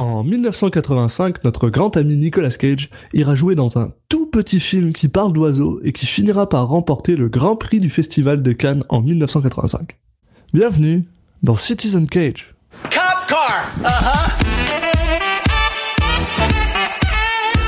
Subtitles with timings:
[0.00, 5.08] En 1985, notre grand ami Nicolas Cage ira jouer dans un tout petit film qui
[5.08, 9.02] parle d'oiseaux et qui finira par remporter le Grand Prix du Festival de Cannes en
[9.02, 9.98] 1985.
[10.54, 11.04] Bienvenue
[11.42, 12.54] dans Citizen Cage.
[12.84, 13.66] Cop car!
[13.84, 14.30] Uh-huh.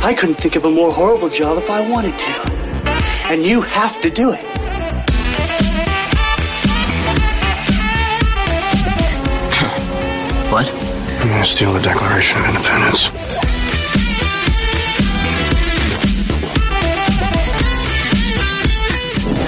[0.02, 2.50] I couldn't think of a more horrible job if I wanted to.
[3.30, 4.71] And you have to do it.
[11.22, 13.08] I'm gonna steal the Declaration of Independence.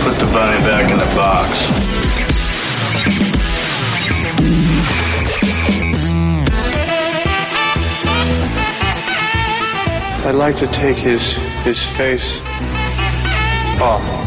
[0.05, 1.51] Put the bunny back in the box.
[10.25, 11.33] I'd like to take his
[11.65, 12.39] his face
[13.81, 14.24] off.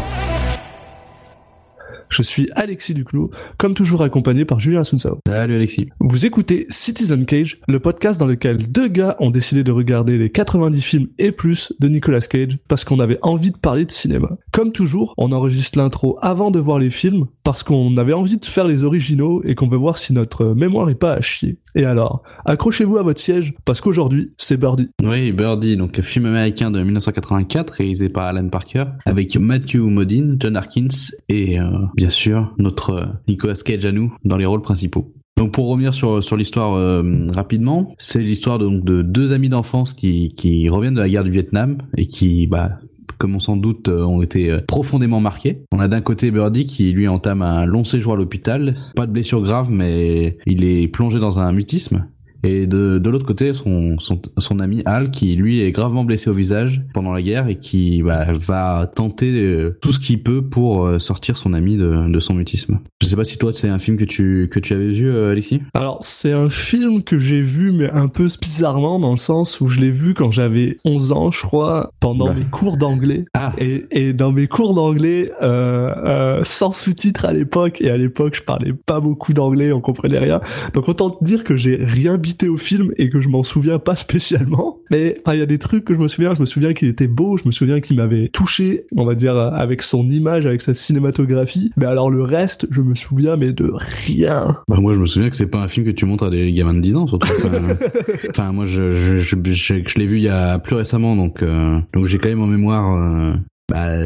[2.10, 5.18] Je suis Alexis Duclos, comme toujours accompagné par Julien Asunsao.
[5.26, 5.88] Salut Alexis.
[6.00, 10.30] Vous écoutez Citizen Cage, le podcast dans lequel deux gars ont décidé de regarder les
[10.30, 14.30] 90 films et plus de Nicolas Cage parce qu'on avait envie de parler de cinéma.
[14.52, 18.44] Comme toujours, on enregistre l'intro avant de voir les films parce qu'on avait envie de
[18.44, 21.58] faire les originaux et qu'on veut voir si notre mémoire est pas à chier.
[21.74, 24.90] Et alors, accrochez-vous à votre siège parce qu'aujourd'hui, c'est Birdie.
[25.02, 30.56] Oui, Birdie, donc film américain de 1984 réalisé par Alan Parker avec Matthew Modine, John
[30.56, 30.88] Harkins
[31.28, 31.68] et euh,
[31.98, 35.12] bien sûr notre Nicolas Cage à nous dans les rôles principaux.
[35.36, 39.48] Donc pour revenir sur sur l'histoire euh, rapidement, c'est l'histoire de, donc, de deux amis
[39.48, 42.78] d'enfance qui qui reviennent de la guerre du Vietnam et qui bah
[43.18, 45.64] comme on s'en doute, euh, ont été euh, profondément marqués.
[45.72, 49.12] On a d'un côté Birdie qui lui entame un long séjour à l'hôpital, pas de
[49.12, 52.06] blessure grave, mais il est plongé dans un mutisme.
[52.44, 56.30] Et de, de l'autre côté, son, son, son ami Al, qui lui est gravement blessé
[56.30, 60.42] au visage pendant la guerre et qui bah, va tenter euh, tout ce qu'il peut
[60.42, 62.78] pour euh, sortir son ami de, de son mutisme.
[63.02, 65.32] Je sais pas si toi c'est un film que tu que tu avais vu, euh,
[65.32, 65.60] Alexis?
[65.74, 69.66] Alors, c'est un film que j'ai vu, mais un peu bizarrement, dans le sens où
[69.66, 72.34] je l'ai vu quand j'avais 11 ans, je crois, pendant Bah.
[72.34, 73.24] mes cours d'anglais.
[73.34, 73.52] Ah.
[73.58, 78.34] Et, et dans mes cours d'anglais, euh, euh, sans sous-titres à l'époque, et à l'époque,
[78.36, 80.40] je parlais pas beaucoup d'anglais, on comprenait rien.
[80.74, 82.18] Donc autant te dire que j'ai rien
[82.48, 84.78] au film et que je m'en souviens pas spécialement.
[84.90, 86.34] Mais il y a des trucs que je me souviens.
[86.34, 89.36] Je me souviens qu'il était beau, je me souviens qu'il m'avait touché, on va dire,
[89.36, 91.72] avec son image, avec sa cinématographie.
[91.76, 93.70] Mais alors le reste, je me souviens, mais de
[94.06, 94.56] rien.
[94.68, 96.52] Bah moi je me souviens que c'est pas un film que tu montres à des
[96.52, 97.28] gamins de 10 ans surtout.
[97.44, 97.74] Enfin,
[98.30, 101.42] enfin, moi je je, je, je, je l'ai vu il y a plus récemment donc
[101.42, 103.34] euh, donc j'ai quand même en mémoire euh,
[103.68, 103.96] bah,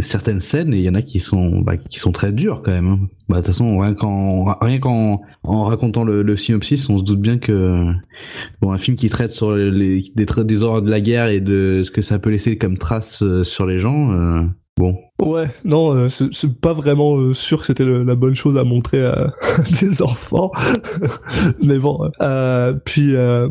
[0.00, 2.72] certaines scènes et il y en a qui sont bah, qui sont très dures quand
[2.72, 2.86] même.
[2.88, 2.98] hein.
[3.28, 7.04] Bah de toute façon rien qu'en rien qu'en en racontant le, le synopsis on se
[7.04, 7.82] doute bien que
[8.60, 11.82] bon un film qui traite sur les des des horreurs de la guerre et de
[11.82, 14.42] ce que ça peut laisser comme trace euh, sur les gens euh,
[14.76, 18.64] bon Ouais, non, euh, c'est pas vraiment euh, sûr que c'était la bonne chose à
[18.64, 19.32] montrer à
[19.80, 20.52] des enfants.
[21.62, 23.48] Mais bon, euh, puis euh,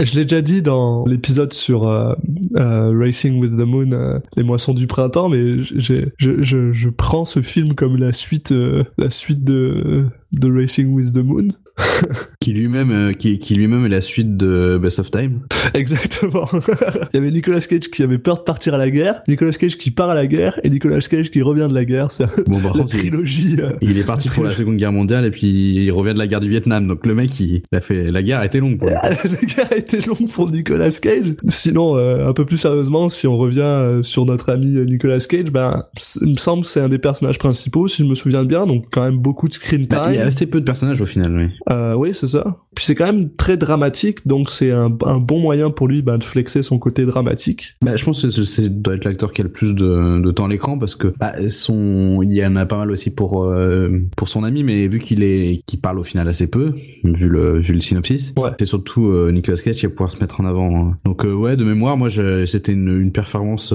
[0.00, 2.14] je l'ai déjà dit dans l'épisode sur euh,
[2.56, 7.24] euh, Racing with the Moon, euh, les moissons du printemps, mais je, je, je prends
[7.24, 8.54] ce film comme la suite,
[8.96, 10.10] la suite de
[10.42, 11.48] Racing with the Moon.
[12.40, 15.40] qui lui-même euh, qui, qui lui-même est la suite de Best of Time
[15.74, 16.48] Exactement.
[17.12, 19.78] Il y avait Nicolas Cage qui avait peur de partir à la guerre, Nicolas Cage
[19.78, 22.10] qui part à la guerre et Nicolas Cage qui revient de la guerre.
[22.10, 23.56] C'est bon par la contre il- trilogie.
[23.60, 26.26] euh, Il est parti pour la Seconde Guerre mondiale et puis il revient de la
[26.26, 26.86] guerre du Vietnam.
[26.86, 28.78] Donc le mec, il a fait la guerre a été longue.
[28.78, 28.94] Pour lui.
[29.42, 31.34] La guerre a été longue pour Nicolas Cage.
[31.48, 35.84] Sinon, euh, un peu plus sérieusement, si on revient sur notre ami Nicolas Cage, ben,
[36.22, 38.86] il me semble que c'est un des personnages principaux, si je me souviens bien, donc
[38.90, 40.28] quand même beaucoup de screen Bah, il y a time.
[40.28, 41.34] assez peu de personnages au final.
[41.36, 41.46] Oui.
[41.72, 42.56] Euh, oui, c'est ça.
[42.74, 46.18] Puis c'est quand même très dramatique, donc c'est un, un bon moyen pour lui ben,
[46.18, 47.74] de flexer son côté dramatique.
[47.82, 50.44] Bah, je pense que c'est- doit être l'acteur qui a le plus de, de temps
[50.46, 53.88] à l'écran parce que bah, son il y en a pas mal aussi pour euh,
[54.16, 56.72] pour son ami, mais vu qu'il est qu'il parle au final assez peu,
[57.04, 58.50] vu le vu le synopsis, Ouais.
[58.58, 60.76] c'est surtout euh, Nicolas Cage qui va pouvoir se mettre en avant.
[60.90, 60.98] hein.
[61.04, 62.08] Donc ouais, de mémoire, moi
[62.46, 63.72] c'était une, une performance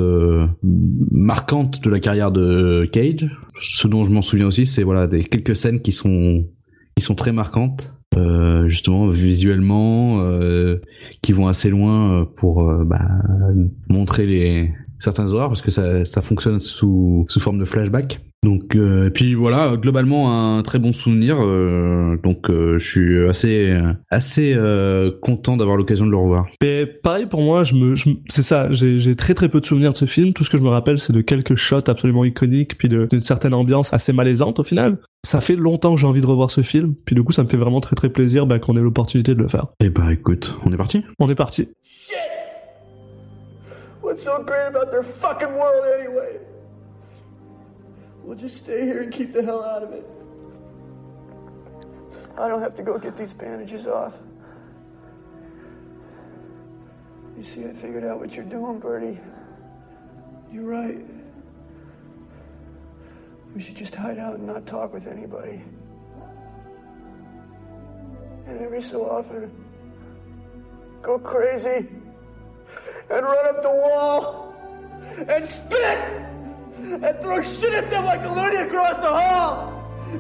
[1.11, 3.27] marquante de la carrière de Cage.
[3.61, 6.45] Ce dont je m'en souviens aussi, c'est voilà des quelques scènes qui sont
[6.97, 7.93] qui sont très marquantes.
[8.17, 10.81] euh, justement visuellement euh,
[11.21, 13.05] qui vont assez loin euh, pour euh, bah,
[13.88, 18.21] montrer les certains horreurs parce que ça, ça fonctionne sous, sous forme de flashback.
[18.44, 21.38] Donc euh, et puis voilà, globalement un très bon souvenir.
[21.41, 23.75] euh, donc euh, je suis assez
[24.11, 24.55] assez
[25.21, 26.45] content d'avoir l'occasion de le revoir.
[26.61, 29.65] Mais pareil pour moi, je me, je c'est ça, j'ai j'ai très très peu de
[29.65, 30.33] souvenirs de ce film.
[30.33, 33.23] Tout ce que je me rappelle, c'est de quelques shots absolument iconiques, puis de- d'une
[33.23, 35.00] certaine ambiance assez malaisante au final.
[35.25, 37.47] Ça fait longtemps que j'ai envie de revoir ce film, puis du coup, ça me
[37.47, 39.65] fait vraiment très très plaisir bah, qu'on ait l'opportunité de le faire.
[39.83, 41.03] Et bah écoute, on est parti.
[41.19, 41.67] On est parti.
[44.17, 46.39] What's so great about their fucking world anyway?
[48.23, 50.09] We'll just stay here and keep the hell out of it.
[52.35, 54.17] I don't have to go get these bandages off.
[57.37, 59.19] You see, I figured out what you're doing, Bertie.
[60.51, 60.97] You're right.
[63.53, 65.61] We should just hide out and not talk with anybody.
[68.47, 69.51] And every so often,
[71.03, 71.87] go crazy
[73.09, 74.53] and run up the wall
[75.27, 75.99] and spit
[76.79, 79.73] and throw shit at them like a loony across the hall.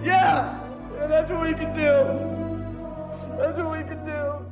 [0.03, 0.57] Yeah,
[0.95, 2.37] yeah that's what we can do.
[3.37, 4.45] That's what we can do.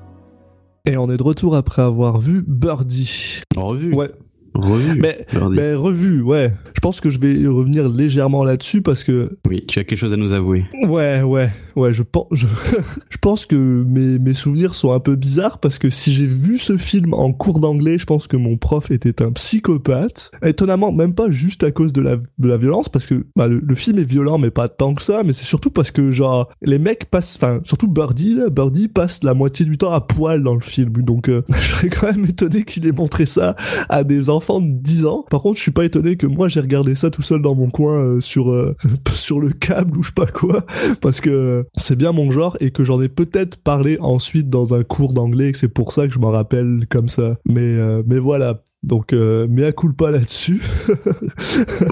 [0.88, 3.42] Et on est de retour après avoir vu Birdie.
[3.56, 3.94] Revu.
[3.96, 4.12] Ouais.
[4.56, 5.00] Revu.
[5.00, 6.54] Mais, mais revu, ouais.
[6.74, 10.14] Je pense que je vais revenir légèrement là-dessus parce que Oui, tu as quelque chose
[10.14, 10.66] à nous avouer.
[10.88, 12.46] Ouais, ouais, ouais, je pense, je,
[13.10, 16.58] je pense que mes, mes souvenirs sont un peu bizarres parce que si j'ai vu
[16.58, 20.32] ce film en cours d'anglais, je pense que mon prof était un psychopathe.
[20.44, 23.60] Étonnamment, même pas juste à cause de la, de la violence parce que bah, le,
[23.60, 26.50] le film est violent mais pas tant que ça, mais c'est surtout parce que genre
[26.62, 30.44] les mecs passent, enfin surtout Birdie, là, Birdie passe la moitié du temps à poil
[30.44, 33.56] dans le film, donc euh, je serais quand même étonné qu'il ait montré ça
[33.90, 35.26] à des enfants de 10 ans.
[35.30, 37.70] Par contre, je suis pas étonné que moi j'ai regardé ça tout seul dans mon
[37.70, 38.76] coin euh, sur euh,
[39.12, 40.66] sur le câble ou je sais pas quoi
[41.02, 44.84] parce que c'est bien mon genre et que j'en ai peut-être parlé ensuite dans un
[44.84, 47.38] cours d'anglais et que c'est pour ça que je m'en rappelle comme ça.
[47.46, 48.62] Mais euh, mais voilà.
[48.84, 50.62] Donc euh, mea culpa là-dessus.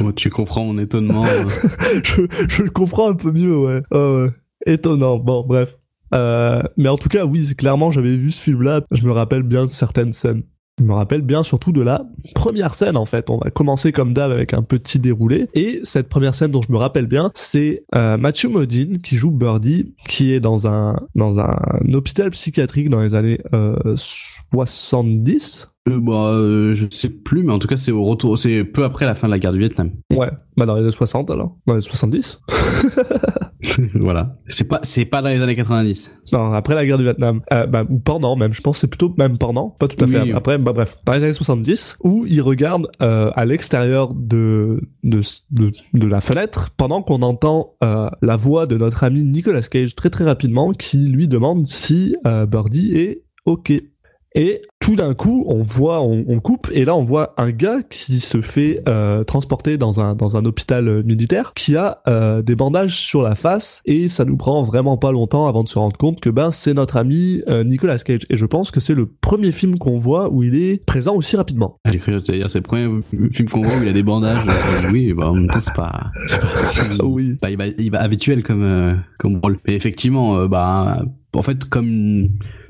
[0.04, 1.26] Oh, tu comprends mon étonnement.
[1.26, 1.46] euh.
[2.04, 3.82] je, je le comprends un peu mieux, ouais.
[3.92, 4.26] Ah.
[4.66, 5.18] Étonnant.
[5.18, 5.78] Bon, bref.
[6.14, 8.82] Euh, mais en tout cas, oui, clairement, j'avais vu ce film-là.
[8.92, 10.44] Je me rappelle bien de certaines scènes.
[10.80, 13.30] Je me rappelle bien surtout de la première scène en fait.
[13.30, 15.48] On va commencer comme d'hab avec un petit déroulé.
[15.54, 19.30] Et cette première scène dont je me rappelle bien, c'est euh, Matthew Modine qui joue
[19.30, 21.58] Birdie, qui est dans un dans un
[21.94, 25.70] hôpital psychiatrique dans les années euh, 70.
[25.90, 28.86] Euh, bah, euh, je sais plus, mais en tout cas, c'est au retour, c'est peu
[28.86, 29.92] après la fin de la guerre du Vietnam.
[30.12, 32.42] Ouais, bah dans les années 60 alors, dans les 70.
[33.96, 34.34] voilà.
[34.48, 36.20] C'est pas, c'est pas dans les années 90.
[36.32, 37.42] Non, après la guerre du Vietnam.
[37.52, 40.22] Euh, bah, ou pendant même, je pense c'est plutôt même pendant, pas tout à fait
[40.22, 40.32] Oui.
[40.34, 40.96] après, bah bref.
[41.06, 45.22] Dans les années 70, où il regarde euh, à l'extérieur de, de,
[45.52, 49.96] de, de la fenêtre, pendant qu'on entend euh, la voix de notre ami Nicolas Cage
[49.96, 53.74] très très rapidement, qui lui demande si euh, Birdie est OK.
[54.36, 57.82] Et tout d'un coup, on voit, on, on coupe, et là on voit un gars
[57.90, 62.42] qui se fait euh, transporter dans un dans un hôpital euh, militaire, qui a euh,
[62.42, 65.80] des bandages sur la face, et ça nous prend vraiment pas longtemps avant de se
[65.80, 68.26] rendre compte que ben c'est notre ami euh, Nicolas Cage.
[68.30, 71.38] Et je pense que c'est le premier film qu'on voit où il est présent aussi
[71.38, 71.78] rapidement.
[71.90, 72.90] J'ai cru dire, c'est le premier
[73.32, 74.46] film qu'on voit où il a des bandages.
[74.50, 77.38] Euh, oui, bah, en même temps, c'est pas, c'est pas si, Ah oui.
[77.42, 79.60] bah, il va, il va habituel comme, euh, comme rôle.
[79.66, 81.04] Mais effectivement, euh, bah,
[81.34, 82.28] en fait, comme,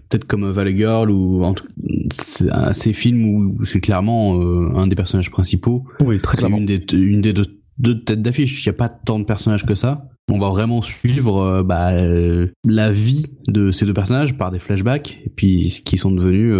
[0.09, 1.67] peut-être comme Valley Girl ou en tout,
[2.13, 5.85] ces films où, où c'est clairement euh, un des personnages principaux.
[6.01, 7.45] Oui, très C'est une des, une des deux,
[7.77, 8.65] deux têtes d'affiche.
[8.65, 10.09] Il n'y a pas tant de personnages que ça.
[10.31, 14.59] On va vraiment suivre euh, bah, euh, la vie de ces deux personnages par des
[14.59, 16.53] flashbacks et puis ce qu'ils sont devenus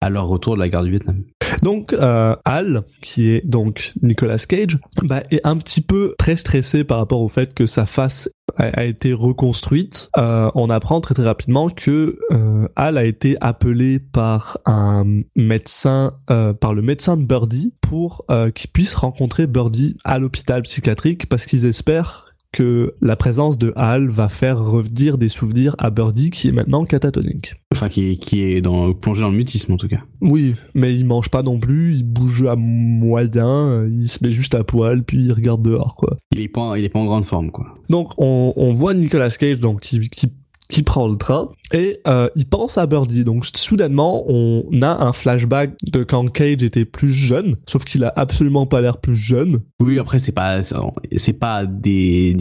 [0.00, 1.22] à leur retour de la guerre du Vietnam.
[1.62, 6.84] Donc euh, Al, qui est donc Nicolas Cage, bah, est un petit peu très stressé
[6.84, 10.10] par rapport au fait que sa face a, été reconstruite.
[10.16, 16.12] Euh, on apprend très très rapidement que euh, Al a été appelé par un médecin,
[16.30, 21.28] euh, par le médecin de Birdie, pour euh, qu'il puisse rencontrer Birdie à l'hôpital psychiatrique
[21.28, 26.30] parce qu'ils espèrent que la présence de Al va faire revenir des souvenirs à Birdie
[26.30, 27.54] qui est maintenant catatonique.
[27.72, 30.00] Enfin, qui, qui est dans, plongé dans le mutisme en tout cas.
[30.20, 34.54] Oui, mais il mange pas non plus, il bouge à moyen, il se met juste
[34.54, 36.16] à poil, puis il regarde dehors, quoi.
[36.32, 37.66] Il est pas, il est pas en grande forme quoi.
[37.90, 40.32] Donc on, on voit Nicolas Cage donc qui, qui,
[40.68, 43.24] qui prend le train et euh, il pense à Birdie.
[43.24, 48.12] Donc soudainement on a un flashback de quand Cage était plus jeune, sauf qu'il a
[48.16, 49.60] absolument pas l'air plus jeune.
[49.80, 52.36] Oui, après c'est pas, c'est pas des,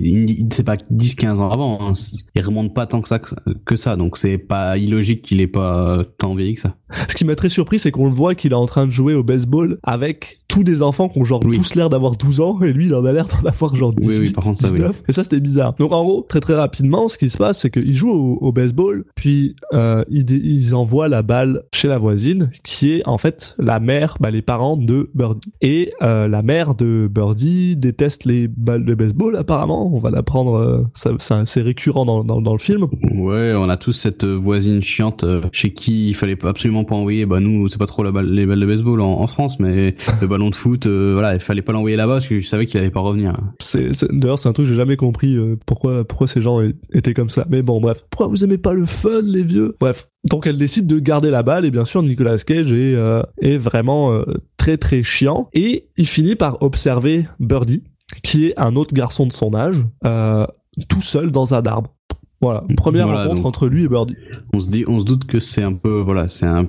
[0.52, 1.78] c'est pas 10-15 ans avant.
[1.82, 1.94] Hein.
[2.36, 3.96] Il remonte pas tant que ça, que ça.
[3.96, 6.76] Donc c'est pas illogique qu'il ait pas tant vieilli que ça.
[7.10, 9.14] Ce qui m'a très surpris, c'est qu'on le voit qu'il est en train de jouer
[9.14, 11.58] au baseball avec tous des enfants qui ont genre Oui.
[11.58, 14.08] tous l'air d'avoir 12 ans et lui il en a l'air d'en avoir genre 18,
[14.08, 14.76] Oui, oui, par contre, ça, oui.
[14.76, 15.04] 19.
[15.10, 15.74] Et ça c'était bizarre.
[15.78, 18.52] Donc en gros, très très rapidement, ce qui se passe, c'est qu'il joue au, au
[18.52, 23.18] baseball, puis euh, il, dé- il envoie la balle chez la voisine, qui est en
[23.18, 25.52] fait la mère, bah, les parents de Birdie.
[25.62, 29.90] Et euh, la mère de Birdie déteste les balles de baseball apparemment.
[29.94, 30.84] On va l'apprendre, euh,
[31.20, 32.88] ça, c'est récurrent dans, dans, dans le film.
[33.14, 36.96] Ouais, on a tous cette euh, voisine chiante euh, chez qui il fallait absolument pas
[36.96, 37.26] envoyer.
[37.26, 39.96] Bah nous, c'est pas trop la balle, les balles de baseball en, en France, mais
[40.22, 42.66] le ballon de foot, euh, voilà, il fallait pas l'envoyer là-bas parce que je savais
[42.66, 43.38] qu'il allait pas revenir.
[43.60, 46.60] C'est, d'ailleurs, c'est un truc que j'ai jamais compris euh, pourquoi pourquoi ces gens
[46.94, 47.46] étaient comme ça.
[47.50, 48.06] Mais bon, bref.
[48.10, 49.76] Pourquoi vous aimez pas le fun, les vieux?
[49.80, 50.10] Bref.
[50.24, 53.58] Donc elle décide de garder la balle et bien sûr Nicolas Cage est euh, est
[53.58, 54.24] vraiment euh,
[54.58, 57.84] très très chiant et il finit par observer Birdie
[58.24, 60.46] qui est un autre garçon de son âge euh,
[60.90, 61.94] tout seul dans un arbre.
[62.42, 64.16] Voilà, première Voilà, rencontre entre lui et Birdie.
[64.54, 66.68] On se dit, on se doute que c'est un peu, voilà, c'est un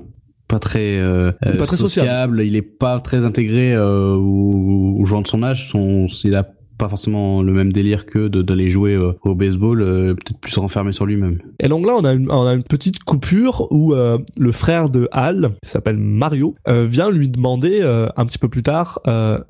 [0.49, 5.05] pas très, euh, Il pas très sociable, il est pas très intégré euh, aux, aux
[5.05, 5.69] gens de son âge.
[5.69, 6.49] Son, il a
[6.79, 10.93] pas forcément le même délire que d'aller jouer euh, au baseball, euh, peut-être plus renfermé
[10.93, 11.39] sur lui-même.
[11.61, 14.89] Et donc là, on a une, on a une petite coupure où euh, le frère
[14.89, 19.01] de Hal, qui s'appelle Mario, vient lui demander un petit peu plus tard,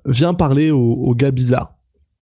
[0.06, 1.77] vient parler au, au gars bizarre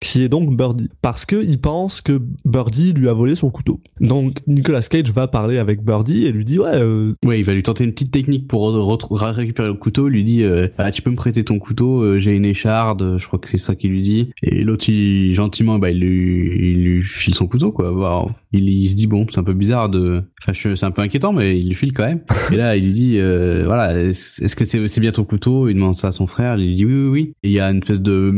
[0.00, 3.80] qui est donc Birdie, parce que il pense que Birdie lui a volé son couteau.
[4.00, 7.52] Donc Nicolas Cage va parler avec Birdie et lui dit ouais, euh, Ouais, il va
[7.52, 10.08] lui tenter une petite technique pour re- re- récupérer le couteau.
[10.08, 13.18] Il lui dit euh, ah, tu peux me prêter ton couteau, euh, j'ai une écharde.
[13.18, 14.30] Je crois que c'est ça qu'il lui dit.
[14.42, 17.92] Et l'autre, il, gentiment, bah il lui, il lui file son couteau quoi.
[17.92, 21.02] Bah, il, il se dit bon, c'est un peu bizarre de, enfin c'est un peu
[21.02, 22.20] inquiétant, mais il lui file quand même.
[22.52, 25.68] Et là, il lui dit euh, voilà, est-ce que c'est c'est bien ton couteau?
[25.68, 26.56] Il demande ça à son frère.
[26.58, 27.32] Il lui dit oui oui oui.
[27.42, 28.32] Et il y a une espèce de,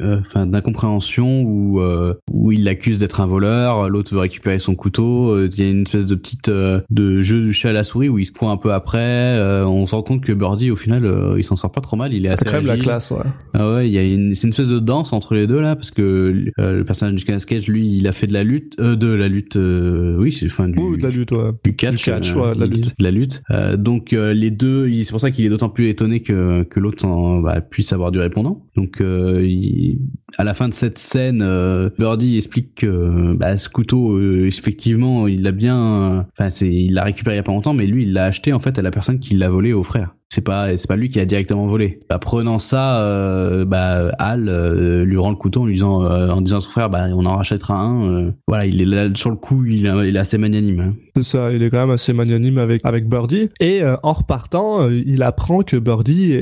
[0.00, 3.88] euh, enfin d'incompréhension où euh, où il l'accuse d'être un voleur.
[3.88, 5.30] L'autre veut récupérer son couteau.
[5.30, 7.82] euh, Il y a une espèce de petite euh, de jeu du chat à la
[7.82, 8.98] souris où il se court un peu après.
[8.98, 11.96] euh, on se rend compte que Birdie au final euh, il s'en sort pas trop
[11.96, 12.12] mal.
[12.12, 13.18] Il est assez même la classe, ouais.
[13.54, 15.76] Ah ouais, il y a une, c'est une espèce de danse entre les deux là,
[15.76, 18.96] parce que euh, le personnage du Cage, lui, il a fait de la lutte, euh,
[19.06, 21.50] de la lutte, euh, oui, c'est fin du, Ouh, de la lutte, ouais.
[21.64, 22.94] du catch, Du catch, euh, ouais, la ils lutte.
[22.98, 23.42] la lutte.
[23.50, 26.64] Euh, donc euh, les deux, il- c'est pour ça qu'il est d'autant plus étonné que
[26.64, 27.06] que l'autre
[27.42, 28.64] bah, puisse avoir du répondant.
[28.76, 30.00] Donc euh, il-
[30.38, 35.28] à la fin de cette scène, euh, Birdie explique que bah, ce couteau, euh, effectivement,
[35.28, 38.02] il l'a bien, enfin c'est, il l'a récupéré il y a pas longtemps, mais lui,
[38.02, 40.15] il l'a acheté en fait à la personne qui l'a volé au frère.
[40.36, 42.00] C'est pas, c'est pas lui qui l'a directement volé.
[42.10, 46.42] Apprenant ça, euh, bah Al euh, lui rend le couteau en lui disant, euh, en
[46.42, 48.06] disant à son frère, bah on en rachètera un.
[48.26, 48.32] euh.
[48.46, 50.80] voilà, il est là sur le coup, il, est- assez magnanime.
[50.80, 50.94] hein.
[51.16, 53.48] C'est ça, il est quand même assez magnanime avec avec Birdie.
[53.60, 56.34] Et euh, en repartant, euh, il apprend que Birdie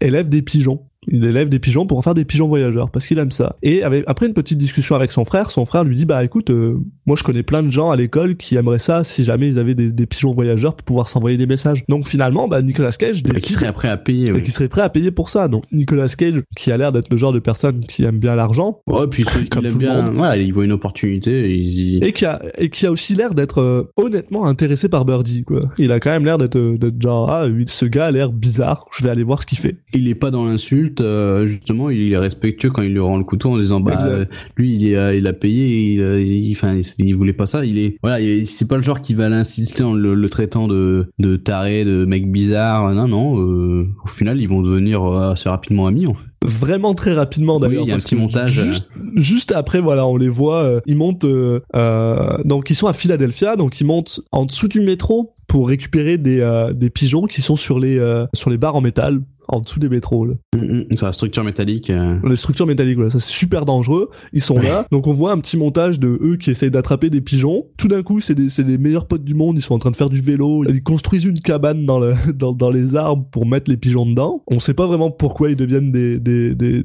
[0.00, 0.80] élève des pigeons.
[1.08, 3.56] Il élève des pigeons pour en faire des pigeons voyageurs parce qu'il aime ça.
[3.62, 6.50] Et avec, après une petite discussion avec son frère, son frère lui dit bah écoute,
[6.50, 9.58] euh, moi je connais plein de gens à l'école qui aimeraient ça si jamais ils
[9.58, 11.84] avaient des, des pigeons voyageurs pour pouvoir s'envoyer des messages.
[11.88, 14.28] Donc finalement, bah Nicolas Cage Et décide qui serait prêt à payer.
[14.28, 14.42] et ouais.
[14.42, 15.48] qui serait prêt à payer pour ça.
[15.48, 18.80] Donc Nicolas Cage, qui a l'air d'être le genre de personne qui aime bien l'argent,
[18.86, 20.14] Ouais, puis il Comme aime tout le bien, monde.
[20.14, 23.34] voilà, il voit une opportunité, et il et qui a et qui a aussi l'air
[23.34, 25.60] d'être euh, honnêtement intéressé par Birdie quoi.
[25.78, 28.30] Il a quand même l'air d'être euh, d'être genre ah oui, ce gars a l'air
[28.32, 29.76] bizarre, je vais aller voir ce qu'il fait.
[29.94, 33.24] il est pas dans l'insulte, euh, justement, il est respectueux quand il lui rend le
[33.24, 34.24] couteau en disant, bah, euh,
[34.56, 37.64] lui, il, est, euh, il a payé, il, il- enfin, il, il voulait pas ça,
[37.64, 40.68] il est, voilà, il- c'est pas le genre qui va l'insulter en le, le traitant
[40.68, 45.48] de, de taré, de mec bizarre, non, non, euh, au final, ils vont devenir assez
[45.48, 46.20] rapidement amis, en fait.
[46.44, 47.82] Vraiment très rapidement Oui, d'ailleurs.
[47.84, 50.96] il y a un petit montage, Juste, juste après voilà, on les voit, euh, ils
[50.96, 55.34] montent euh, euh, donc ils sont à Philadelphia, donc ils montent en dessous du métro
[55.46, 56.42] pour récupérer des
[56.74, 57.96] des pigeons qui sont sur les
[58.34, 59.20] sur les barres en métal
[59.52, 60.26] en dessous des métros.
[60.26, 60.34] Là.
[60.56, 64.10] Mm, mm, Sur la structure métallique, euh, Les structures métalliques, voilà, ça c'est super dangereux.
[64.32, 67.20] Ils sont là, donc on voit un petit montage de eux qui essayent d'attraper des
[67.20, 67.66] pigeons.
[67.76, 69.56] Tout d'un coup, c'est des, c'est les meilleurs potes du monde.
[69.58, 70.64] Ils sont en train de faire du vélo.
[70.64, 74.42] Ils construisent une cabane dans, le, dans, dans les arbres pour mettre les pigeons dedans.
[74.50, 76.84] On sait pas vraiment pourquoi ils deviennent des, des, des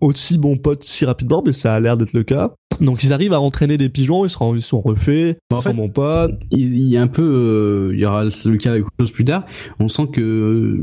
[0.00, 2.52] aussi bons potes si rapidement, mais ça a l'air d'être le cas.
[2.80, 4.24] Donc ils arrivent à entraîner des pigeons.
[4.24, 5.38] Ils sont, ils sont refaits.
[5.52, 6.32] En En fait, mon pote.
[6.50, 9.10] il, il y a un peu, euh, il y aura le cas avec autre chose
[9.10, 9.44] plus tard.
[9.80, 10.78] On sent que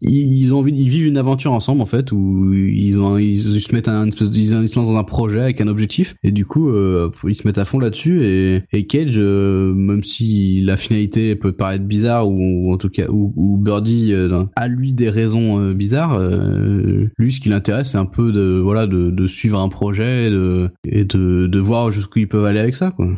[0.00, 3.74] ils ont envie, ils vivent une aventure ensemble en fait, où ils ont, ils, se
[3.74, 7.10] mettent un ils, se lancent dans un projet avec un objectif, et du coup, euh,
[7.26, 8.24] ils se mettent à fond là-dessus.
[8.24, 13.08] Et, et Cage, euh, même si la finalité peut paraître bizarre, ou, en tout cas,
[13.08, 17.90] ou, ou Birdie euh, a lui des raisons euh, bizarres, euh, lui, ce qui l'intéresse,
[17.90, 21.58] c'est un peu de, voilà, de, de suivre un projet, et de, et de, de
[21.58, 23.08] voir jusqu'où ils peuvent aller avec ça, quoi.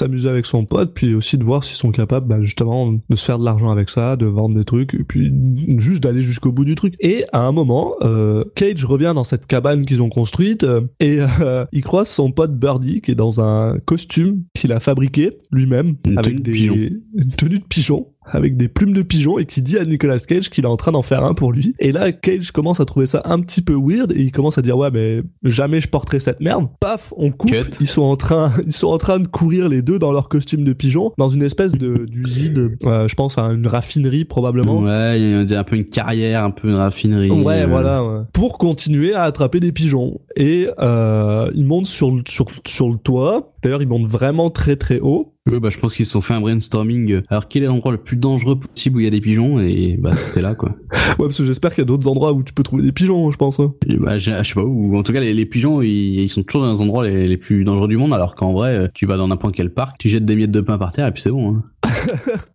[0.00, 3.24] S'amuser avec son pote, puis aussi de voir s'ils sont capables, bah, justement, de se
[3.24, 5.32] faire de l'argent avec ça, de vendre des trucs, et puis
[5.78, 6.94] juste d'aller jusqu'au bout du truc.
[7.00, 11.18] Et à un moment, euh, Cage revient dans cette cabane qu'ils ont construite, euh, et
[11.20, 15.96] euh, il croise son pote Birdie, qui est dans un costume qu'il a fabriqué lui-même,
[16.16, 16.74] avec de des pigeon.
[17.14, 20.50] une tenue de pigeon avec des plumes de pigeon et qui dit à Nicolas Cage
[20.50, 21.74] qu'il est en train d'en faire un pour lui.
[21.78, 24.62] Et là, Cage commence à trouver ça un petit peu weird et il commence à
[24.62, 26.68] dire ouais mais jamais je porterai cette merde.
[26.80, 27.50] Paf, on coupe.
[27.50, 27.76] Cut.
[27.80, 30.64] Ils sont en train, ils sont en train de courir les deux dans leur costume
[30.64, 34.80] de pigeon dans une espèce de d'usine, euh, je pense à une raffinerie probablement.
[34.80, 37.30] Ouais, il y a un peu une carrière, un peu une raffinerie.
[37.30, 38.04] Ouais, euh, voilà.
[38.04, 38.20] ouais.
[38.32, 40.20] Pour continuer à attraper des pigeons.
[40.36, 43.52] Et euh, ils montent sur le, sur, sur le toit.
[43.62, 45.34] D'ailleurs, ils montent vraiment très très haut.
[45.58, 47.12] Bah, je pense qu'ils se sont fait un brainstorming.
[47.12, 49.60] euh, Alors, quel est l'endroit le plus dangereux possible où il y a des pigeons
[49.60, 50.76] Et bah, c'était là, quoi.
[51.18, 53.30] Ouais, parce que j'espère qu'il y a d'autres endroits où tu peux trouver des pigeons,
[53.30, 53.58] je pense.
[53.60, 53.72] hein.
[53.88, 54.96] Et bah, j'ai- je sais pas où.
[54.96, 57.36] En tout cas, les, les pigeons, ils, ils sont toujours dans les endroits les, les
[57.36, 58.12] plus dangereux du monde.
[58.14, 60.60] Alors qu'en vrai, euh, tu vas dans n'importe quel parc, tu jettes des miettes de
[60.60, 61.56] pain par terre et puis c'est bon.
[61.56, 61.62] Hein.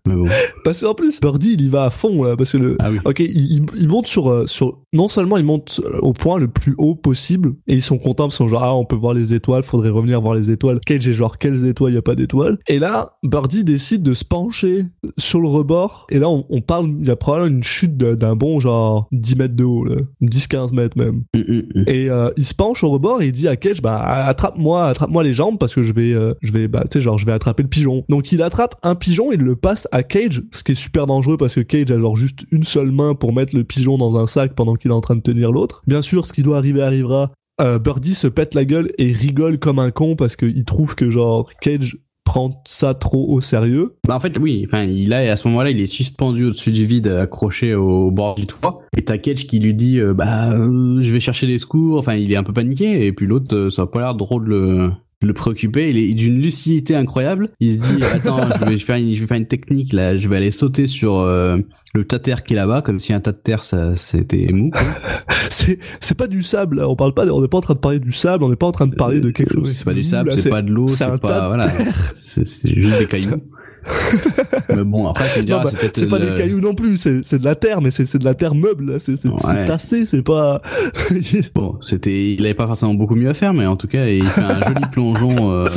[0.08, 0.25] Mais bon.
[0.64, 3.00] Parce qu'en plus, Birdie, il y va à fond, là, parce que le, Ah oui.
[3.06, 6.48] Ok, il, il- il monte sur, euh, sur, non seulement il monte au point le
[6.48, 9.14] plus haut possible, et ils sont contents, parce qu'ils sont genre, ah, on peut voir
[9.14, 10.80] les étoiles, faudrait revenir voir les étoiles.
[10.86, 12.58] Cage est genre, quelles étoiles, y a pas d'étoiles.
[12.68, 14.84] Et là, là, Birdie décide de se pencher
[15.18, 16.06] sur le rebord.
[16.12, 19.36] Et là, on, on parle, il y a probablement une chute d'un bon genre 10
[19.36, 19.96] mètres de haut, là.
[20.22, 21.24] 10-15 mètres même.
[21.34, 21.84] Mm, mm, mm.
[21.88, 25.24] Et euh, il se penche au rebord et il dit à Cage, bah attrape-moi, attrape-moi
[25.24, 27.32] les jambes parce que je vais, euh, je vais, bah tu sais genre je vais
[27.32, 28.04] attraper le pigeon.
[28.10, 31.38] Donc il attrape un pigeon, il le passe à Cage, ce qui est super dangereux
[31.38, 34.27] parce que Cage a genre juste une seule main pour mettre le pigeon dans un
[34.27, 35.82] sac pendant qu'il est en train de tenir l'autre.
[35.88, 37.32] Bien sûr, ce qui doit arriver arrivera.
[37.62, 41.10] Euh, Birdie se pète la gueule et rigole comme un con parce qu'il trouve que
[41.10, 41.98] genre Cage
[42.36, 43.96] prend ça trop au sérieux.
[44.06, 46.86] Bah en fait oui, enfin il a à ce moment-là il est suspendu au-dessus du
[46.86, 48.82] vide, accroché au bord du toit.
[48.98, 51.98] Et t'as Cage qui lui dit euh, bah euh, je vais chercher les secours.
[51.98, 54.94] Enfin il est un peu paniqué et puis l'autre euh, ça a pas l'air drôle
[55.24, 55.89] le préoccuper.
[55.89, 57.50] Il est d'une lucidité incroyable.
[57.60, 60.27] Il se dit attends je vais faire une, je vais faire une technique là, je
[60.27, 61.57] vais aller sauter sur euh,
[61.93, 64.51] le tas de terre qui est là-bas comme si un tas de terre ça c'était
[64.51, 64.72] mou.
[65.50, 66.89] C'est c'est pas du sable, là.
[66.89, 68.55] on parle pas, de- on n'est pas en train de parler du sable, on n'est
[68.55, 69.69] pas en train de parler de quelque chose.
[69.69, 71.72] Euh, c'est pas du sable, c'est pas de l'eau, c'est pas de voilà,
[72.43, 73.41] c'est juste des cailloux.
[74.75, 76.60] mais bon après tu me Non, diras bah, c'est peut-être c'est pas le- des cailloux
[76.60, 79.00] non plus, c'est de la terre, mais c'est de la terre meuble.
[79.00, 79.65] C'est Ouais.
[79.65, 80.62] tassé, c'est pas.
[81.56, 84.24] Bon, c'était, il avait pas forcément beaucoup mieux à faire, mais en tout cas, il
[84.24, 85.70] fait un joli plongeon, euh,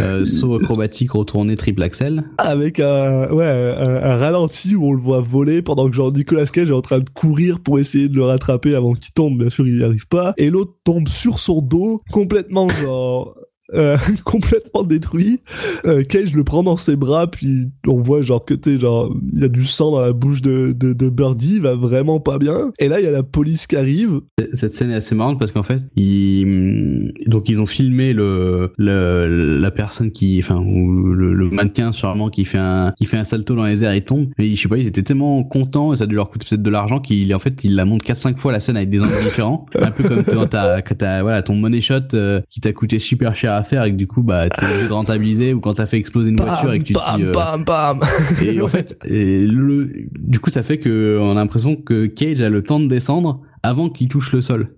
[0.00, 2.24] euh, saut acrobatique retourné triple axel.
[2.38, 6.46] Avec un ouais un, un ralenti où on le voit voler pendant que genre Nicolas
[6.46, 9.38] Cage est en train de courir pour essayer de le rattraper avant qu'il tombe.
[9.38, 10.34] Bien sûr, il y arrive pas.
[10.36, 13.34] Et l'autre tombe sur son dos, complètement genre.
[13.74, 15.40] Euh, complètement détruit.
[15.84, 19.40] Euh, Cage le prend dans ses bras, puis on voit genre que t'es genre il
[19.40, 22.38] y a du sang dans la bouche de, de, de Birdie, il va vraiment pas
[22.38, 22.72] bien.
[22.78, 24.20] Et là il y a la police qui arrive.
[24.52, 29.70] Cette scène est assez marrante parce qu'en fait, ils, donc ils ont filmé le, la
[29.70, 33.64] personne qui, enfin, ou le, mannequin sûrement qui fait un, qui fait un salto dans
[33.64, 34.28] les airs et tombe.
[34.38, 36.62] Et je sais pas, ils étaient tellement contents et ça a dû leur coûter peut-être
[36.62, 39.22] de l'argent qu'il, en fait, il la monte 4-5 fois la scène avec des angles
[39.22, 39.66] différents.
[39.78, 43.55] Un peu comme quand t'as, voilà, ton money shot euh, qui t'a coûté super cher
[43.56, 45.98] à faire et que du coup, bah, t'es obligé de rentabiliser ou quand t'as fait
[45.98, 48.00] exploser une voiture et que tu te bam, dis, euh, bam, bam.
[48.42, 52.40] Et en fait, et le, du coup, ça fait que on a l'impression que Cage
[52.40, 54.68] a le temps de descendre avant qu'il touche le sol.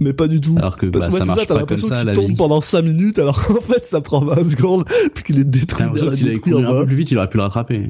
[0.00, 0.54] mais pas du tout.
[0.58, 2.12] Alors que Parce bah, que ça moi, c'est marche ça, t'as pas comme l'impression qu'il
[2.14, 2.36] tombe vie.
[2.36, 6.28] pendant 5 minutes, alors qu'en fait, ça prend 20 secondes, puis qu'il est détruit s'il
[6.28, 7.88] avait couru un peu plus vite, il aurait pu le rattraper.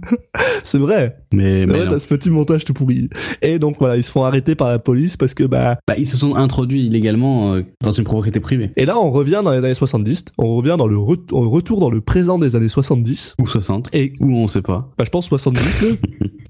[0.62, 1.16] C'est vrai.
[1.32, 3.08] Mais, Mais mais ouais, t'as ce petit montage tout pourri.
[3.42, 6.08] Et donc, voilà, ils se font arrêter par la police parce que, bah, Bah, ils
[6.08, 8.70] se sont introduits illégalement euh, dans une propriété privée.
[8.76, 11.80] et là, on revient dans les années 70, on revient dans le re- on retour
[11.80, 13.88] dans le présent des années 70, Ou 60.
[13.92, 14.84] et, Ou on sait pas.
[14.98, 15.88] bah, je pense 70, là.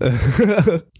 [0.03, 0.11] Euh,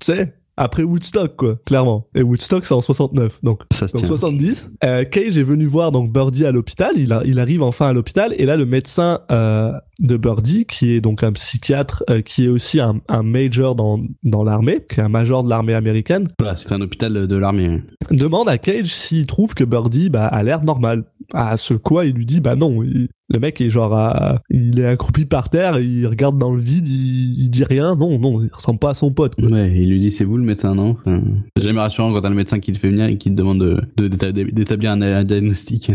[0.01, 2.07] tu sais, après Woodstock, quoi, clairement.
[2.15, 3.63] Et Woodstock, c'est en 69, donc.
[3.73, 4.09] Ça se Donc tient.
[4.09, 4.71] 70.
[4.85, 6.93] Euh, Cage est venu voir donc Birdie à l'hôpital.
[6.97, 10.91] Il, a- il arrive enfin à l'hôpital et là le médecin euh, de Birdie, qui
[10.93, 15.01] est donc un psychiatre, euh, qui est aussi un, un major dans dans l'armée, qui
[15.01, 17.83] est un major de l'armée américaine, Voilà, c'est un hôpital de l'armée.
[18.11, 21.05] demande à Cage s'il trouve que Birdie bah, a l'air normal.
[21.35, 22.83] À ce quoi il lui dit bah non.
[22.85, 26.61] il- le mec est genre à- il est accroupi par terre, il regarde dans le
[26.61, 27.97] vide, il, il dit rien.
[27.97, 29.35] Non non, il ressemble pas à son pote.
[29.35, 29.49] quoi.
[29.51, 30.91] Ouais, il lui dit c'est vous le médecin, non?
[30.91, 31.21] Enfin,
[31.57, 33.59] C'est jamais rassurant quand t'as le médecin qui te fait venir et qui te demande
[33.59, 35.91] de- de- d'éta- d'établir un, un diagnostic.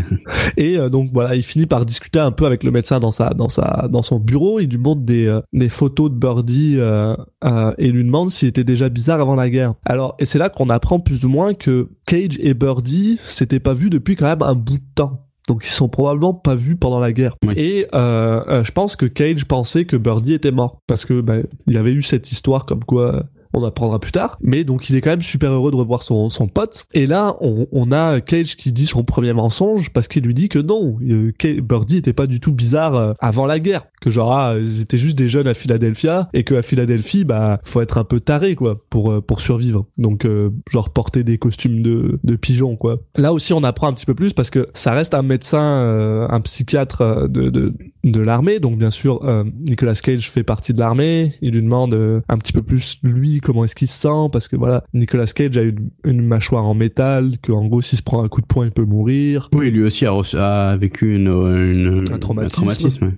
[0.58, 3.30] Et euh, donc voilà, il finit par discuter un peu avec le médecin dans sa
[3.30, 4.58] dans sa dans son bureau.
[4.58, 8.48] Il lui montre des euh, des photos de Birdie euh, euh, et lui demande s'il
[8.48, 9.74] était déjà bizarre avant la guerre.
[9.84, 13.74] Alors et c'est là qu'on apprend plus ou moins que Cage et Birdie s'étaient pas
[13.74, 15.28] vus depuis quand même un bout de temps.
[15.48, 17.34] Donc ils sont probablement pas vus pendant la guerre.
[17.44, 17.54] Oui.
[17.56, 21.44] Et euh, euh, je pense que Cage pensait que Birdie était mort parce que ben
[21.66, 23.22] il avait eu cette histoire comme quoi euh,
[23.52, 24.38] on apprendra plus tard.
[24.40, 26.84] Mais donc il est quand même super heureux de revoir son, son pote.
[26.94, 30.48] Et là, on, on a Cage qui dit son premier mensonge parce qu'il lui dit
[30.48, 33.86] que non, euh, Ca- Birdie était pas du tout bizarre euh, avant la guerre.
[34.00, 37.60] Que genre, ah, ils étaient juste des jeunes à Philadelphia et que à Philadelphie, bah,
[37.62, 39.86] faut être un peu taré, quoi, pour, euh, pour survivre.
[39.96, 42.98] Donc, euh, genre, porter des costumes de, de pigeons, quoi.
[43.16, 46.26] Là aussi, on apprend un petit peu plus parce que ça reste un médecin, euh,
[46.30, 48.58] un psychiatre euh, de, de, de l'armée.
[48.58, 51.34] Donc, bien sûr, euh, Nicolas Cage fait partie de l'armée.
[51.42, 54.48] Il lui demande euh, un petit peu plus, lui, comment est-ce qu'il se sent parce
[54.48, 58.02] que voilà, Nicolas Cage a une, une mâchoire en métal, que en gros, s'il se
[58.02, 59.50] prend un coup de poing, il peut mourir.
[59.54, 63.04] oui, lui aussi a, reçu- a vécu une, une- Un traumatisme.
[63.06, 63.12] ouais.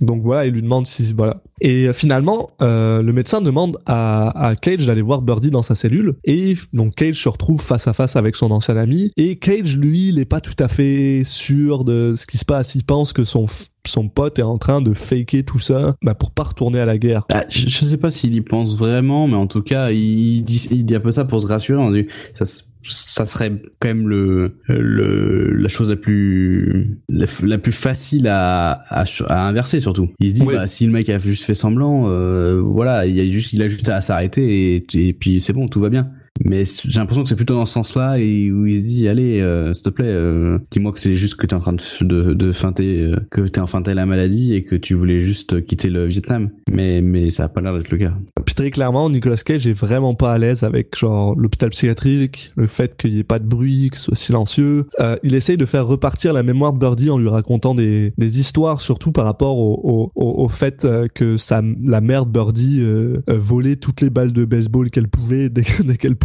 [0.00, 1.40] Donc voilà, il lui demande si voilà.
[1.60, 5.76] Et euh, finalement, euh, le médecin demande à, à Cage d'aller voir Birdie dans sa
[5.76, 6.16] cellule.
[6.24, 9.12] Et donc Cage se retrouve face à face avec son ancien ami.
[9.16, 12.74] Et Cage, lui, il est pas tout à fait sûr de ce qui se passe.
[12.74, 13.46] Il pense que son
[13.86, 16.98] son pote est en train de faker tout ça bah, pour pas retourner à la
[16.98, 17.24] guerre.
[17.32, 20.66] Ah, je, je sais pas s'il y pense vraiment, mais en tout cas, il dit,
[20.70, 21.78] il dit un peu ça pour se rassurer.
[21.78, 27.72] On dit, ça, serait quand même le, le la chose la plus la, la plus
[27.72, 29.04] facile à, à,
[29.48, 30.08] inverser surtout.
[30.20, 30.54] Il se dit, Oui.
[30.54, 33.68] bah, si le mec a juste fait semblant, euh, voilà, il a juste il a
[33.68, 36.10] juste à s'arrêter et, et puis c'est bon, tout va bien.
[36.44, 39.40] Mais j'ai l'impression que c'est plutôt dans ce sens-là et où il se dit allez
[39.40, 42.34] euh, s'il te plaît euh, dis-moi que c'est juste que t'es en train de de,
[42.34, 45.90] de feinter euh, que t'es en feinter la maladie et que tu voulais juste quitter
[45.90, 49.36] le Vietnam mais mais ça a pas l'air d'être le cas Puis très clairement, Nicolas
[49.36, 53.24] Cage est vraiment pas à l'aise avec genre l'hôpital psychiatrique, le fait qu'il y ait
[53.24, 54.86] pas de bruit, que ce soit silencieux.
[55.00, 58.38] Euh, il essaye de faire repartir la mémoire de Birdie en lui racontant des, des
[58.38, 62.80] histoires, surtout par rapport au, au, au, fait euh, que sa, la mère de Birdie
[62.82, 66.16] euh, volait toutes les balles de baseball qu'elle pouvait dès, dès qu'elle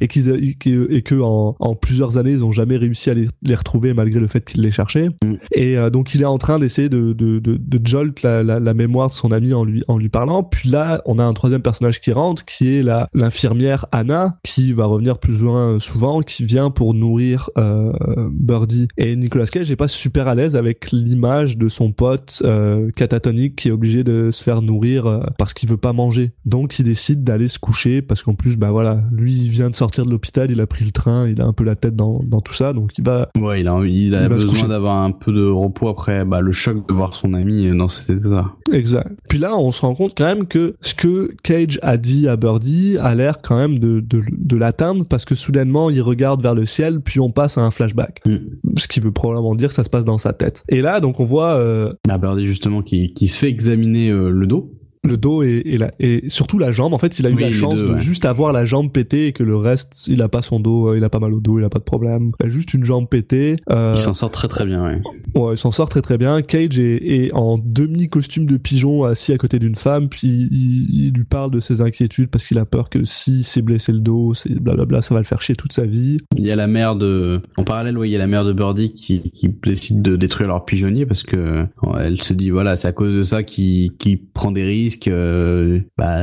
[0.00, 3.28] et qu'ils que, et que en, en plusieurs années ils ont jamais réussi à les,
[3.42, 5.08] les retrouver malgré le fait qu'ils les cherchaient.
[5.22, 5.34] Mm.
[5.52, 8.60] Et euh, donc il est en train d'essayer de, de, de, de jolt la, la,
[8.60, 10.42] la mémoire de son ami en lui en lui parlant.
[10.42, 14.72] Puis là, on a un troisième personnage qui rentre, qui est la l'infirmière Anna, qui
[14.72, 17.92] va revenir plus ou moins souvent, qui vient pour nourrir euh,
[18.32, 18.88] Birdie.
[18.96, 23.56] Et Nicolas Cage est pas super à l'aise avec l'image de son pote euh, catatonique
[23.56, 26.32] qui est obligé de se faire nourrir parce qu'il veut pas manger.
[26.44, 29.76] Donc il décide d'aller se coucher parce qu'en plus, bah voilà, lui il vient de
[29.76, 32.20] sortir de l'hôpital, il a pris le train, il a un peu la tête dans,
[32.24, 35.32] dans tout ça, donc il va ouais il a il Il besoin d'avoir un peu
[35.32, 39.16] de repos après bah le choc de voir son ami dans cet état Exact.
[39.28, 42.36] Puis là, on se rend compte quand même que ce que Cage a dit à
[42.36, 46.54] Birdie a l'air quand même de, de, de l'atteindre parce que soudainement, il regarde vers
[46.54, 48.20] le ciel, puis on passe à un flashback.
[48.26, 48.36] Mm.
[48.76, 50.62] Ce qui veut probablement dire que ça se passe dans sa tête.
[50.68, 54.30] Et là, donc on voit euh, bah Birdie justement qui qui se fait examiner euh,
[54.30, 56.92] le dos le dos et, et, la, et surtout la jambe.
[56.92, 58.02] En fait, il a eu Oui, la chance deux, de ouais.
[58.02, 60.98] juste avoir la jambe pétée et que le reste, il a pas son dos, euh,
[60.98, 62.32] il a pas mal au dos, il a pas de problème.
[62.40, 63.56] Il a juste une jambe pétée.
[63.70, 65.00] Euh, il s'en sort très très bien ouais
[65.34, 66.42] Ouais, il s'en sort très très bien.
[66.42, 71.06] Cage est, est en demi costume de pigeon assis à côté d'une femme, puis il,
[71.06, 74.00] il lui parle de ses inquiétudes parce qu'il a peur que si s'est blessé le
[74.00, 76.18] dos, c'est blablabla, ça va le faire chier toute sa vie.
[76.36, 78.52] Il y a la mère de, en parallèle, oui, il y a la mère de
[78.52, 81.64] Birdie qui, qui décide de détruire leur pigeonnier parce que
[81.98, 84.89] elle se dit voilà, c'est à cause de ça qu'il qui prend des risques.
[85.08, 86.20] Euh, bah,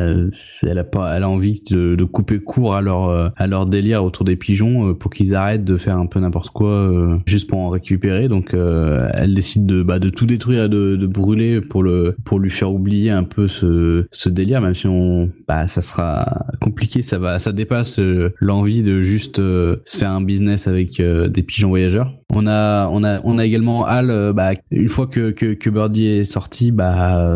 [0.64, 4.04] elle a pas, elle a envie de, couper court à leur euh, à leur délire
[4.04, 6.90] autour des pigeons euh, pour qu'ils arrêtent de faire un peu n'importe quoi
[7.26, 8.28] juste pour en récupérer.
[8.28, 12.50] Donc elle décide de bah, de tout détruire, de, de brûler pour le pour lui
[12.50, 17.18] faire oublier un peu ce ce délire, même si on bah ça sera compliqué, ça
[17.18, 18.00] va ça dépasse
[18.40, 22.14] l'envie de juste se faire un business avec des pigeons voyageurs.
[22.36, 25.70] On a on a on a également Al euh, bah une fois que que, que
[25.70, 27.34] Birdie est sorti bah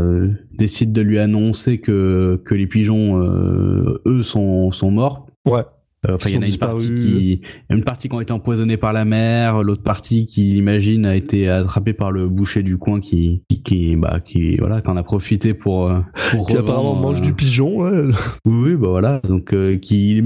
[0.58, 5.28] décide de lui annoncer que que les pigeons euh, eux sont sont morts.
[5.46, 5.64] Ouais.
[6.10, 8.78] Euh, Enfin, il y en a une partie qui, une partie qui ont été empoisonnés
[8.78, 13.00] par la mer, l'autre partie qui, imagine, a été attrapée par le boucher du coin
[13.00, 16.00] qui, qui, qui bah, qui, voilà, qui en a profité pour, euh,
[16.32, 18.08] pour Qui apparemment mange euh, du pigeon, ouais.
[18.46, 19.20] oui, oui, bah voilà.
[19.28, 20.24] Donc, euh, qui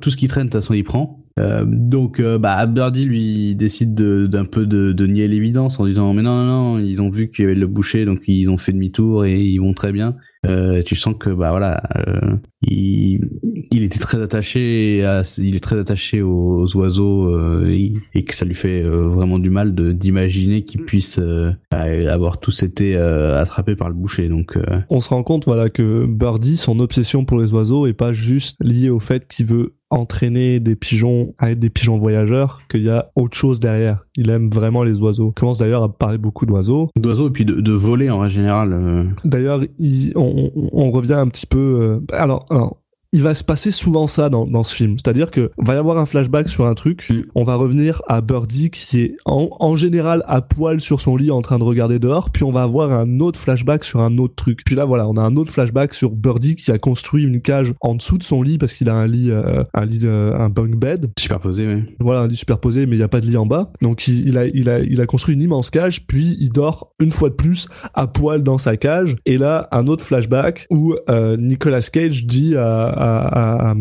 [0.00, 1.25] tout ce qui traîne, de toute façon, il prend.
[1.38, 5.84] Euh, donc, euh, bah, Birdie lui décide de- d'un peu de, de nier l'évidence en
[5.86, 8.48] disant mais non, non, non, ils ont vu qu'il y avait le boucher, donc ils
[8.48, 10.16] ont fait demi-tour et ils vont très bien.
[10.48, 13.28] Euh, tu sens que bah voilà, euh, il,
[13.72, 18.24] il était très attaché, à, il est très attaché aux, aux oiseaux euh, et, et
[18.24, 22.96] que ça lui fait vraiment du mal de d'imaginer qu'il puisse euh, avoir tous été
[22.96, 24.28] euh, attrapés par le boucher.
[24.28, 27.92] Donc, euh, On se rend compte, voilà, que Birdie, son obsession pour les oiseaux est
[27.92, 32.60] pas juste liée au fait qu'il veut entraîner des pigeons à être des pigeons voyageurs,
[32.68, 34.04] qu'il y a autre chose derrière.
[34.16, 35.32] Il aime vraiment les oiseaux.
[35.36, 36.90] Il commence d'ailleurs à parler beaucoup d'oiseaux.
[36.96, 38.72] d'oiseaux et puis de, de voler en règle générale.
[38.72, 41.58] euh, D'ailleurs, il- on, on- on revient un petit peu.
[41.58, 42.78] euh, alors, alors,
[43.12, 44.96] il va se passer souvent ça dans, dans ce film.
[44.98, 47.08] C'est-à-dire que va y avoir un flashback sur un truc.
[47.34, 51.30] On va revenir à Birdie qui est en, en général à poil sur son lit
[51.30, 52.30] en train de regarder dehors.
[52.30, 54.62] Puis on va avoir un autre flashback sur un autre truc.
[54.64, 57.72] Puis là, voilà, on a un autre flashback sur Birdie qui a construit une cage
[57.80, 60.48] en dessous de son lit parce qu'il a un lit, euh, un lit, euh, un
[60.48, 61.84] bunk bed superposés, ouais.
[62.00, 64.28] voilà un lit superposé mais il n'y a pas de lit en bas donc il,
[64.28, 67.28] il a il a il a construit une immense cage puis il dort une fois
[67.28, 71.80] de plus à poil dans sa cage et là un autre flashback où euh, Nicolas
[71.80, 73.74] Cage dit à à,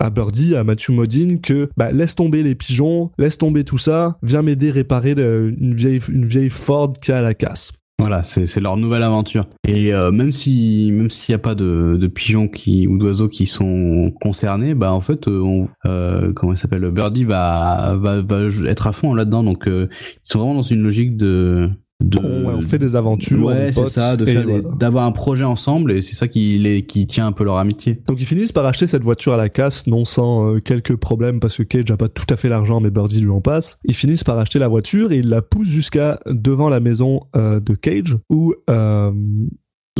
[0.00, 4.18] à, Birdie, à Matthew Modine que bah, laisse tomber les pigeons, laisse tomber tout ça,
[4.22, 7.72] viens m'aider réparer une vieille une vieille Ford qui a la casse.
[8.00, 9.46] Voilà, c'est leur nouvelle aventure.
[9.66, 13.28] Et euh, même si même s'il n'y a pas de, de pigeons qui ou d'oiseaux
[13.28, 18.42] qui sont concernés, bah en fait, euh, euh, comment il s'appelle, Birdie va, va va
[18.66, 19.42] être à fond là-dedans.
[19.42, 19.88] Donc ils
[20.22, 21.70] sont vraiment dans une logique de
[22.04, 24.60] de On, on fait des aventures, ouais, c'est ça, voilà.
[24.78, 28.00] d'avoir un projet ensemble et c'est ça qui les qui tient un peu leur amitié.
[28.06, 31.40] Donc ils finissent par acheter cette voiture à la casse, non sans euh, quelques problèmes
[31.40, 33.78] parce que Cage a pas tout à fait l'argent, mais Birdie lui en passe.
[33.84, 37.60] Ils finissent par acheter la voiture et ils la poussent jusqu'à devant la maison euh,
[37.60, 39.12] de Cage où euh,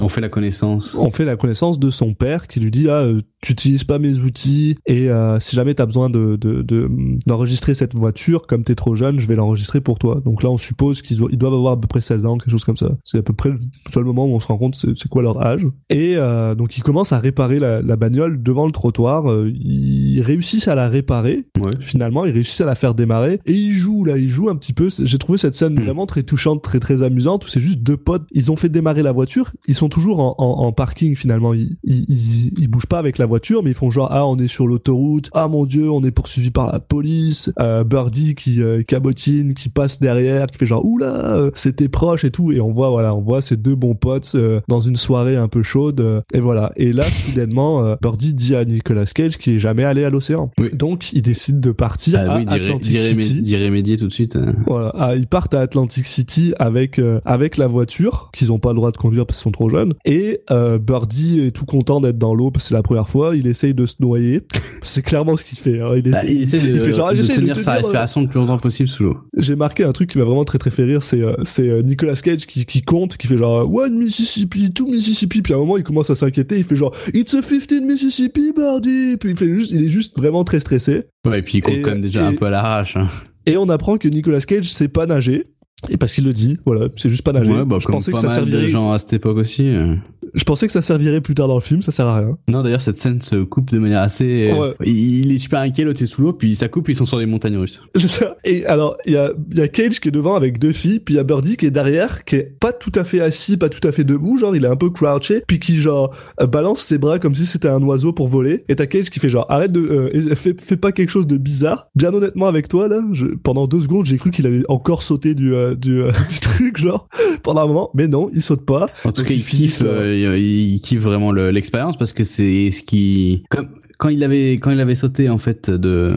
[0.02, 0.94] On fait la connaissance.
[0.98, 3.98] on fait la connaissance de son père qui lui dit ah euh, tu utilises pas
[3.98, 6.90] mes outils et euh, si jamais t'as besoin de de- de-
[7.26, 10.58] d'enregistrer cette voiture comme t'es trop jeune je vais l'enregistrer pour toi donc là on
[10.58, 13.22] suppose qu'ils doivent avoir à peu près 16 ans quelque chose comme ça c'est à
[13.22, 13.58] peu près le
[13.92, 16.82] seul moment où on se rend compte c'est quoi leur âge et euh, donc ils
[16.82, 21.44] commencent à réparer la, la bagnole devant le trottoir euh, ils réussissent à la réparer.
[21.60, 21.70] Ouais.
[21.80, 24.72] Finalement, ils réussissent à la faire démarrer et ils jouent là, ils jouent un petit
[24.72, 24.88] peu.
[25.02, 25.82] J'ai trouvé cette scène Mm.
[25.84, 27.44] vraiment très touchante, très très amusante.
[27.44, 28.26] Où c'est juste deux potes.
[28.32, 29.50] Ils ont fait démarrer la voiture.
[29.68, 31.54] Ils sont toujours en, en, en parking finalement.
[31.54, 34.36] Ils, ils, ils, ils bougent pas avec la voiture, mais ils font genre ah on
[34.36, 35.30] est sur l'autoroute.
[35.32, 37.50] Ah mon dieu, on est poursuivi par la police.
[37.60, 42.24] Euh, Birdie qui euh, cabotine, qui passe derrière, qui fait genre oula, euh, c'était proche
[42.24, 42.52] et tout.
[42.52, 44.36] Et on voit voilà, on voit ces deux bons potes
[44.68, 46.22] dans une soirée un peu chaude.
[46.34, 46.72] et voilà.
[46.76, 50.50] Et là soudainement, Birdie dit à Nicolas Cage qu'il est jamais allé à l'océan.
[50.60, 50.68] Oui.
[50.72, 53.40] Donc il décide de partir Ah à oui, Atlantic City.
[53.42, 54.36] d'y remédier tout de suite.
[54.36, 54.52] euh.
[54.66, 58.76] Voilà, ah, ils partent à Atlantic City avec avec la voiture qu'ils ont pas le
[58.76, 59.77] droit de conduire parce qu'ils sont trop jeunes.
[60.04, 63.36] Et euh, Birdie est tout content d'être dans l'eau parce que c'est la première fois.
[63.36, 64.42] Il essaye de se noyer.
[64.82, 65.80] c'est clairement ce qu'il fait.
[65.80, 65.92] hein.
[65.96, 67.76] Il, Bah, il essaie de, il fait genre, ah, de j'essaie de tenir sa euh,
[67.78, 69.16] respiration le plus longtemps possible sous l'eau.
[69.36, 71.02] J'ai marqué un truc qui m'a vraiment très très fait rire.
[71.02, 74.86] C'est euh, c'est euh, Nicolas Cage qui qui compte, qui fait genre one Mississippi, two
[74.86, 75.42] Mississippi.
[75.42, 76.56] Puis à un moment il commence à s'inquiéter.
[76.58, 79.16] Il fait genre it's a 15 Mississippi, Birdie.
[79.18, 81.04] Puis il fait juste, il est juste vraiment très stressé.
[81.26, 82.96] Ouais, et puis il compte Et- quand même déjà un peu à l'arrache.
[82.96, 83.08] hein.
[83.46, 85.44] Et on apprend que Nicolas Cage sait pas nager.
[85.88, 87.52] Et parce qu'il le dit, voilà, c'est juste pas nager.
[87.52, 88.68] Ouais, bah, je pensais que ça de servirait.
[88.68, 89.62] gens à cette époque aussi.
[89.68, 89.94] euh.
[90.34, 92.36] Je pensais que ça servirait plus tard dans le film, ça sert à rien.
[92.48, 94.50] Non, d'ailleurs, cette scène se coupe de manière assez.
[94.52, 94.74] euh, Ouais.
[94.84, 97.24] Il est super inquiet, l'autre est sous l'eau, puis ça coupe, ils sont sur des
[97.24, 97.80] montagnes russes.
[97.96, 98.36] C'est ça.
[98.44, 101.00] Et alors, il y a, il y a Cage qui est devant avec deux filles,
[101.00, 103.56] puis il y a Birdie qui est derrière, qui est pas tout à fait assis,
[103.56, 106.46] pas tout à fait debout, genre il est un peu crouché, puis qui genre euh,
[106.46, 108.64] balance ses bras comme si c'était un oiseau pour voler.
[108.68, 111.38] Et t'as Cage qui fait genre arrête de, euh, fais, fais pas quelque chose de
[111.38, 111.88] bizarre.
[111.94, 115.34] Bien honnêtement avec toi là, je, pendant deux secondes j'ai cru qu'il allait encore sauter
[115.34, 117.08] du euh, du, euh, du truc genre
[117.42, 118.86] pendant un moment, mais non, il saute pas.
[119.04, 122.82] En tout cas, il kiffe, euh, il, kiffe vraiment le- l'expérience parce que c'est ce
[122.82, 126.14] qui, comme quand il avait quand il avait sauté en fait de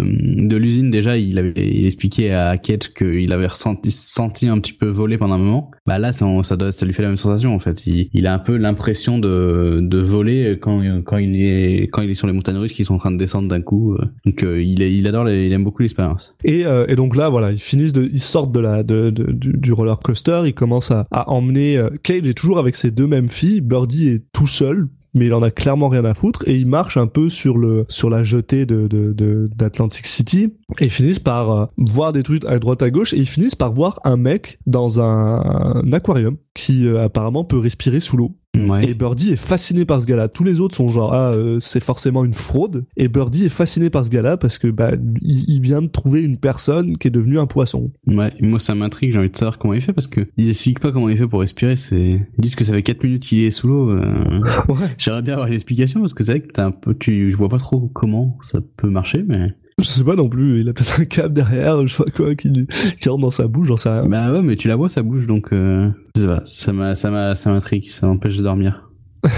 [0.47, 4.73] de l'usine déjà, il avait il expliquait à Cage qu'il avait ressenti senti un petit
[4.73, 5.71] peu voler pendant un moment.
[5.87, 7.87] Bah là, ça, ça doit ça lui fait la même sensation en fait.
[7.87, 12.11] Il, il a un peu l'impression de de voler quand quand il est quand il
[12.11, 13.97] est sur les montagnes russes qui sont en train de descendre d'un coup.
[14.27, 16.35] Donc euh, il il adore il aime beaucoup l'expérience.
[16.43, 19.31] Et, euh, et donc là, voilà, ils finissent de, ils sortent de la, de, de-
[19.41, 21.77] du, du roller coaster, ils commencent à, à emmener.
[21.77, 23.59] euh, Cage est toujours avec ses deux mêmes filles.
[23.61, 26.95] Birdie est tout seul, mais il en a clairement rien à foutre et il marche
[26.95, 31.19] un peu sur le, sur la jetée de, de, de- d'Atlantic City et ils finissent
[31.19, 34.15] par euh, voir des trucs à droite à gauche et ils finissent par voir un
[34.15, 35.41] mec dans un,
[35.83, 38.37] un aquarium qui euh, apparemment peut respirer sous l'eau.
[38.57, 38.89] Ouais.
[38.89, 40.27] Et Birdie est fasciné par ce gars-là.
[40.27, 42.85] Tous les autres sont genre ah euh, c'est forcément une fraude.
[42.97, 46.21] Et Birdie est fasciné par ce gars-là parce que bah il, il vient de trouver
[46.21, 47.91] une personne qui est devenue un poisson.
[48.07, 50.79] Ouais, moi ça m'intrigue, j'ai envie de savoir comment il fait parce que ils expliquent
[50.81, 53.39] pas comment il fait pour respirer, c'est ils disent que ça fait 4 minutes qu'il
[53.43, 53.89] est sous l'eau.
[53.91, 54.41] euh.
[54.67, 54.89] Ouais.
[54.97, 57.49] J'aimerais bien avoir l'explication parce que c'est vrai que t'as un peu tu je vois
[57.49, 60.61] pas trop comment ça peut marcher mais Je sais pas non plus.
[60.61, 62.51] Il a peut-être un câble derrière, je sais pas quoi, qui,
[62.99, 64.03] qui rentre dans sa bouche, j'en sais rien.
[64.07, 65.89] bah ouais, mais tu la vois ça bouge donc euh...
[66.15, 68.89] je sais pas, ça m'a ça m'a ça m'intrigue, ça m'empêche de dormir.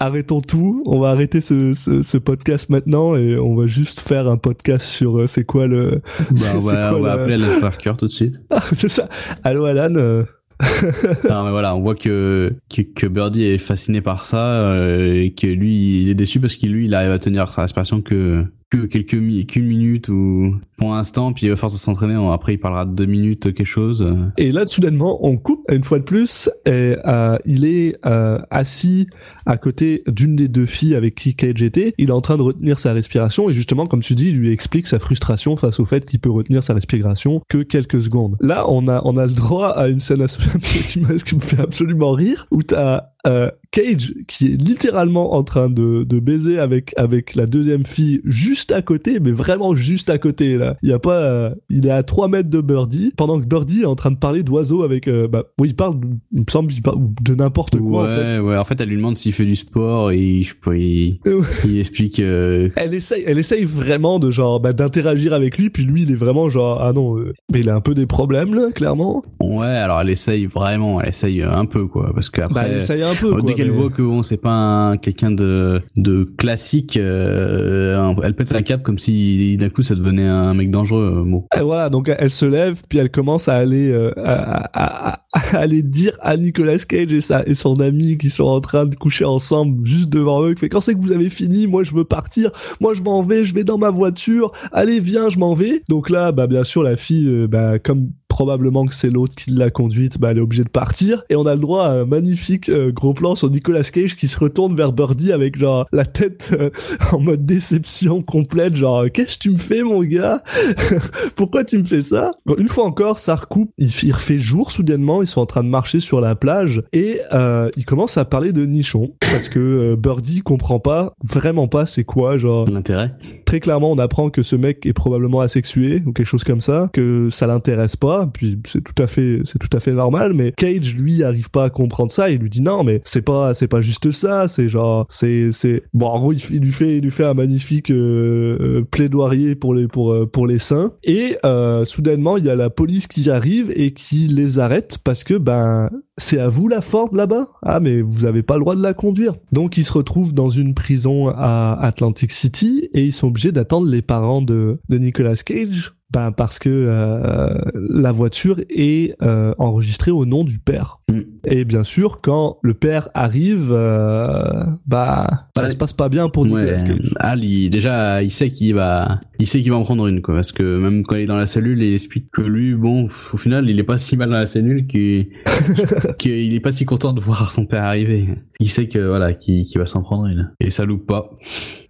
[0.00, 0.82] Arrêtons tout.
[0.86, 4.84] On va arrêter ce, ce, ce podcast maintenant et on va juste faire un podcast
[4.86, 6.00] sur euh, c'est quoi le.
[6.30, 8.40] Bah, on va, on va la- appeler Alan Parker tout de suite.
[8.50, 9.08] Ah, c'est ça.
[9.44, 9.94] Allô Alan.
[9.96, 10.24] euh,
[11.30, 15.46] non mais voilà, on voit que que, Birdie est fasciné par ça euh, et que
[15.46, 18.86] lui il est déçu parce que lui il arrive à tenir sa respiration que que
[18.86, 22.84] quelques mi qu'une minute ou pour l'instant puis à force de s'entraîner après il parlera
[22.84, 24.12] de deux minutes quelque chose euh.
[24.36, 26.50] Et là, soudainement, on coupe une fois de plus.
[26.66, 29.06] Et, euh, il est euh, assis
[29.46, 31.94] à côté d'une des deux filles avec qui Cage était.
[31.98, 34.50] Il est en train de retenir sa respiration et justement, comme tu dis, il lui
[34.50, 38.36] explique sa frustration face au fait qu'il peut retenir sa respiration que quelques secondes.
[38.40, 40.18] Là, on a on a le droit à une scène
[40.88, 43.50] qui me fait absolument rire où t'as euh,
[43.82, 48.72] Cage qui est littéralement en train de, de baiser avec avec la deuxième fille juste
[48.72, 50.76] à côté, mais vraiment juste à côté là.
[50.82, 53.82] Il y a pas, euh, il est à 3 mètres de Birdie pendant que Birdie
[53.82, 55.94] est en train de parler d'oiseaux avec, euh, bah, oui, il parle,
[56.32, 58.38] il me semble, qu'il parle de n'importe quoi ouais, en fait.
[58.40, 58.56] ouais.
[58.56, 61.18] En fait, elle lui demande s'il fait du sport et je il,
[61.64, 62.20] il explique.
[62.20, 66.10] euh, Elle essaye, elle essaye vraiment de genre bah, d'interagir avec lui, puis lui il
[66.12, 69.22] est vraiment genre ah non, euh, mais il a un peu des problèmes là, clairement.
[69.40, 73.02] Ouais, alors elle essaye vraiment, elle essaye un peu quoi, parce que Bah, elle essaye
[73.02, 73.34] un peu.
[73.36, 74.50] dès quoi, qu'elle mais- voit que bon, c'est pas
[74.90, 79.94] un- quelqu'un de de classique, euh, elle pète un cap comme si d'un coup ça
[79.94, 81.14] devenait un mec dangereux.
[81.18, 81.44] euh, Bon.
[81.56, 85.56] Et voilà, donc elle se lève, puis elle commence à aller, euh, à, à- à-
[85.58, 88.94] aller dire à Nicolas Cage et, sa, et son ami qui sont en train de
[88.94, 92.04] coucher ensemble juste devant eux, fait quand c'est que vous avez fini, moi je veux
[92.04, 92.50] partir,
[92.80, 95.82] moi je m'en vais, je vais dans ma voiture, allez viens, je m'en vais.
[95.88, 99.50] Donc là, bah bien sûr la fille, euh, bah comme probablement que c'est l'autre qui
[99.50, 101.24] l'a conduite, bah elle est obligée de partir.
[101.30, 104.28] Et on a le droit à un magnifique euh, gros plan sur Nicolas Cage qui
[104.28, 106.70] se retourne vers Birdie avec genre la tête euh,
[107.12, 110.42] en mode déception complète, genre qu'est-ce que tu me fais mon gars?
[111.36, 112.30] Pourquoi tu me fais ça?
[112.56, 115.68] Une fois encore, ça recoupe, il, il refait jour soudainement, ils sont en train de
[115.68, 119.96] marcher sur la plage et euh, il commence à parler de nichon parce que euh,
[119.96, 123.12] Birdie comprend pas vraiment pas c'est quoi genre L'intérêt
[123.48, 126.90] très clairement on apprend que ce mec est probablement asexué ou quelque chose comme ça
[126.92, 130.52] que ça l'intéresse pas puis c'est tout à fait c'est tout à fait normal mais
[130.52, 133.66] Cage lui arrive pas à comprendre ça il lui dit non mais c'est pas c'est
[133.66, 137.10] pas juste ça c'est genre c'est c'est bon en gros il, lui fait il lui
[137.10, 141.86] fait un magnifique euh, euh, plaidoyer pour les pour euh, pour les saints et euh,
[141.86, 145.88] soudainement il y a la police qui arrive et qui les arrête parce que ben
[146.18, 147.48] c'est à vous la Ford là-bas?
[147.62, 149.34] Ah mais vous avez pas le droit de la conduire.
[149.52, 153.88] Donc ils se retrouvent dans une prison à Atlantic City et ils sont obligés d'attendre
[153.88, 155.94] les parents de, de Nicolas Cage.
[156.10, 161.00] Ben parce que euh, la voiture est euh, enregistrée au nom du père.
[161.10, 161.20] Mm.
[161.44, 165.70] Et bien sûr, quand le père arrive, euh, bah ça Ouais.
[165.70, 166.98] se passe pas bien pour Nicolas Ouais.
[167.16, 170.34] Al, il, déjà, il sait qu'il va, il sait qu'il va en prendre une, quoi.
[170.36, 173.36] Parce que même quand il est dans la cellule, il explique que lui, bon, au
[173.36, 175.28] final, il est pas si mal dans la cellule qu'il,
[176.18, 178.28] qu'il est pas si content de voir son père arriver.
[178.60, 180.52] Il sait que, voilà, qu'il, qu'il va s'en prendre une.
[180.58, 181.30] Et ça loupe pas.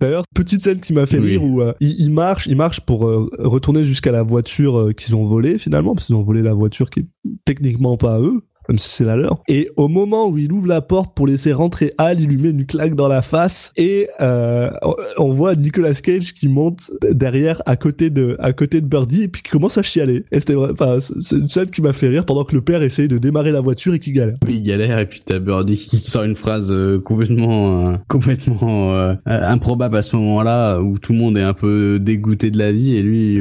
[0.01, 1.31] D'ailleurs, petite scène qui m'a fait Oui.
[1.31, 4.93] rire où euh, il, il marche, il marche pour euh, retourner jusqu'à la voiture euh,
[4.93, 7.07] qu'ils ont volée finalement, parce qu'ils ont volé la voiture qui est
[7.45, 9.43] techniquement pas à eux, même si c'est la leur.
[9.49, 12.51] Et au moment où il ouvre la porte pour laisser rentrer Al, il lui met
[12.51, 14.71] une claque dans la face et euh,
[15.17, 19.29] on- voit Nicolas Cage qui monte derrière à côté de à côté de Birdie et
[19.29, 20.25] puis qui commence à chialer.
[20.33, 23.07] Et c'était enfin, c'est une scène qui m'a fait rire pendant que le père essaye
[23.09, 24.37] de démarrer la voiture et qui galère.
[24.49, 29.97] Il galère et puis t'as Birdie qui sort une phrase euh, complètement, euh, complètement improbable
[29.97, 33.03] à ce moment-là où tout le monde est un peu dégoûté de la vie et
[33.03, 33.41] lui, il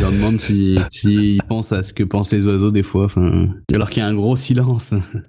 [0.00, 3.04] leur demande si, s'il pense à ce que pensent les oiseaux des fois.
[3.04, 4.67] Enfin, alors qu'il y a un gros silence.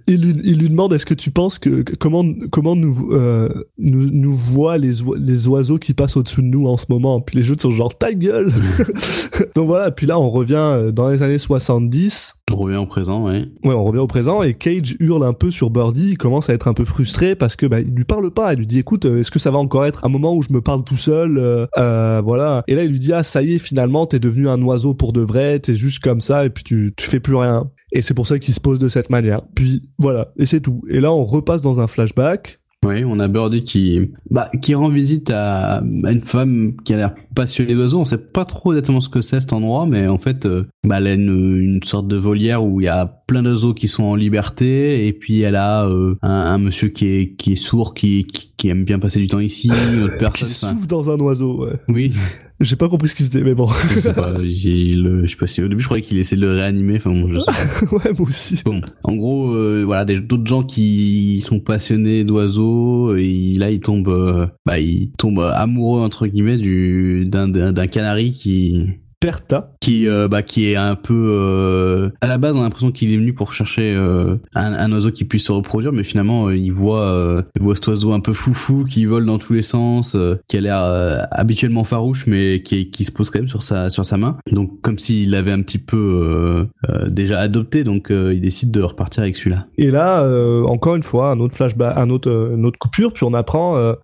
[0.08, 4.10] Il lui, il lui demande est-ce que tu penses que, comment comment nous euh, nous,
[4.10, 7.22] nous voient les les oiseaux qui passent au-dessus de nous en ce moment?
[7.22, 8.52] Puis les jeux sont genre ta gueule!
[9.56, 13.26] Donc voilà puis là on revient euh, dans les années 70 On revient au présent,
[13.26, 13.48] ouais.
[13.64, 16.54] ouais on revient au présent et Cage hurle un peu sur Birdie il commence à
[16.54, 19.06] être un peu frustré parce que bah il lui parle pas il lui dit écoute
[19.06, 21.38] euh, est-ce que ça va encore être un moment où je me parle tout seul
[21.38, 22.64] euh, euh, voilà.
[22.68, 25.14] Et là il lui dit ah ça y est finalement t'es devenu un oiseau pour
[25.14, 28.14] de vrai t'es juste comme ça et puis tu tu fais plus rien et c'est
[28.14, 29.42] pour ça qu'il se pose de cette manière.
[29.56, 30.82] Puis voilà, et c'est tout.
[30.90, 32.60] Et là, on repasse dans un flashback.
[32.86, 37.16] Oui, on a Birdie qui, bah, qui rend visite à, une femme qui a l'air
[37.36, 38.00] passionnée d'oiseaux.
[38.00, 41.00] On sait pas trop exactement ce que c'est cet endroit, mais en fait, euh, bah,
[41.00, 44.04] elle a une, une sorte de volière où il y a plein d'oiseaux qui sont
[44.04, 47.94] en liberté, et puis elle a euh, un, un monsieur qui est, qui est sourd,
[47.94, 50.48] qui, qui, qui aime bien passer du temps ici, une autre Qui personne.
[50.48, 51.66] enfin, souffle dans un oiseau.
[51.66, 51.74] Ouais.
[51.90, 52.14] oui,
[52.62, 53.70] J'ai pas compris ce qu'il faisait, mais bon.
[53.94, 56.42] je sais pas, j'ai le, je sais pas si au début je croyais qu'il essayait
[56.42, 57.96] de le réanimer, enfin bon, je sais pas.
[57.96, 58.60] ouais, moi aussi.
[58.66, 64.10] Bon, en gros, euh, voilà, d'autres gens qui sont passionnés d'oiseaux, et là ils tombent,
[64.10, 68.90] euh, bah ils tombent amoureux entre guillemets du d'un d'un d'un canari qui
[69.20, 69.74] Perta.
[69.82, 73.14] qui euh, bah qui est un peu euh, à la base on a l'impression qu'il
[73.14, 76.72] est venu pour chercher euh, un, oiseau qui puisse se reproduire, mais finalement euh, il
[76.72, 80.16] voit il voit cet oiseau un peu foufou qui vole dans tous les sens,
[80.48, 84.06] qui a l'air habituellement farouche, mais qui qui se pose quand même sur sa sur
[84.06, 86.68] sa main, donc comme s'il l'avait un petit peu
[87.08, 89.66] déjà adopté, donc il décide de repartir avec celui-là.
[89.78, 90.24] Et là,
[90.66, 93.96] encore une fois, un autre flashback, un autre, une autre coupure, puis on apprend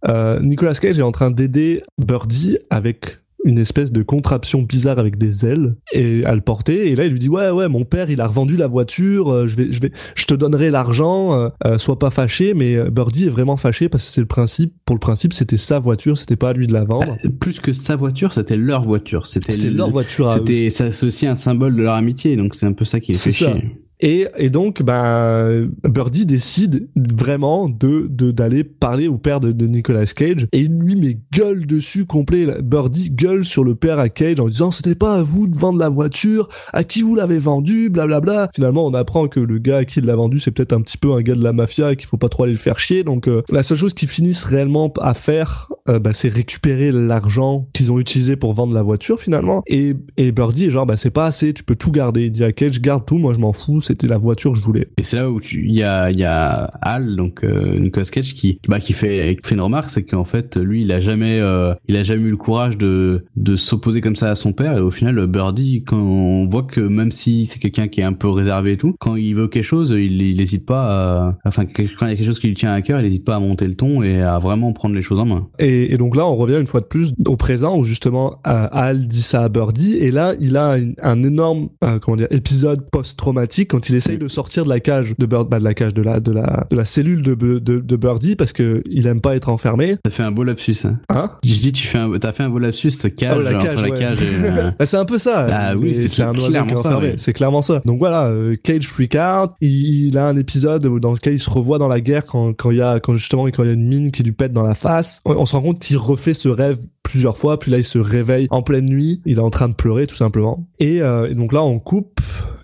[0.42, 5.46] Nicolas Cage est en train d'aider Birdie avec une espèce de contraption bizarre avec des
[5.46, 8.20] ailes et à le porter et là il lui dit ouais ouais mon père il
[8.20, 11.78] a revendu la voiture euh, je vais je vais je te donnerai l'argent euh, euh,
[11.78, 15.00] sois pas fâché mais Birdie est vraiment fâché parce que c'est le principe pour le
[15.00, 17.96] principe c'était sa voiture c'était pas à lui de la vendre Bah, plus que sa
[17.96, 19.28] voiture, c'était leur voiture.
[19.28, 20.32] C'était leur voiture.
[20.32, 23.12] C'était, ça c'est aussi un symbole de leur amitié, donc c'est un peu ça qui
[23.12, 23.52] les fait C'est ça.
[23.54, 23.78] chier.
[24.00, 30.06] Et, et donc, ben, Birdie décide vraiment de d'aller parler au père de, de Nicolas
[30.06, 32.48] Cage et lui mais gueule dessus complet.
[32.62, 35.80] Birdie gueule sur le père à Cage en disant c'était pas à vous de vendre
[35.80, 38.50] la voiture, à qui vous l'avez vendue, blablabla.
[38.54, 40.98] Finalement, on apprend que le gars à qui il l'a vendu c'est peut-être un petit
[40.98, 43.04] peu un gars de la mafia et qu'il faut pas trop aller le faire chier.
[43.04, 47.92] Donc euh, la seule chose qu'ils finissent réellement à faire, bah, c'est récupérer l'argent qu'ils
[47.92, 49.64] ont utilisé pour vendre la voiture finalement.
[49.68, 52.26] Et, et Birdie est genre bah c'est pas assez, tu peux tout garder.
[52.26, 54.64] Il dit à Cage garde tout, moi je m'en fous, c'était la voiture que je
[54.64, 54.88] voulais.
[54.98, 58.60] Et c'est là où il y a, y a Al, donc euh, Nicolas Cage, qui,
[58.68, 61.74] bah, qui fait, qui fait une remarque, c'est qu'en fait, lui, il a jamais, euh,
[61.88, 64.78] il a jamais eu le courage de, de s'opposer comme ça à son père.
[64.78, 68.14] Et au final, Birdie, quand on voit que même si c'est quelqu'un qui est un
[68.14, 71.66] peu réservé et tout, quand il veut quelque chose, il, il hésite pas à, enfin,
[71.66, 73.40] quand il y a quelque chose qui lui tient à cœur, il hésite pas à
[73.40, 75.48] monter le ton et à vraiment prendre les choses en main.
[75.60, 79.08] Et donc là, on revient une fois de plus au présent où justement euh, Al
[79.08, 82.90] dit ça à Birdie et là, il a un, un énorme euh, comment dire épisode
[82.90, 85.94] post-traumatique quand il essaye de sortir de la cage de Bird, bah, de la cage
[85.94, 89.20] de la de la de la cellule de de, de Birdie parce que il aime
[89.20, 89.98] pas être enfermé.
[90.02, 90.78] T'as fait un beau lapsus.
[90.86, 90.98] Hein.
[91.10, 91.32] Hein?
[91.44, 93.60] Je dis, tu fais un, t'as fait un beau lapsus, ce cage, Ah ouais, la
[93.60, 94.00] cage, la ouais.
[94.00, 95.46] cage euh, Bah, c'est un peu ça.
[95.52, 97.08] Ah oui, c'est un oiseau qui est clairement ça, enfermé.
[97.08, 97.16] ouais.
[97.18, 97.82] C'est clairement ça.
[97.84, 99.52] Donc voilà, euh, Cage freak out.
[99.60, 102.72] Il, il a un épisode dans lequel il se revoit dans la guerre quand quand
[102.72, 104.64] il y a quand justement quand il y a une mine qui lui pète dans
[104.64, 105.20] la face.
[105.26, 107.60] On, on se rend compte qu'il refait ce rêve plusieurs fois.
[107.60, 109.22] Puis là, il se réveille en pleine nuit.
[109.26, 110.66] Il est en train de pleurer tout simplement.
[110.80, 112.22] Et, euh, et donc là, on coupe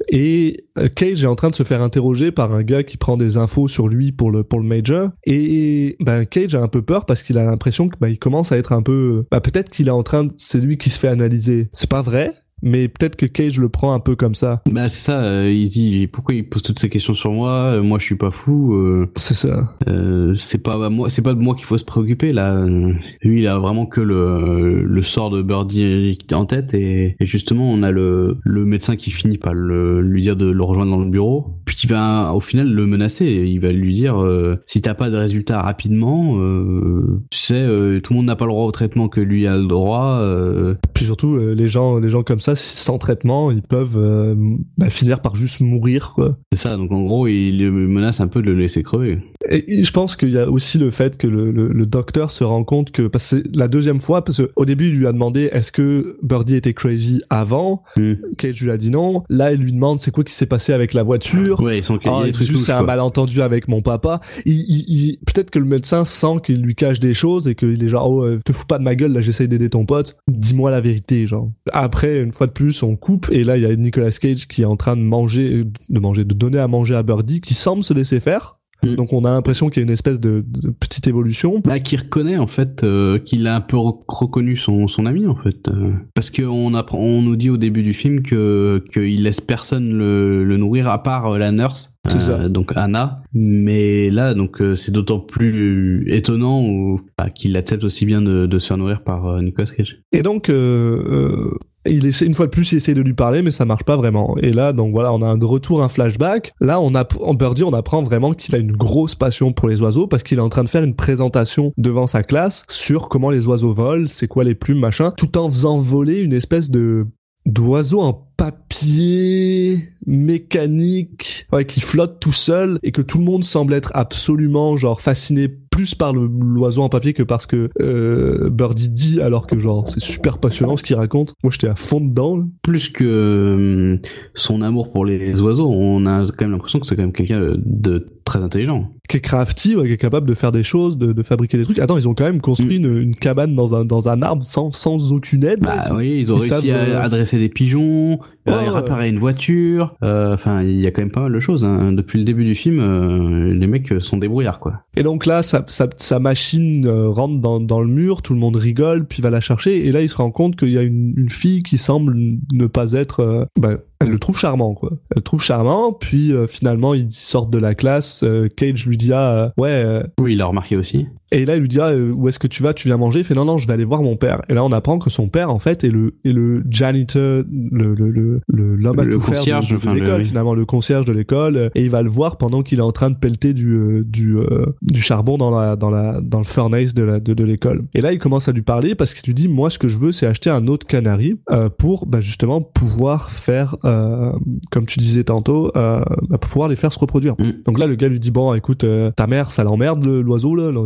[0.09, 3.17] et euh, Cage est en train de se faire interroger par un gars qui prend
[3.17, 5.09] des infos sur lui pour le pour le major.
[5.25, 8.51] Et ben Cage a un peu peur parce qu'il a l'impression que bah, il commence
[8.51, 10.33] à être un peu bah, peut-être qu'il est en train de...
[10.37, 11.69] c'est lui qui se fait analyser.
[11.73, 12.31] C'est pas vrai
[12.61, 14.61] mais peut-être que Cage le prend un peu comme ça.
[14.71, 17.83] Bah c'est ça, euh, il dit pourquoi il pose toutes ces questions sur moi, euh,
[17.83, 19.75] moi je suis pas fou, euh, c'est ça.
[19.87, 22.55] Euh, c'est pas à moi, c'est pas de moi qu'il faut se préoccuper là.
[22.55, 27.25] Euh, Lui il a vraiment que le le sort de Birdie en tête et, et
[27.25, 30.91] justement on a le le médecin qui finit par le, lui dire de le rejoindre
[30.91, 34.57] dans le bureau, puis qui va au final le menacer, il va lui dire euh,
[34.65, 38.45] si t'as pas de résultat rapidement, euh, tu sais euh, tout le monde n'a pas
[38.45, 40.19] le droit au traitement que lui a le droit.
[40.21, 44.35] euh, puis surtout euh, les gens les gens comme ça sans traitement ils peuvent euh,
[44.77, 46.13] bah, finir par juste mourir
[46.53, 49.19] c'est ça, donc en gros il le menace un peu de le laisser crever.
[49.49, 52.43] Et je pense qu'il y a aussi le fait que le, le, le docteur se
[52.43, 55.07] rend compte que parce que c'est la deuxième fois parce que au début il lui
[55.07, 57.83] a demandé est-ce que Birdie était crazy avant?
[57.97, 58.13] Hmm.
[58.37, 60.93] Cage lui a dit non là il lui demande c'est quoi qui s'est passé avec
[60.93, 61.59] la voiture?
[61.61, 64.19] Ouais, ils sont Ah, c'est un malentendu avec mon papa.
[64.45, 67.83] Il, il, il- peut-être que le médecin sent qu'il lui cache des choses et qu'il
[67.83, 70.17] est genre oh euh, te fous pas de ma gueule là j'essaye d'aider ton pote.
[70.27, 71.49] Dis-moi la vérité genre.
[71.71, 74.61] Après une fois de plus on coupe et là il y a Nicolas Cage qui
[74.61, 77.83] est en train de manger de manger de donner à manger à Birdie qui semble
[77.83, 78.57] se laisser faire.
[78.83, 78.95] Mm.
[78.95, 81.61] Donc on a l'impression qu'il y a une espèce de, de petite évolution.
[81.63, 85.27] Bah, qui reconnaît en fait euh, qu'il a un peu rec- reconnu son, son ami
[85.27, 88.83] en fait euh, parce que on apprend on nous dit au début du film que
[88.91, 92.49] qu'il laisse personne le, le nourrir à part euh, la nurse ça.
[92.49, 98.21] donc Anna mais là donc euh, c'est d'autant plus étonnant bah, qu'il accepte aussi bien
[98.21, 102.25] de, de se faire nourrir par euh, Nicolas Cage Et donc, euh, euh, il essaie
[102.25, 104.35] une fois de plus, il essaie de lui parler, mais ça marche pas vraiment.
[104.37, 106.53] Et là, donc voilà, on a un de retour un flashback.
[106.59, 109.81] Là, on a, en Birdie, on apprend vraiment qu'il a une grosse passion pour les
[109.81, 113.29] oiseaux parce qu'il est en train de faire une présentation devant sa classe sur comment
[113.29, 117.07] les oiseaux volent, c'est quoi les plumes, machin, tout en faisant voler une espèce de
[117.45, 123.73] d'oiseau en papier mécanique ouais, qui flotte tout seul et que tout le monde semble
[123.73, 129.21] être absolument genre fasciné plus par l'oiseau en papier que parce que euh, Birdie dit
[129.21, 131.33] alors que genre c'est super passionnant ce qu'il raconte.
[131.43, 133.97] Moi j'étais à fond dedans plus que euh,
[134.35, 137.53] son amour pour les oiseaux on a quand même l'impression que c'est quand même quelqu'un
[137.57, 141.11] de très intelligent qui est crafty ouais, qui est capable de faire des choses de,
[141.11, 143.83] de fabriquer des trucs attends ils ont quand même construit une, une cabane dans un
[143.85, 145.85] dans un arbre sans sans aucune aide là.
[145.89, 148.69] Bah oui, ils ont réussi savent, à euh, adresser des pigeons, Ouais, à ouais.
[148.69, 149.93] réparer une voiture.
[150.03, 151.63] euh, Enfin, il y a quand même pas mal de choses.
[151.63, 151.91] Hein.
[151.93, 154.81] Depuis le début du film, euh, les mecs sont débrouillards, quoi.
[154.97, 158.39] Et donc là, sa, sa, sa machine euh, rentre dans, dans le mur, tout le
[158.39, 160.81] monde rigole, puis va la chercher, et là il se rend compte qu'il y a
[160.83, 162.15] une, une fille qui semble
[162.51, 163.19] ne pas être...
[163.19, 164.91] euh, bah, elle le trouve charmant, quoi.
[165.11, 168.97] Elle le trouve charmant, puis euh, finalement ils sortent de la classe, euh, Cage lui
[168.97, 169.69] dit ah, euh, ouais...
[169.69, 171.07] euh, Oui, il l'a remarqué aussi.
[171.31, 173.19] Et là il lui dit ah, euh, où est-ce que tu vas, tu viens manger?
[173.19, 174.41] Il fait non, non, je vais aller voir mon père.
[174.49, 177.93] Et là on apprend que son père, en fait, est le, est le janitor, le
[177.95, 180.27] le le l'homme à Le tout faire de- concierge, de, de le- l'école, oui.
[180.27, 183.09] finalement, le concierge de l'école, et il va le voir pendant qu'il est en train
[183.09, 186.93] de pelleter du euh, du euh, du charbon dans la dans la dans le furnace
[186.93, 187.83] de la de, de l'école.
[187.93, 189.97] Et là il commence à lui parler parce qu'il lui dit moi ce que je
[189.97, 194.31] veux c'est acheter un autre canari euh, pour bah, justement pouvoir faire euh,
[194.71, 197.35] comme tu disais tantôt euh, bah, pour pouvoir les faire se reproduire.
[197.39, 197.63] Mm.
[197.65, 200.71] Donc là le gars lui dit bon écoute ta mère ça l'emmerde le- l'oiseau là,
[200.71, 200.81] là,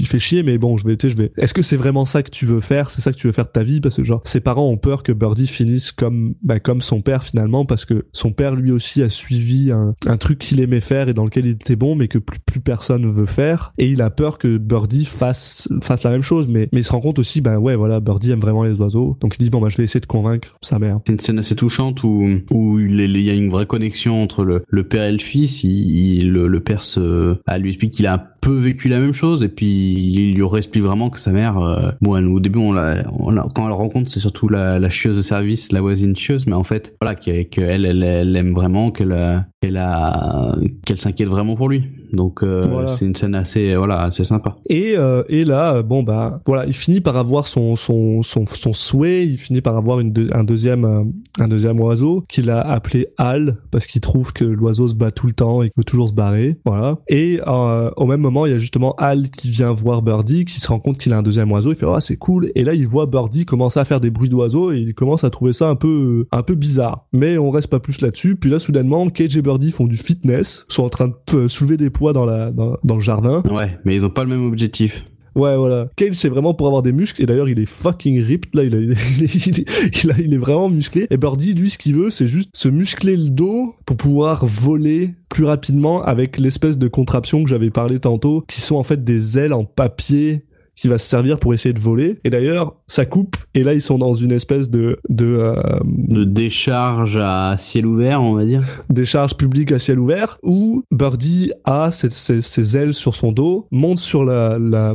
[0.00, 2.22] il fait chier mais bon je vais tu je vais est-ce que c'est vraiment ça
[2.22, 2.90] que tu veux faire?
[2.90, 3.80] C'est ça que tu veux faire de ta vie?
[3.80, 7.24] Parce que genre ses parents ont peur que Birdie finisse comme bah, comme son père
[7.24, 11.08] finalement parce que son père lui aussi a suivi un, un truc qu'il aimait faire
[11.08, 13.72] et dans lequel il était bon mais que plus plus personne veut faire.
[13.78, 16.48] Et il a peur que Birdie fasse fasse la même chose.
[16.48, 19.16] Mais mais il se rend compte aussi ben ouais voilà Birdie aime vraiment les oiseaux.
[19.20, 20.98] Donc il dit bon bah je vais essayer de convaincre sa mère.
[21.06, 24.62] C'est une scène assez touchante où où il y a une vraie connexion entre le,
[24.68, 25.62] le père et le fils.
[25.64, 28.98] Il, il- le, le père se, ah, lui explique qu'il a un peu vécu la
[28.98, 32.40] même chose et puis il lui explique vraiment que sa mère, euh, bon, elle- au
[32.40, 35.22] début on l'a, on l'a- quand elle le rencontre, c'est surtout la, la chieuse de
[35.22, 39.12] service, la voisine chieuse, mais en fait, voilà, qu'elle, qu'elle elle, elle aime vraiment, qu'elle
[39.12, 40.54] a, qu'elle a,
[40.84, 41.84] qu'elle s'inquiète vraiment pour lui.
[42.12, 42.92] Donc euh, Voilà.
[42.96, 44.56] c'est une scène assez, voilà, assez sympa.
[44.68, 48.44] Et, euh, et là, euh, bon bah voilà, il finit par avoir son son son,
[48.46, 51.02] son souhait, il finit par avoir une deux- un deuxième euh,
[51.40, 55.26] un deuxième oiseau qu'il a appelé Al parce qu'il trouve que l'oiseau se bat tout
[55.26, 56.98] le temps et qu'il veut toujours se barrer, voilà.
[57.08, 60.60] Et euh, au même moment, il y a justement Al qui vient voir Birdie, qui
[60.60, 62.50] se rend compte qu'il a un deuxième oiseau, il fait ah c'est cool.
[62.54, 65.30] Et là il voit Birdie commencer à faire des bruits d'oiseaux et il commence à
[65.30, 67.06] trouver ça un peu un peu bizarre.
[67.12, 68.36] Mais on reste pas plus là-dessus.
[68.36, 71.90] Puis là soudainement Cage et Birdie font du fitness, sont en train de soulever des
[71.90, 73.42] poids dans la dans le jardin.
[73.50, 75.04] Ouais, mais ils ont pas le même objectif.
[75.34, 75.88] Ouais, voilà.
[75.96, 77.22] Cage, c'est vraiment pour avoir des muscles.
[77.22, 78.54] Et d'ailleurs, il est fucking ripped.
[78.54, 78.74] Là, il,
[79.20, 81.06] il, est, il, est vraiment musclé.
[81.10, 85.10] Et Birdie, lui, ce qu'il veut, c'est juste se muscler le dos pour pouvoir voler
[85.28, 89.38] plus rapidement avec l'espèce de contraption que j'avais parlé tantôt, qui sont en fait des
[89.38, 90.44] ailes en papier
[90.76, 92.18] qui va se servir pour essayer de voler.
[92.24, 93.36] Et d'ailleurs, ça coupe.
[93.54, 95.54] Et là, ils sont dans une espèce de de, euh,
[95.84, 98.64] de décharge à ciel ouvert, on va dire.
[98.90, 103.68] Décharge publique à ciel ouvert où Birdie a ses, ses, ses ailes sur son dos,
[103.70, 104.94] monte sur la la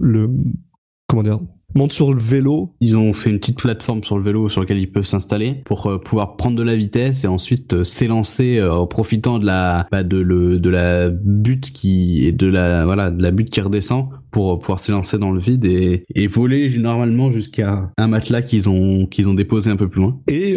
[0.00, 0.30] le
[1.06, 1.38] comment dire
[1.74, 2.74] monte sur le vélo.
[2.80, 5.86] Ils ont fait une petite plateforme sur le vélo sur lequel ils peuvent s'installer pour
[5.86, 9.86] euh, pouvoir prendre de la vitesse et ensuite euh, s'élancer euh, en profitant de la
[9.90, 13.60] bah, de le de la butte qui et de la voilà de la butte qui
[13.60, 18.68] redescend pour pouvoir s'élancer dans le vide et, et voler normalement jusqu'à un matelas qu'ils
[18.68, 20.20] ont qu'ils ont déposé un peu plus loin.
[20.28, 20.56] Et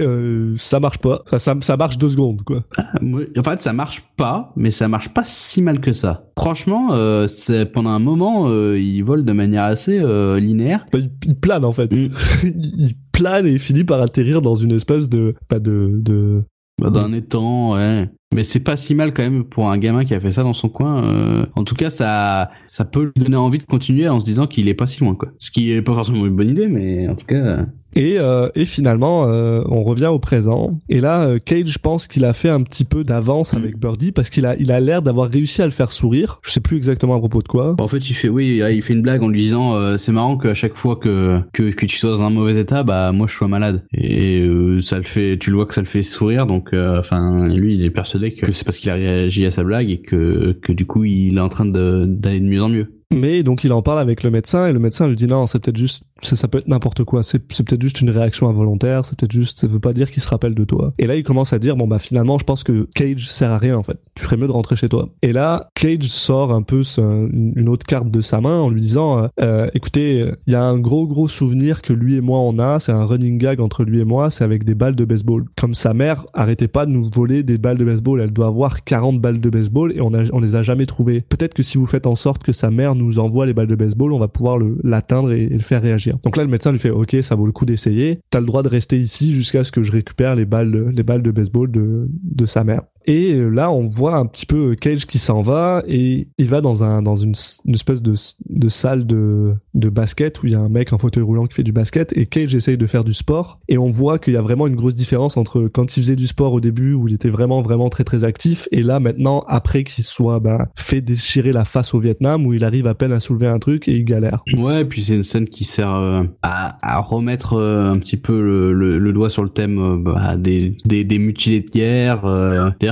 [0.57, 1.21] ça marche pas.
[1.25, 2.63] Ça, ça, ça marche deux secondes quoi.
[2.77, 2.93] Ah,
[3.37, 6.29] en fait ça marche pas, mais ça marche pas si mal que ça.
[6.37, 6.89] Franchement,
[7.27, 10.01] c'est pendant un moment ils volent de manière assez
[10.39, 10.85] linéaire.
[10.91, 11.91] Bah, il plane en fait.
[12.43, 16.43] il plane et il finit par atterrir dans une espèce de pas de de
[16.89, 18.09] d'un étang, ouais.
[18.33, 20.53] Mais c'est pas si mal quand même pour un gamin qui a fait ça dans
[20.53, 21.03] son coin.
[21.03, 21.45] Euh.
[21.55, 24.69] En tout cas, ça, ça peut lui donner envie de continuer en se disant qu'il
[24.69, 25.29] est pas si loin, quoi.
[25.37, 27.65] Ce qui est pas forcément une bonne idée, mais en tout cas.
[27.95, 30.79] Et, euh, et finalement, euh, on revient au présent.
[30.89, 34.11] Et là, euh, Cage, je pense qu'il a fait un petit peu d'avance avec Birdie
[34.11, 36.39] parce qu'il a, il a l'air d'avoir réussi à le faire sourire.
[36.43, 37.75] Je sais plus exactement à propos de quoi.
[37.79, 40.37] En fait, il fait, oui, il fait une blague en lui disant, euh, c'est marrant
[40.37, 43.33] qu'à chaque fois que, que que tu sois dans un mauvais état, bah moi je
[43.33, 43.83] sois malade.
[43.93, 44.45] Et
[44.81, 46.45] ça le fait, tu le vois que ça le fait sourire.
[46.45, 49.89] Donc, enfin, lui, il est persuadé que c'est parce qu'il a réagi à sa blague
[49.89, 52.87] et que que du coup, il est en train d'aller de mieux en mieux.
[53.13, 55.59] Mais donc il en parle avec le médecin et le médecin lui dit non, c'est
[55.59, 59.17] peut-être juste ça, ça peut être n'importe quoi, c'est peut-être juste une réaction involontaire, c'est
[59.17, 60.93] peut-être juste ça veut pas dire qu'il se rappelle de toi.
[60.97, 63.57] Et là il commence à dire bon bah finalement je pense que Cage sert à
[63.57, 63.99] rien en fait.
[64.15, 65.09] Tu ferais mieux de rentrer chez toi.
[65.21, 69.23] Et là Cage sort un peu une autre carte de sa main en lui disant
[69.23, 72.59] euh, euh écoutez, il y a un gros gros souvenir que lui et moi on
[72.59, 75.45] a, c'est un running gag entre lui et moi, c'est avec des balles de baseball.
[75.59, 78.83] Comme sa mère arrêtait pas de nous voler des balles de baseball, elle doit avoir
[78.83, 81.21] 40 balles de baseball et on a on les a jamais trouvées.
[81.21, 83.75] Peut-être que si vous faites en sorte que sa mère nous envoie les balles de
[83.75, 86.10] baseball, on va pouvoir l'atteindre et, le faire réagir.
[86.23, 88.19] Donc là, le médecin lui fait, ok, ça vaut le coup d'essayer.
[88.29, 91.21] T'as le droit de rester ici jusqu'à ce que je récupère les balles, les balles
[91.21, 92.81] de baseball de, de sa mère.
[93.05, 96.61] Et euh, là, on voit un petit peu Cage qui s'en va et il va
[96.61, 97.33] dans un dans une,
[97.73, 98.13] espèce de,
[98.49, 101.55] de salle de, de basket où il y a un mec en fauteuil roulant qui
[101.55, 104.37] fait du basket et Cage essaye de faire du sport et on voit qu'il y
[104.37, 107.13] a vraiment une grosse différence entre quand il faisait du sport au début où il
[107.15, 111.51] était vraiment vraiment très très actif et là maintenant après qu'il soit bah, fait déchirer
[111.51, 114.05] la face au Vietnam où il arrive à peine à soulever un truc et il
[114.05, 114.43] galère.
[114.57, 118.17] Ouais, et puis c'est une scène qui sert euh, à, à remettre euh, un petit
[118.17, 122.25] peu le, le, doigt sur le thème bah, des, des, des mutilés de guerre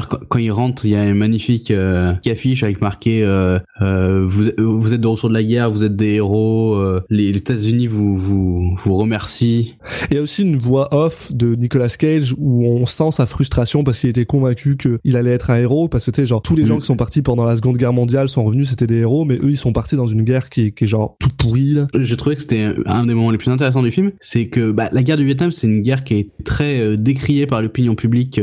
[0.07, 4.45] quand, il rentre, il y a une magnifique euh, affiche avec marqué euh, euh, vous,
[4.57, 8.17] vous êtes de retour de la guerre, vous êtes des héros, euh, les, États-Unis vous,
[8.17, 9.75] vous vous remercient.
[10.09, 13.83] Il y a aussi une voix off de Nicolas Cage où on sent sa frustration
[13.83, 16.55] parce qu'il était convaincu qu'il allait être un héros parce que tu sais genre tous
[16.55, 19.25] les gens qui sont partis pendant la Seconde Guerre mondiale sont revenus c'était des héros
[19.25, 21.77] mais eux ils sont partis dans une guerre qui est, qui est genre toute pourrie.
[21.99, 24.89] J'ai trouvé que c'était un des moments les plus intéressants du film, c'est que bah,
[24.91, 28.39] la guerre du Vietnam c'est une guerre qui est très décriée par l'opinion publique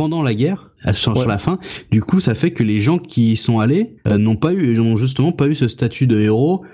[0.00, 1.58] pendant la guerre sur, la fin.
[1.90, 4.74] Du coup, ça fait que les gens qui y sont allés euh, n'ont pas eu,
[4.74, 6.64] n'ont justement pas eu ce statut de héros.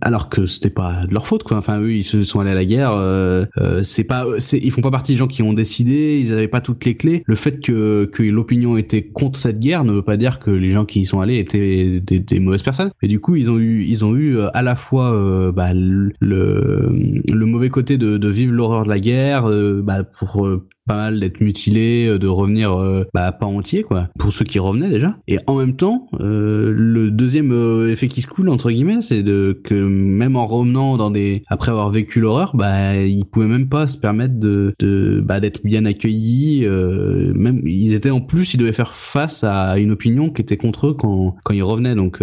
[0.00, 2.54] alors que c'était pas de leur faute quoi enfin eux ils se sont allés à
[2.54, 5.54] la guerre euh, euh c'est pas c'est ils font pas partie des gens qui ont
[5.54, 9.58] décidé ils avaient pas toutes les clés le fait que que l'opinion était contre cette
[9.58, 12.40] guerre ne veut pas dire que les gens qui y sont allés étaient des, des
[12.40, 15.10] mauvaises personnes et du coup ils ont eu ils ont eu euh, à la fois
[15.52, 19.50] bah, le le mauvais côté de, de vivre l'horreur de la guerre
[19.82, 20.46] bah, pour
[20.86, 24.58] pas mal d'être mutilé, euh, de revenir euh, bah, pas entier quoi, pour ceux qui
[24.58, 25.14] revenaient déjà.
[25.26, 27.52] Et en même temps, euh, le deuxième
[27.90, 31.72] effet qui se coule entre guillemets, c'est de que même en revenant dans des après
[31.72, 35.84] avoir vécu l'horreur, bah ils pouvaient même pas se permettre de, de bah, d'être bien
[35.84, 36.66] accueillis.
[36.66, 40.88] même ils étaient en plus, ils devaient faire face à une opinion qui était contre
[40.88, 41.94] eux quand quand ils revenaient.
[41.94, 42.22] Donc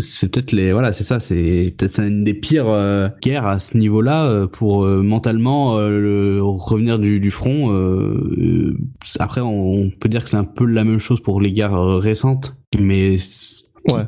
[0.00, 4.46] c'est peut-être les voilà, c'est ça, c'est peut-être une des pires guerres à ce niveau-là
[4.48, 8.76] pour mentalement le, revenir du, du front euh,
[9.18, 11.98] après, on, peut dire que c'est un peu la même chose pour les guerres euh,
[11.98, 13.16] récentes, mais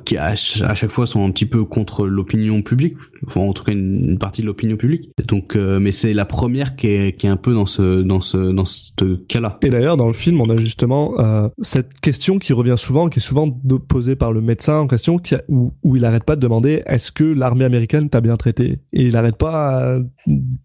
[0.05, 2.97] qui, à, chaque fois sont un petit peu contre l'opinion publique
[3.27, 5.11] enfin, en tout cas une, une partie de l'opinion publique.
[5.29, 8.20] Donc, euh, mais c'est la première qui est, qui est un peu dans ce dans
[8.20, 9.59] ce dans ce cas-là.
[9.62, 13.18] Et d'ailleurs, dans le film, on a justement euh, cette question qui revient souvent, qui
[13.18, 13.51] est souvent
[13.89, 16.83] posée par le médecin en question, qui a- où, où il arrête pas de demander
[16.87, 18.79] est-ce que l'armée américaine t'a bien traité?
[18.93, 19.99] Et il arrête pas à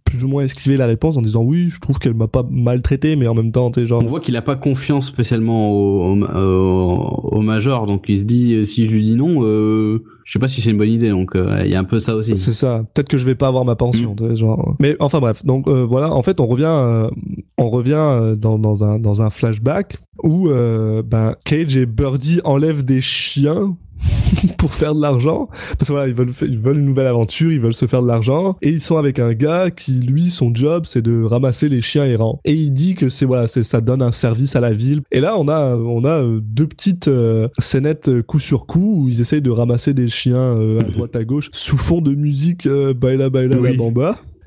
[0.06, 3.16] plus ou moins esquiver la réponse en disant oui, je trouve qu'elle m'a pas maltraité,
[3.16, 6.24] mais en même temps, t'es genre On voit qu'il a pas confiance spécialement au, au,
[6.24, 10.34] au- au major, donc il se dit euh, si je lui dis non, euh, je
[10.34, 11.10] sais pas si c'est une bonne idée.
[11.10, 12.38] Donc euh, il y a un peu ça aussi.
[12.38, 12.84] C'est ça.
[12.94, 14.12] Peut-être que je vais pas avoir ma pension.
[14.12, 14.28] Mm.
[14.32, 14.76] sais, Genre.
[14.78, 15.46] Mais enfin bref.
[15.46, 16.14] Donc euh, voilà.
[16.14, 17.10] En fait, on revient, euh,
[17.58, 22.42] on revient euh, dans, dans un dans un flashback où euh, ben Cage et Birdie
[22.44, 23.78] enlèvent des chiens
[24.58, 25.50] pour faire de l'argent.
[25.78, 28.08] Parce que voilà ils veulent ils veulent une nouvelle aventure ils veulent se faire de
[28.08, 28.58] l'argent.
[28.62, 32.06] Et ils sont avec un gars qui lui son job c'est de ramasser les chiens
[32.06, 32.40] errants.
[32.46, 35.02] Et il dit que c'est voilà c'est ça donne un service à la ville.
[35.12, 39.04] Et là on a on a euh, deux petites euh, scénettes euh, coup sur coup
[39.04, 42.14] où ils essayent de ramasser des chiens euh, à droite à gauche sous fond de
[42.16, 43.78] musique euh, baila baila Oui.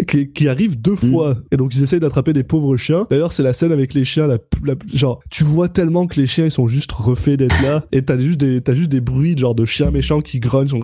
[0.06, 1.36] Qui, qui arrive deux fois.
[1.52, 3.06] Et donc ils essayent d'attraper des pauvres chiens.
[3.10, 6.26] D'ailleurs c'est la scène avec les chiens la, la genre tu vois tellement que les
[6.26, 7.84] chiens ils sont juste refaits d'être là.
[7.92, 10.80] Et t'as juste des t'as juste des bruits genre de chiens méchants qui grognent sont...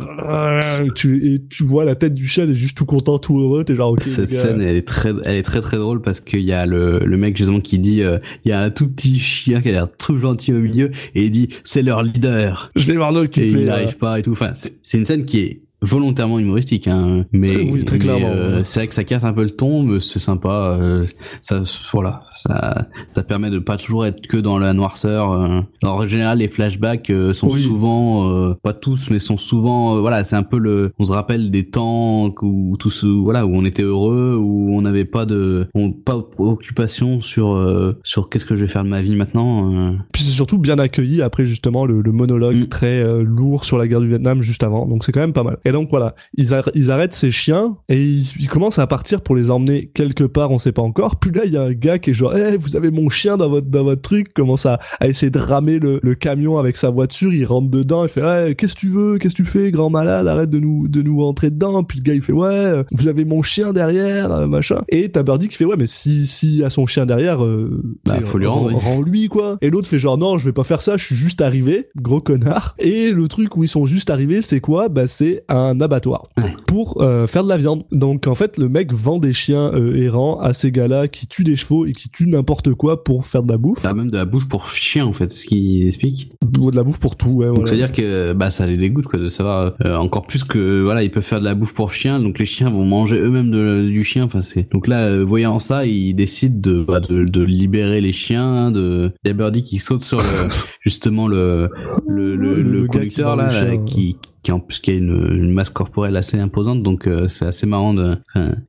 [0.94, 3.64] tu, et tu vois la tête du chien il est juste tout content tout heureux
[3.64, 4.40] t'es genre ok Cette gars.
[4.40, 7.16] scène, elle est très, elle est très très drôle parce qu'il y a le, le
[7.16, 9.88] mec justement qui dit, euh, il y a un tout petit chien qui a l'air
[9.96, 12.70] tout gentil au milieu et il dit c'est leur leader.
[12.76, 14.32] Je vais m'en et occuper il n'arrive pas et tout.
[14.32, 17.24] Enfin, c'est c'est une scène qui est volontairement humoristique, hein.
[17.32, 19.82] Mais, Oui, très mais, clairement, euh, c'est vrai que ça casse un peu le ton,
[19.82, 20.78] mais c'est sympa.
[20.80, 21.06] euh,
[21.42, 21.62] ça,
[21.92, 25.32] voilà, ça, ça permet de pas toujours être que dans la noirceur.
[25.32, 25.60] euh.
[25.82, 27.60] Alors, en général, les flashbacks euh, sont Oui.
[27.62, 31.12] souvent, euh, pas tous, mais sont souvent, euh, voilà, c'est un peu le, on se
[31.12, 35.26] rappelle des temps où tout ce, voilà, où on était heureux, où on n'avait pas
[35.26, 39.02] de, on, pas de préoccupation sur, euh, sur qu'est-ce que je vais faire de ma
[39.02, 39.72] vie maintenant.
[39.72, 39.92] euh.
[40.12, 42.66] Puis c'est surtout bien accueilli après justement le, le monologue Mm.
[42.68, 44.86] très euh, lourd sur la guerre du Vietnam juste avant.
[44.86, 45.58] Donc c'est quand même pas mal.
[45.66, 49.20] Et donc voilà, ils, ar- ils arrêtent ces chiens et ils, ils commencent à partir
[49.22, 51.16] pour les emmener quelque part, on sait pas encore.
[51.16, 53.36] Puis là il y a un gars qui est genre, Eh, vous avez mon chien
[53.36, 56.76] dans votre dans votre truc, commence à, à essayer de ramer le, le camion avec
[56.76, 57.32] sa voiture.
[57.34, 59.90] Il rentre dedans, il fait, ouais, qu'est-ce que tu veux, qu'est-ce que tu fais, grand
[59.90, 61.82] malade, arrête de nous de nous rentrer dedans.
[61.84, 64.82] Puis le gars il fait, ouais, euh, vous avez mon chien derrière, euh, machin.
[64.88, 68.18] Et t'as Birdie qui fait, ouais, mais si si à son chien derrière, euh, Bah,
[68.24, 68.74] faut lui rendre, oui.
[68.80, 69.58] rends lui quoi.
[69.62, 72.20] Et l'autre fait genre non, je vais pas faire ça, je suis juste arrivé, gros
[72.20, 72.74] connard.
[72.78, 74.88] Et le truc où ils sont juste arrivés, c'est quoi?
[74.88, 76.44] Bah c'est un abattoir Ouais.
[76.66, 77.84] pour euh, faire de la viande.
[77.92, 81.44] Donc en fait, le mec vend des chiens euh, errants à ces gars-là qui tuent
[81.44, 83.80] des chevaux et qui tuent n'importe quoi pour faire de la bouffe.
[83.82, 86.32] T'as même de la bouche pour chien en fait, ce qu'il explique.
[86.60, 87.46] Ou de la bouffe pour tout, ouais.
[87.46, 87.68] Donc voilà.
[87.70, 90.82] c'est à dire que bah ça les dégoûte quoi de savoir euh, encore plus que
[90.82, 93.50] voilà ils peuvent faire de la bouffe pour chien donc les chiens vont manger eux-mêmes
[93.50, 97.42] de- du chien enfin c'est donc là voyant ça ils décident de bah, de, de
[97.42, 100.24] libérer les chiens de il y a Birdie qui saute sur le
[100.80, 101.68] justement le
[102.06, 103.84] le le, Le- le qui conducteur là, le là, chien.
[103.84, 104.18] qui qui
[104.52, 106.82] en plus qui a une, masse corporelle assez imposante.
[106.82, 108.18] Donc euh, c'est assez marrant de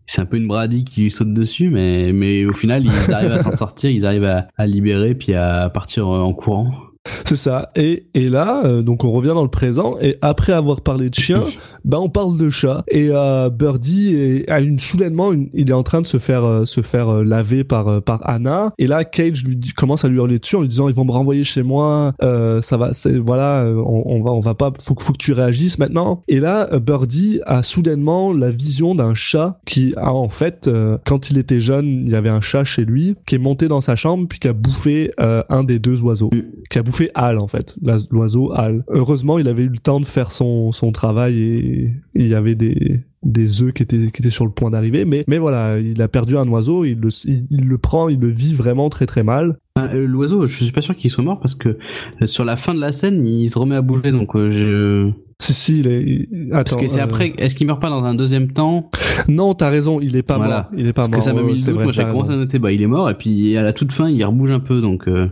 [0.05, 3.39] c'est un peu une bradie qui saute dessus mais mais au final ils arrivent à
[3.39, 4.23] s'en sortir ils arrivent
[4.57, 6.86] à, libérer puis à partir en courant
[7.25, 7.69] C'est ça.
[7.75, 11.15] Et, et là, euh, donc on revient dans le présent et après avoir parlé de
[11.15, 11.43] chien,
[11.85, 12.83] bah on parle de chat.
[12.89, 16.43] Et euh, Birdie est, a une soudainement, une- il est en train de se faire
[16.45, 18.71] euh, se faire euh, laver par euh, par Anna.
[18.77, 21.05] Et là, Cage lui dit, commence à lui hurler dessus en lui disant ils vont
[21.05, 22.13] me renvoyer chez moi.
[22.21, 25.33] Euh, ça va, c'est voilà, on, on va on va pas, faut faut que tu
[25.33, 26.21] réagisses maintenant.
[26.27, 30.97] Et là, euh, Birdie a soudainement la vision d'un chat qui a en fait, euh,
[31.05, 33.81] quand il était jeune, il y avait un chat chez lui qui est monté dans
[33.81, 36.29] sa chambre puis qui a bouffé euh, un des deux oiseaux
[36.69, 37.75] qui a bouffé Al en fait,
[38.11, 38.83] l'oiseau Al.
[38.89, 42.55] Heureusement, il avait eu le temps de faire son son travail et il y avait
[42.55, 46.01] des des œufs qui étaient qui étaient sur le point d'arriver mais mais voilà il
[46.01, 49.05] a perdu un oiseau il le il, il le prend il le vit vraiment très
[49.07, 51.77] très mal Ah, euh, L'oiseau, je suis pas sûr qu'il soit mort parce que
[52.21, 54.11] euh, sur la fin de la scène, il se remet à bouger.
[54.11, 55.11] Donc, euh, je...
[55.43, 57.33] si si il est il- parce attends que c'est euh, après.
[57.37, 58.89] Est-ce qu'il meurt pas dans un deuxième temps?
[59.27, 60.69] Non t'as raison il est pas Voilà.
[60.69, 61.83] mort il est pas Parce mort que ça m'a mis le doute.
[61.83, 63.09] Moi, j'ai commencé à noter, bah, il est mort.
[63.09, 64.79] Et puis à la toute fin, il rebouge un peu.
[64.79, 65.27] Donc, euh,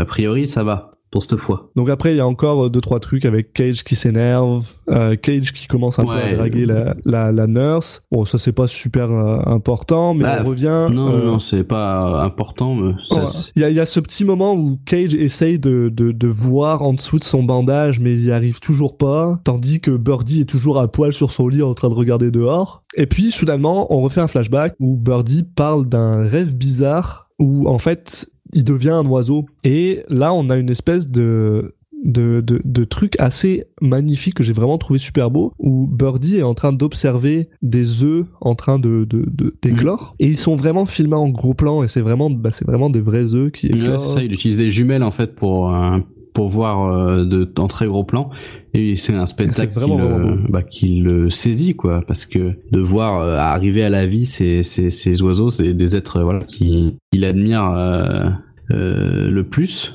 [0.00, 1.70] a priori, ça va pour cette fois.
[1.76, 5.14] donc après il y a encore euh, deux trois trucs avec Cage qui s'énerve euh,
[5.14, 8.66] Cage qui commence un peu à draguer la, la la nurse bon ça c'est pas
[8.66, 12.74] super euh, important mais Bah, on revient Non, euh, non, c'est pas important.
[12.74, 13.26] Mais ça, Ouais.
[13.28, 16.10] c'est- Il y a, il y a ce petit moment où Cage essaye de, de,
[16.12, 19.96] de voir en dessous de son bandage, mais il y arrive toujours pas, tandis que
[19.96, 22.82] Birdie est toujours à poil sur son lit en train de regarder dehors.
[22.96, 27.78] Et puis, soudainement, on refait un flashback où Birdie parle d'un rêve bizarre où, en
[27.78, 29.46] fait, il devient un oiseau.
[29.64, 31.74] Et là, on a une espèce de
[32.06, 36.42] de, de, de truc assez magnifique que j'ai vraiment trouvé super beau où Birdie est
[36.42, 40.84] en train d'observer des œufs en train de de de- d'éclore et ils sont vraiment
[40.84, 43.78] filmés en gros plan et c'est vraiment bah, c'est vraiment des vrais œufs qui Ouais,
[43.78, 44.22] éclorent c'est ça.
[44.22, 45.96] Il utilise des jumelles en fait pour euh,
[46.34, 48.28] pour voir euh, de en très gros plan.
[48.74, 52.02] Et c'est un spectacle vraiment, qui, le, vraiment bah, qui le saisit quoi.
[52.06, 55.96] Parce que de voir euh, arriver à la vie ces ces, ces oiseaux c'est des
[55.96, 58.28] êtres voilà qui il admire euh,
[58.72, 59.94] euh, le plus.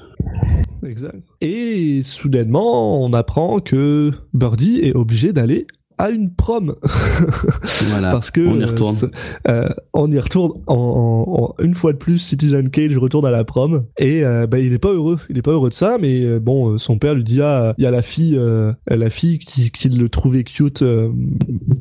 [0.85, 1.15] Exact.
[1.41, 5.67] Et soudainement, on apprend que Birdie est obligé d'aller
[5.99, 6.75] à une prom.
[7.89, 9.05] voilà Parce que on y euh, retourne ce-
[9.47, 13.31] euh, on y retourne en, en- en- une fois de plus Citizen Cage retourne à
[13.31, 15.97] la prom et euh, bah, il est pas heureux il est pas heureux de ça
[15.99, 18.71] mais euh, bon euh, son père lui dit ah il y a la fille euh,
[18.87, 21.09] la fille qui, qui le trouvait cute euh,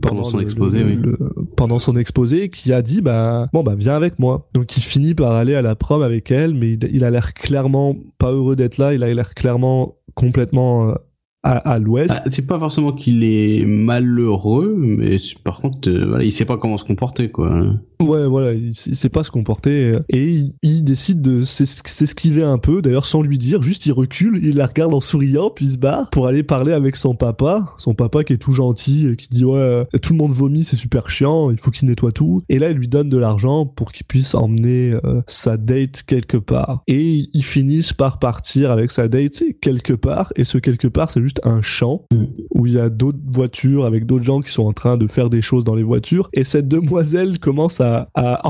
[0.03, 0.97] Pendant son le- exposé, le- oui.
[0.97, 1.19] le-
[1.57, 5.15] pendant son exposé qui a dit bah bon bah viens avec moi donc il finit
[5.15, 8.57] par aller à la prom avec elle mais il, il a l'air clairement pas heureux
[8.57, 10.95] d'être là il a l'air clairement complètement euh,
[11.43, 16.25] à, à l'ouest Ah, c'est pas forcément qu'il est malheureux mais par contre euh, voilà
[16.25, 17.63] il sait pas comment se comporter quoi
[18.01, 22.45] Ouais, voilà, il, sait pas se comporter euh, et il, il décide de s'es- s'esquiver
[22.45, 25.65] un peu, d'ailleurs sans lui dire, juste il recule, il la regarde en souriant, puis
[25.65, 29.07] il se barre pour aller parler avec son papa, son papa qui est tout gentil,
[29.07, 31.89] euh, qui dit ouais, euh, tout le monde vomit, c'est super chiant, il faut qu'il
[31.89, 32.41] nettoie tout.
[32.49, 36.37] Et là, il lui donne de l'argent pour qu'il puisse emmener euh, sa date quelque
[36.37, 36.85] part.
[36.87, 41.19] Et ils finissent par partir avec sa date quelque part, et ce quelque part, c'est
[41.45, 42.05] un champ
[42.55, 45.31] où il y a d'autres voitures avec d'autres gens qui sont en train de faire
[45.31, 46.29] des choses dans les voitures.
[46.33, 48.09] Et cette demoiselle commence à,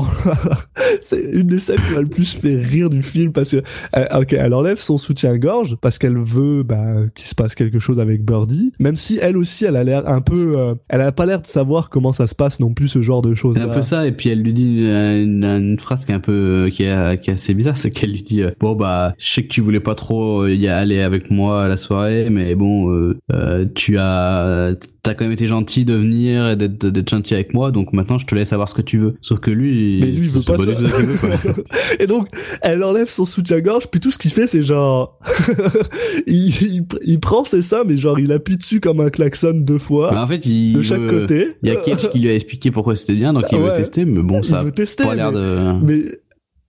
[1.01, 3.57] c'est une des scènes qui m'a le plus fait rire du film parce que
[3.95, 7.99] euh, ok elle enlève son soutien-gorge parce qu'elle veut bah, qu'il se passe quelque chose
[7.99, 11.25] avec Birdie même si elle aussi elle a l'air un peu euh, elle a pas
[11.25, 13.69] l'air de savoir comment ça se passe non plus ce genre de choses C'est un
[13.69, 17.21] peu ça, et puis elle lui dit une, phrase qui est un peu qui est,
[17.21, 19.61] qui est assez bizarre, c'est qu'elle lui dit euh, bon bah je sais que tu
[19.61, 23.97] voulais pas trop y aller avec moi à la soirée, mais bon euh, euh, tu
[23.97, 27.93] as t'as quand même été gentil de venir et d'être d'être gentil avec moi, donc
[27.93, 29.15] maintenant je te laisse savoir ce que tu veux.
[29.21, 30.63] Sauf que lui, Mais lui, il veut pas ça.
[30.63, 31.29] veut, quoi.
[31.99, 32.27] et donc,
[32.61, 35.17] elle enlève son soutien-gorge, puis tout ce qu'il fait, c'est genre...
[36.27, 39.77] il, il, il prend ses seins, mais genre, il appuie dessus comme un klaxon deux
[39.77, 41.47] fois, Bah, en fait, il de chaque veut- côté.
[41.63, 43.73] Il y a Cage qui lui a expliqué pourquoi c'était bien, donc il veut Ouais.
[43.73, 45.55] tester, mais bon, Il ça veut a pas l'air de...
[45.83, 46.01] mais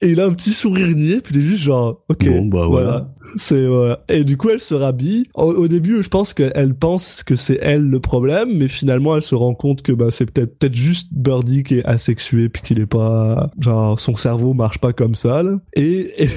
[0.02, 2.66] et il a un petit sourire niais puis il est juste genre ok Bon, bah,
[2.66, 3.12] voilà.
[3.36, 4.00] c'est voilà.
[4.08, 7.58] et du coup elle se rhabille au, au début je pense qu'elle pense que c'est
[7.60, 11.08] elle le problème mais finalement elle se rend compte que bah c'est peut-être peut-être juste
[11.12, 15.42] Birdie qui est asexué puis qu'il est pas genre son cerveau marche pas comme ça
[15.42, 15.58] là.
[15.74, 16.30] et, et...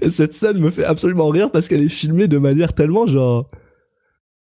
[0.00, 3.48] et cette scène me fait absolument rire parce qu'elle est filmée de manière tellement genre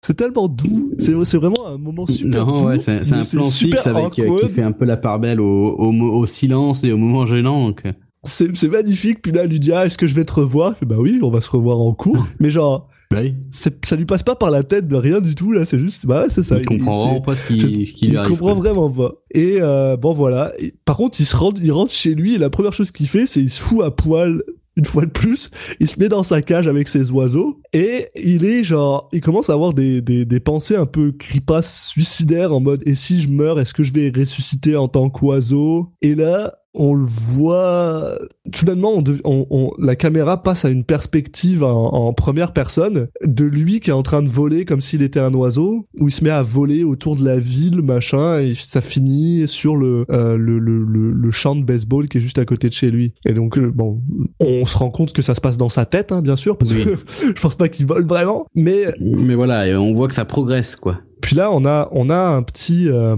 [0.06, 0.92] c'est tellement doux.
[0.98, 4.48] C'est vraiment un moment super non, doux ouais, c'est un plan fixe avec euh, qui
[4.50, 7.66] fait un peu la part belle au, au, mo- au silence et au moment gênant.
[7.68, 7.92] Donc, euh,
[8.24, 9.20] c'est magnifique.
[9.22, 10.74] Puis là elle lui dit ah est-ce que je vais te revoir?
[10.86, 12.26] Bah oui on va se revoir en cours.
[12.40, 15.64] Mais genre oui, ça lui passe pas par la tête de rien du tout là.
[15.64, 16.56] C'est juste bah ouais c'est ça.
[16.58, 19.12] Il comprend vraiment pas ce qui, je- qui il comprend vraiment pas.
[19.32, 20.52] Et euh, bon voilà.
[20.58, 23.08] Et par contre il se rend il rentre chez lui et la première chose qu'il
[23.08, 24.42] fait c'est il se fout à poil
[24.76, 25.50] une fois de plus,
[25.80, 29.48] il se met dans sa cage avec ses oiseaux et il est genre, il commence
[29.48, 33.28] à avoir des, des, des pensées un peu cripasses suicidaires en mode et si je
[33.28, 35.92] meurs, est-ce que je vais ressusciter en tant qu'oiseau?
[36.02, 38.18] Et là, on le voit
[38.54, 43.08] soudainement on, dev- on- on- la caméra passe à une perspective en, en première personne
[43.24, 46.12] de lui qui est en train de voler comme s'il était un oiseau où il
[46.12, 50.36] se met à voler autour de la ville machin et ça finit sur le euh,
[50.36, 53.14] le, le, le, le champ de baseball qui est juste à côté de chez lui
[53.26, 54.00] et donc euh, bon
[54.40, 56.72] on se rend compte que ça se passe dans sa tête hein, bien sûr parce
[56.72, 56.84] Oui.
[56.84, 56.90] que
[57.36, 60.98] je pense pas qu'il vole vraiment mais Mais voilà, on voit que ça progresse, quoi.
[61.26, 63.16] Puis là, on a, on a un petit, euh,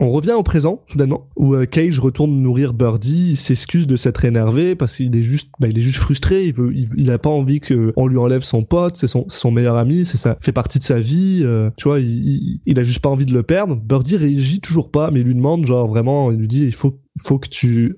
[0.00, 4.24] on revient au présent soudainement où euh, Cage retourne nourrir Birdie, il s'excuse de s'être
[4.24, 7.30] énervé parce qu'il est juste, bah, il est juste frustré, il veut, il, a pas
[7.30, 10.50] envie que on lui enlève son pote, c'est son, son meilleur ami, c'est ça, fait
[10.50, 13.32] partie de sa vie, euh, tu vois, il, il, il a juste pas envie de
[13.32, 13.76] le perdre.
[13.76, 16.98] Birdie réagit toujours pas, mais il lui demande genre vraiment, il lui dit, il faut,
[17.22, 17.94] faut que tu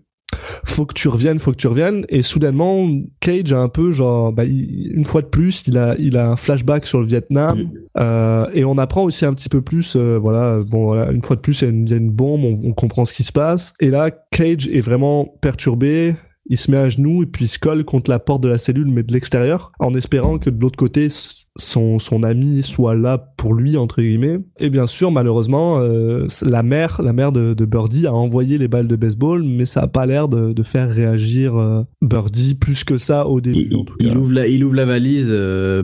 [0.64, 2.04] faut que tu reviennes, faut que tu reviennes.
[2.08, 2.86] Et soudainement,
[3.20, 6.30] Cage a un peu genre, bah, il- une fois de plus, il a, il a
[6.30, 7.58] un flashback sur le Vietnam.
[7.98, 11.36] Euh, et on apprend aussi un petit peu plus, euh, voilà, bon, voilà, une fois
[11.36, 13.12] de plus, il y a une, il y a une bombe, on, on comprend ce
[13.12, 13.72] qui se passe.
[13.80, 16.14] Et là, Cage est vraiment perturbé.
[16.48, 18.58] Il se met à genoux et puis il se colle contre la porte de la
[18.58, 21.08] cellule, mais de l'extérieur, en espérant que de l'autre côté,
[21.56, 24.38] son, son ami soit là pour lui, entre guillemets.
[24.60, 28.68] Et bien sûr, malheureusement, euh, la mère, la mère de, de Birdie a envoyé les
[28.68, 32.84] balles de baseball, mais ça a pas l'air de, de faire réagir euh, Birdie plus
[32.84, 33.66] que ça au début.
[33.70, 34.16] Il, en tout il cas.
[34.16, 35.82] ouvre la, il ouvre la valise euh,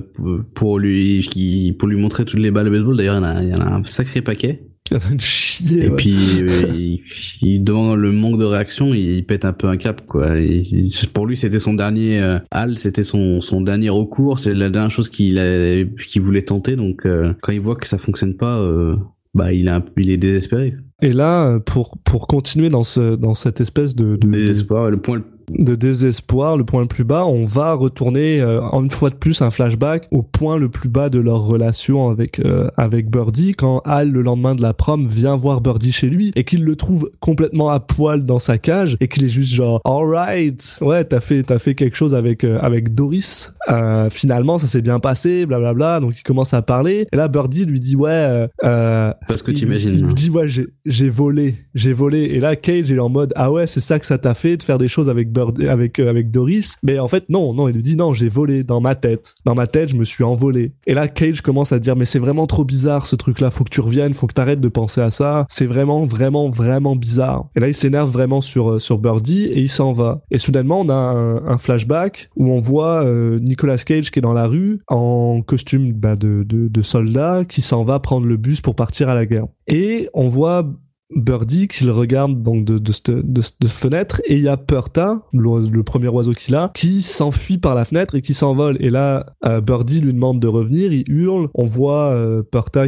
[0.55, 2.97] pour- lui, qui- pour lui montrer toutes les balles de baseball.
[2.97, 4.65] D'ailleurs, il y en a, il y en a un sacré paquet.
[4.91, 5.97] Il chier, Et ouais.
[5.97, 7.01] puis, euh, il,
[7.41, 10.39] il- devant le manque de réaction, il, pète un peu un cap, quoi.
[10.39, 14.69] Il- pour lui, c'était son dernier euh, hal, c'était son, son dernier recours, c'est la
[14.71, 16.77] dernière chose qu'il a- qu'il voulait tenter.
[16.77, 18.97] Donc, euh, quand il voit que ça fonctionne pas, euh,
[19.35, 20.75] bah, il, peu- il est désespéré.
[21.03, 24.91] Et là, pour pour continuer dans ce dans cette espèce de, de, de- Désespoir.
[24.91, 29.11] Le point, de désespoir, le point le plus bas, on va retourner euh, une fois
[29.11, 33.11] de plus un flashback au point le plus bas de leur relation avec euh, avec
[33.11, 36.65] Birdie quand Al le lendemain de la prom vient voir Birdie chez lui et qu'il
[36.65, 41.05] le trouve complètement à poil dans sa cage et qu'il est juste genre alright ouais
[41.05, 45.01] t'as fait t'as fait quelque chose avec euh, avec Doris euh, finalement ça s'est bien
[45.01, 49.43] passé blablabla donc il commence à parler et là Birdie lui dit ouais euh, Parce
[49.43, 49.91] que il- t'imagines.
[49.95, 50.07] Il hein.
[50.09, 53.33] lui dit ouais j'ai j'ai volé, j'ai volé et là Cage il est en mode
[53.37, 55.33] ah ouais c'est ça que ça t'a fait de faire des choses avec
[55.69, 56.79] Avec euh, avec Doris.
[56.83, 59.35] Mais en fait non non il lui dit non j'ai volé dans ma tête.
[59.45, 60.73] Dans ma tête je me suis envolé.
[60.87, 63.65] Et là Cage commence à dire mais c'est vraiment trop bizarre ce truc là faut
[63.65, 65.47] que tu reviennes faut que t'arrêtes de penser à ça.
[65.49, 67.49] C'est vraiment vraiment vraiment bizarre.
[67.57, 70.23] Et là il s'énerve vraiment sur euh, sur Birdie et il s'en va.
[70.31, 74.33] Et soudainement on a un, flashback où on voit euh, Nicolas Cage qui est dans
[74.33, 78.75] la rue en costume bah, de de soldat qui s'en va prendre le bus pour
[78.75, 79.47] partir à la guerre.
[79.67, 80.67] Et on voit
[81.15, 82.93] Birdie qui le regarde donc de, de,
[83.23, 87.59] de, cette fenêtre et il y a Perta, le premier oiseau qu'il a, qui s'enfuit
[87.59, 88.77] par la fenêtre et qui s'envole.
[88.81, 91.49] Et là, euh, Birdie lui demande de revenir, il hurle.
[91.55, 92.43] On voit euh,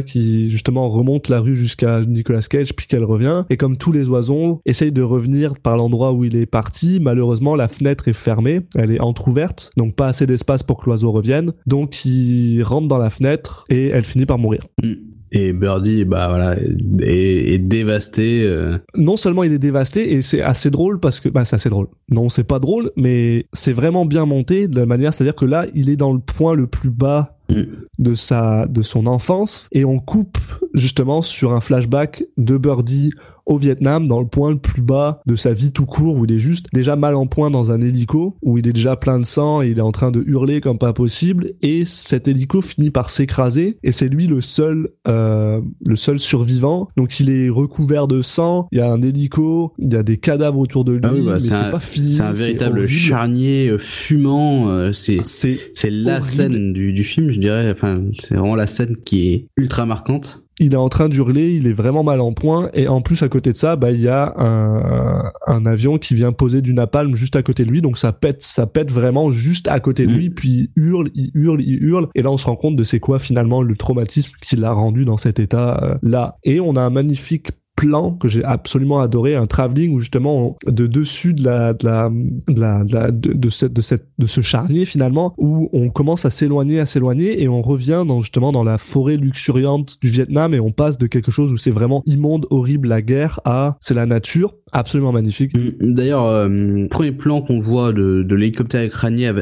[0.05, 3.43] qui justement remonte la rue jusqu'à Nicolas Cage puis qu'elle revient.
[3.49, 6.99] Et comme tous les oiseaux, essaye de revenir par l'endroit où il est parti.
[7.01, 11.11] Malheureusement, la fenêtre est fermée, elle est entrouverte, donc pas assez d'espace pour que l'oiseau
[11.11, 11.53] revienne.
[11.65, 14.65] Donc il rentre dans la fenêtre et elle finit par mourir.
[14.83, 15.16] Mm.
[15.31, 16.55] Et Birdie, bah voilà,
[17.01, 18.43] est, est dévasté.
[18.43, 21.69] euh, non seulement il est dévasté et c'est assez drôle parce que bah c'est assez
[21.69, 21.87] drôle.
[22.09, 25.65] Non, c'est pas drôle, mais c'est vraiment bien monté de la manière, c'est-à-dire que là,
[25.73, 27.61] il est dans le point le plus bas Mm.
[27.99, 30.37] de sa de son enfance et on coupe
[30.77, 33.11] justement sur un flashback de Birdie
[33.45, 36.33] au Vietnam dans le point le plus bas de sa vie tout court où il
[36.33, 39.25] est juste déjà mal en point dans un hélico où il est déjà plein de
[39.25, 42.89] sang et il est en train de hurler comme pas possible et cet hélico finit
[42.89, 48.09] par s'écraser et c'est lui le seul euh, le seul survivant donc il est recouvert
[48.09, 51.01] de sang il y a un hélico il y a des cadavres autour de lui
[51.05, 54.69] Ah oui, bah, mais c'est pas fini c'est un véritable charnier euh, fumant.
[54.71, 56.25] euh, c'est c'est c'est la horrible.
[56.27, 57.71] scène du, du film, je dirais.
[57.71, 60.43] Enfin, c'est vraiment la scène qui est ultra marquante.
[60.59, 63.29] Il est en train d'hurler, il est vraiment mal en point, et en plus à
[63.29, 67.15] côté de ça, bah il y a un, un avion qui vient poser du napalm
[67.15, 70.11] juste à côté de lui, donc ça pète, ça pète vraiment juste à côté de
[70.11, 70.15] Mm.
[70.15, 72.83] lui, puis il hurle, il hurle, il hurle, et là on se rend compte de
[72.83, 76.37] c'est quoi finalement le traumatisme qui l'a rendu dans cet état euh, là.
[76.43, 80.87] Et on a un magnifique plan que j'ai absolument adoré, un travelling où justement de
[80.87, 82.59] dessus de la de la de
[82.93, 86.79] la de, de, cette de cette de ce charnier finalement où on commence à s'éloigner
[86.79, 90.71] à s'éloigner et on revient dans justement dans la forêt luxuriante du Vietnam et on
[90.71, 94.55] passe de quelque chose où c'est vraiment immonde, horrible la guerre à c'est la nature,
[94.71, 95.55] absolument magnifique.
[95.55, 95.93] Mm.
[95.93, 98.81] D'ailleurs, euh, premier plan qu'on voit de, de l'hélicoptère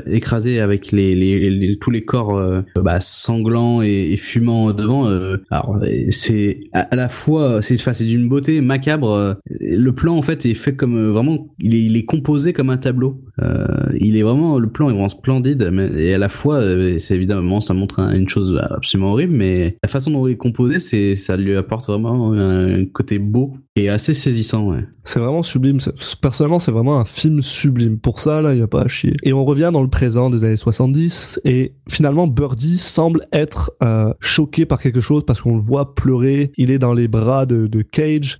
[0.08, 5.08] écrasé avec les, les, les- tous les corps euh, bah, sanglants et, et fumants devant.
[5.08, 5.80] euh, alors
[6.10, 9.10] c'est à, à la fois c'est enfin, c'est d'une beauté macabre.
[9.12, 12.78] euh, le plan en fait est fait comme euh, vraiment il est, composé comme un
[12.78, 13.22] tableau.
[13.42, 13.66] Euh,
[14.00, 15.62] il est vraiment le plan est vraiment splendide
[15.98, 16.62] et à la fois
[17.00, 20.38] c'est évidemment ça montre un- une chose absolument horrible mais la façon dont il est
[20.38, 24.70] composé c'est ça lui apporte vraiment un côté beau et assez saisissant.
[24.70, 24.86] Ouais.
[25.04, 25.80] C'est vraiment sublime.
[26.22, 28.00] Personnellement, c'est vraiment un film sublime.
[28.00, 29.16] Pour ça, là, il y a pas à chier.
[29.24, 33.76] Et on revient dans le présent des années 70 et finalement, Birdie semble être
[34.22, 36.52] choqué par quelque chose parce qu'on le voit pleurer.
[36.58, 37.82] Il est dans les bras de, de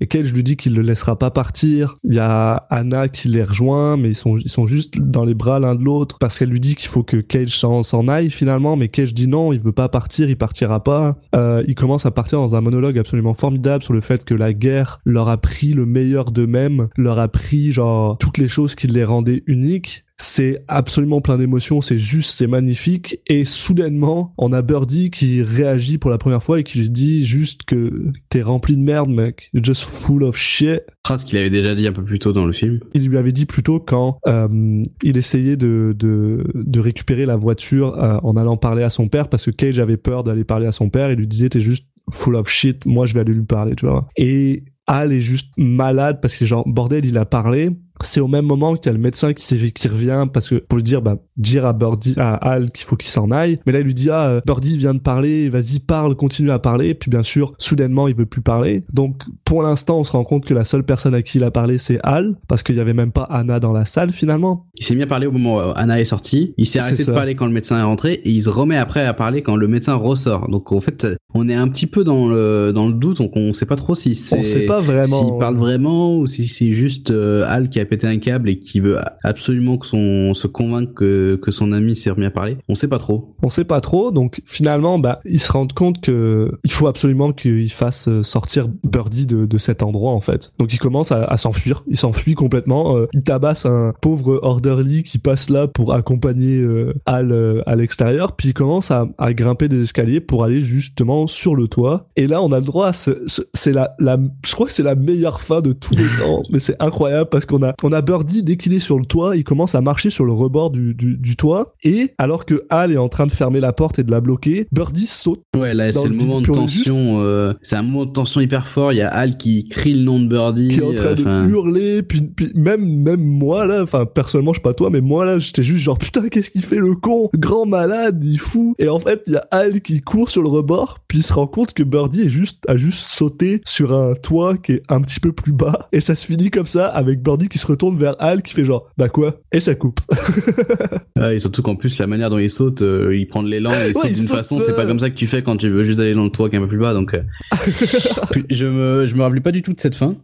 [0.02, 1.98] Et Cage lui dit qu'il le laissera pas partir.
[2.04, 5.34] Il y a Anna qui les rejoint, mais ils sont ils sont juste dans les
[5.34, 8.30] bras l'un de l'autre parce qu'elle lui dit qu'il faut que Cage s'en s'en aille
[8.30, 11.18] finalement, mais Cage dit non, il veut pas partir, il partira pas.
[11.36, 14.54] Euh, il commence à partir dans un monologue absolument formidable sur le fait que la
[14.54, 18.88] guerre leur a pris le meilleur d'eux-mêmes, leur a pris genre toutes les choses qui
[18.88, 20.04] les rendaient uniques.
[20.18, 23.20] C'est absolument plein d'émotions, c'est juste, c'est magnifique.
[23.28, 27.26] Et soudainement, on a Birdie qui réagit pour la première fois et qui lui dit
[27.26, 29.50] juste que t'es rempli de merde, mec.
[29.54, 30.82] You're just full of shit.
[31.06, 32.80] Phrase qu'il avait déjà dit un peu plus tôt dans le film.
[32.94, 38.02] Il lui avait dit plutôt quand euh, il essayait de, de, de récupérer la voiture
[38.02, 40.72] euh, en allant parler à son père parce que Cage avait peur d'aller parler à
[40.72, 41.12] son père.
[41.12, 42.86] Il lui disait t'es juste full of shit.
[42.86, 44.08] Moi je vais aller lui parler, tu vois.
[44.16, 47.70] Et Al est juste malade parce que genre bordel il a parlé.
[48.02, 50.78] C'est au même moment qu'il y a le médecin qui, qui revient parce que pour
[50.78, 53.60] lui dire bah dire à Birdie à Al qu'il faut qu'il s'en aille.
[53.66, 56.60] Mais là il lui dit ah euh, Birdie vient de parler, vas-y parle, continue à
[56.60, 56.94] parler.
[56.94, 58.84] Puis bien sûr soudainement il veut plus parler.
[58.92, 61.52] Donc pour l'instant on se rend compte que la seule personne à qui il a
[61.52, 64.68] parlé c'est Al parce qu'il y avait même pas Anna dans la salle finalement.
[64.78, 66.54] Il s'est mis à parler au moment où Anna est sortie.
[66.58, 69.06] Il s'est arrêté de parler quand le médecin est rentré et il se remet après
[69.06, 70.50] à parler quand le médecin ressort.
[70.50, 73.54] Donc en fait, on est un petit peu dans le dans le doute, donc on
[73.54, 75.24] sait pas trop si c'est On sait pas vraiment.
[75.30, 78.60] s'il parle vraiment ou si c'est juste euh, Al qui a pété un câble et
[78.60, 82.58] qui veut absolument que son se convaincre que que son ami s'est remis à parler.
[82.70, 83.36] On sait pas trop.
[83.44, 87.32] On sait pas trop, donc finalement, bah, ils se rendent compte que il faut absolument
[87.32, 90.54] qu'ils fassent euh, sortir Birdie de, de cet endroit en fait.
[90.60, 94.62] Donc il commence à, à s'enfuir, il s'enfuit complètement, euh, il tabasse un pauvre hors
[94.66, 99.08] Elderly qui passe là pour accompagner euh, Al euh, à l'extérieur, puis il commence à,
[99.18, 102.08] à grimper des escaliers pour aller justement sur le toit.
[102.16, 104.74] Et là, on a le droit à ce, ce- c'est la, la, je crois que
[104.74, 107.92] c'est la meilleure fin de tous les temps, mais c'est incroyable parce qu'on a, on
[107.92, 110.72] a Birdie dès qu'il est sur le toit, il commence à marcher sur le rebord
[110.72, 114.00] du, du, du toit, et alors que Al est en train de fermer la porte
[114.00, 115.42] et de la bloquer, Birdie saute.
[115.56, 117.22] Ouais, là, c'est le moment de tension.
[117.22, 118.94] euh, c'est un moment de tension hyper fort.
[118.94, 120.70] Il y a Al qui crie le nom de Birdie.
[120.70, 124.06] qui est en train euh, de enfin, hurler puis, puis même même moi là enfin
[124.06, 126.78] personnellement je sais pas toi mais moi là j'étais juste genre putain qu'est-ce qu'il fait
[126.80, 127.30] le con?
[127.36, 130.48] Grand malade il fou et en fait il y a Al qui court sur le
[130.50, 134.14] rebord puis il se rend compte que Birdie est juste a juste sauté sur un
[134.16, 137.22] toit qui est un petit peu plus bas et ça se finit comme ça avec
[137.22, 139.36] Birdie qui se retourne vers Al qui fait genre bah quoi?
[139.52, 140.00] Et ça coupe
[141.20, 143.72] ouais, et surtout qu'en plus, la manière dont il saute, euh, il prend de l'élan
[143.72, 145.58] et il saute il d'une saute, façon, c'est pas comme ça que tu fais quand
[145.58, 146.94] tu veux juste aller dans le toit qui est un peu plus bas.
[146.94, 147.22] Donc, euh,
[148.32, 150.16] puis je me, je me rappelais pas du tout de cette fin.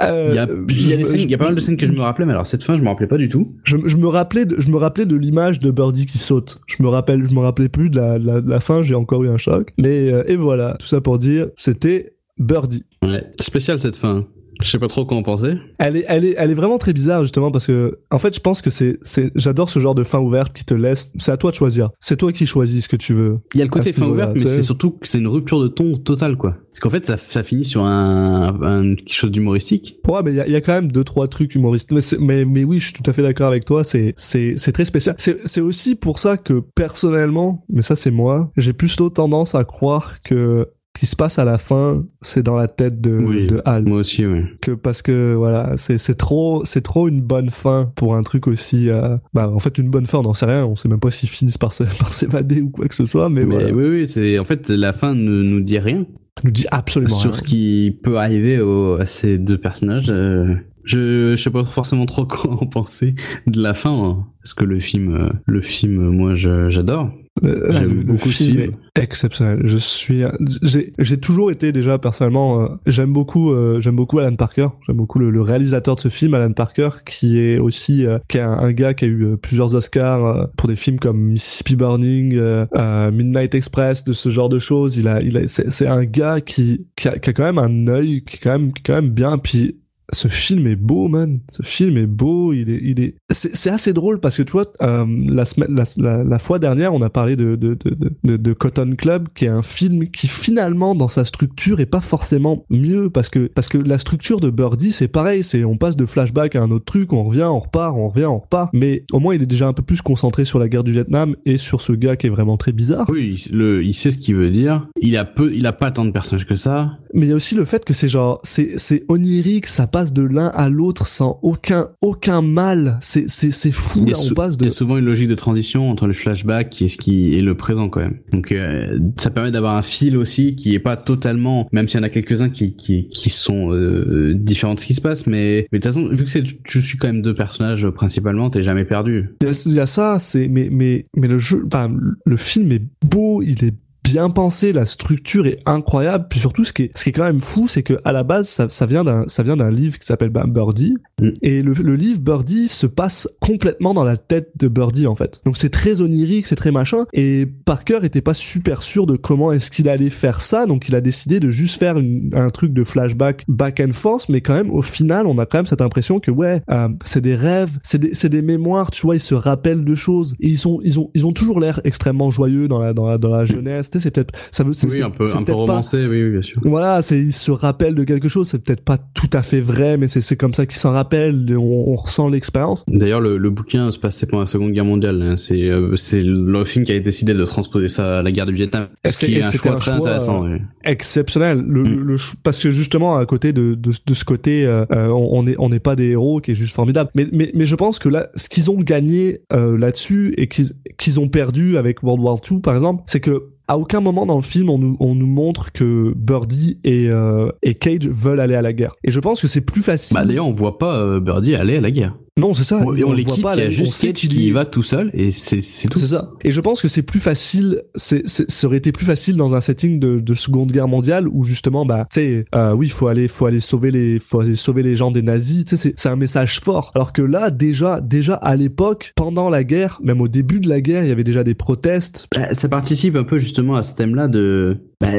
[0.00, 1.54] Euh, Il y a, il y a des je- scènes, il y a pas mal
[1.54, 3.28] de scènes que je me rappelais, mais alors cette fin, je me rappelais pas du
[3.28, 3.56] tout.
[3.64, 6.58] Je, je me rappelais de, je me rappelais de l'image de Birdie qui saute.
[6.66, 8.82] Je me rappelle, je me rappelais plus de la, la fin.
[8.82, 9.72] J'ai encore eu un choc.
[9.78, 12.84] Mais euh, et voilà, tout ça pour dire, c'était Birdie.
[13.02, 14.26] Ouais, spécial cette fin.
[14.62, 15.54] Je sais pas trop quoi en penser.
[15.78, 18.40] Elle est, elle est, elle est vraiment très bizarre justement parce que, en fait, je
[18.40, 21.12] pense que c'est, c'est, j'adore ce genre de fin ouverte qui te laisse.
[21.18, 21.90] C'est à toi de choisir.
[22.00, 23.38] C'est toi qui choisis ce que tu veux.
[23.54, 25.68] Il y a le côté fin ouverte, mais c'est surtout que c'est une rupture de
[25.68, 26.56] ton totale, quoi.
[26.70, 29.96] Parce qu'en fait, ça, ça finit sur un, un quelque chose d'humoristique.
[30.06, 31.90] Ouais, mais il y a, il y a quand même deux trois trucs humoristes.
[31.92, 33.82] Mais, c'est- mais, mais oui, je suis tout à fait d'accord avec toi.
[33.84, 35.16] C'est, c'est, c'est très spécial.
[35.18, 39.64] C'est, c'est aussi pour ça que personnellement, mais ça c'est moi, j'ai plutôt tendance à
[39.64, 40.68] croire que
[40.98, 43.46] qui se passe à la fin, c'est dans la tête de, Oui.
[43.46, 43.84] de Hal.
[43.84, 44.44] Moi aussi, ouais.
[44.60, 48.46] que parce que voilà c'est c'est trop c'est trop une bonne fin pour un truc
[48.46, 51.00] aussi euh, bah en fait une bonne fin on n'en sait rien on sait même
[51.00, 54.08] pas s'ils finissent par s'évader ou quoi que ce soit mais, Mais voilà oui, oui,
[54.08, 56.06] c'est en fait la fin ne nous dit rien
[56.44, 57.38] nous dit absolument sur rien.
[57.38, 60.06] ce qui peut arriver au- à ces deux personnages.
[60.08, 63.14] euh, je, je sais pas forcément trop quoi en penser
[63.46, 67.10] de la fin, hein, parce que le film, euh, le film, moi, j'adore.
[67.42, 69.60] Le beaucoup ce film est exceptionnel.
[69.64, 70.22] Je suis
[70.62, 74.68] j'ai j'ai toujours été déjà personnellement euh, j'aime beaucoup euh, j'aime beaucoup Alan Parker.
[74.86, 78.38] J'aime beaucoup le, le réalisateur de ce film Alan Parker qui est aussi euh, qui
[78.38, 81.18] est un, un gars qui a eu euh, plusieurs Oscars euh, pour des films comme
[81.18, 84.96] Mississippi Burning euh, euh, Midnight Express de ce genre de choses.
[84.96, 87.58] Il a il a c'est c'est un gars qui qui a, qui a quand même
[87.58, 89.38] un œil qui est quand même qui est quand même bien.
[89.38, 89.76] Puis
[90.10, 91.40] ce film est beau, man.
[91.48, 92.52] Ce film est beau.
[92.52, 93.14] Il est, il est.
[93.30, 96.58] C'est c'est assez drôle parce que tu vois, euh, la semaine, la, la, la fois
[96.58, 99.62] dernière, on a parlé de de, de de de de Cotton Club, qui est un
[99.62, 103.98] film qui finalement dans sa structure est pas forcément mieux parce que parce que la
[103.98, 105.42] structure de Birdie c'est pareil.
[105.44, 108.26] C'est on passe de flashback à un autre truc, on revient, on repart, on revient,
[108.26, 108.70] on repart.
[108.72, 111.34] Mais au moins il est déjà un peu plus concentré sur la guerre du Vietnam
[111.44, 113.06] et sur ce gars qui est vraiment très bizarre.
[113.10, 114.88] Oui, le, il sait ce qu'il veut dire.
[115.00, 116.98] Il a peu, il a pas tant de personnages que ça.
[117.14, 119.97] Mais il y a aussi le fait que c'est genre, c'est, c'est onirique, ça passe
[120.04, 122.98] de l'un à l'autre sans aucun, aucun mal.
[123.02, 125.34] C'est, c'est, c'est fou, Il y, là, on il y a souvent une logique de
[125.34, 128.18] transition entre le flashback et ce qui est le présent quand même.
[128.32, 132.00] Donc euh, ça permet d'avoir un fil aussi qui est pas totalement, même s'il y
[132.00, 135.66] en a quelques-uns qui qui, qui sont euh, différents de ce qui se passe, mais
[135.72, 138.62] mais de toute façon vu que c'est tu suis quand même deux personnages principalement, t'es
[138.62, 139.30] jamais perdu.
[139.40, 141.90] Il y a, il y a ça, c'est, mais, mais, mais le jeu, enfin,
[142.24, 143.74] le film est beau, il est
[144.10, 147.24] bien pensé, la structure est incroyable, puis surtout ce qui est, ce qui est quand
[147.24, 149.98] même fou, c'est que à la base, ça, ça vient d'un, ça vient d'un livre
[149.98, 151.30] qui s'appelle bah, Birdie, Mm.
[151.42, 155.40] et le, le livre Birdie se passe complètement dans la tête de Birdie en fait.
[155.44, 159.50] Donc c'est très onirique, c'est très machin, et Parker était pas super sûr de comment
[159.50, 162.72] est-ce qu'il allait faire ça, donc il a décidé de juste faire une- un truc
[162.72, 165.80] de flashback back and forth, mais quand même au final, on a quand même cette
[165.82, 169.20] impression que ouais, euh, c'est des rêves, c'est des, c'est des mémoires, tu vois, ils
[169.20, 172.68] se rappellent de choses, et ils sont, ils ont, ils ont toujours l'air extrêmement joyeux
[172.68, 173.90] dans la, dans la, dans la jeunesse.
[173.98, 175.96] Tu sais, c'est peut-être, ça veut, c'est, Oui, un peu un peu peut-être pas- romancé,
[176.06, 176.60] oui, oui bien sûr.
[176.64, 179.96] voilà, c'est ils se rappellent de quelque chose, c'est peut-être pas tout à fait vrai,
[179.96, 182.84] mais c'est c'est comme ça qu'ils s'en rappellent, on, on ressent l'expérience.
[182.88, 185.20] D'ailleurs, le, le bouquin se passait pendant la Seconde Guerre mondiale.
[185.22, 185.36] hein.
[185.36, 188.54] C'est euh, c'est le film qui a décidé de transposer ça à la guerre du
[188.54, 188.88] Vietnam.
[189.04, 190.44] Et Ce c'est- qui est un choix un très choix, intéressant.
[190.46, 190.58] euh, oui.
[190.84, 191.94] Exceptionnel, le, Mm.
[192.06, 195.46] le- parce que justement à côté de, de, de ce côté, euh, euh, on on
[195.46, 197.10] est on n'est pas des héros, qui est juste formidable.
[197.14, 200.72] Mais mais mais je pense que là, ce qu'ils ont gagné euh, là-dessus et qu'ils
[200.98, 204.36] qu'ils ont perdu avec World War II par exemple, c'est que à aucun moment dans
[204.36, 208.54] le film on nous, on nous montre que Birdie et, euh, et Cage veulent aller
[208.54, 208.96] à la guerre.
[209.04, 210.14] Et je pense que c'est plus facile.
[210.14, 212.16] Bah d'ailleurs, on voit pas euh, Birdie aller à la guerre.
[212.38, 212.80] Non, c'est ça.
[212.80, 214.64] et on, le les voit quitte, pas, il y a on juste qui y va
[214.64, 215.98] tout seul et c'est tout.
[215.98, 216.30] C'est ça.
[216.42, 219.54] Et je pense que c'est plus facile, c'est, c'est, ça aurait été plus facile dans
[219.54, 223.08] un setting de, de Seconde Guerre mondiale où justement, bah, tu sais, euh, oui, faut
[223.08, 225.64] aller, faut aller sauver les, faut aller sauver les gens des nazis.
[225.64, 226.92] Tu sais, c'est, c'est un message fort.
[226.94, 230.80] Alors que là, déjà, déjà à l'époque, pendant la guerre, même au début de la
[230.80, 232.26] guerre, il y avait déjà des protestes.
[232.34, 235.12] Bah, ça participe un peu justement à ce thème-là de bah,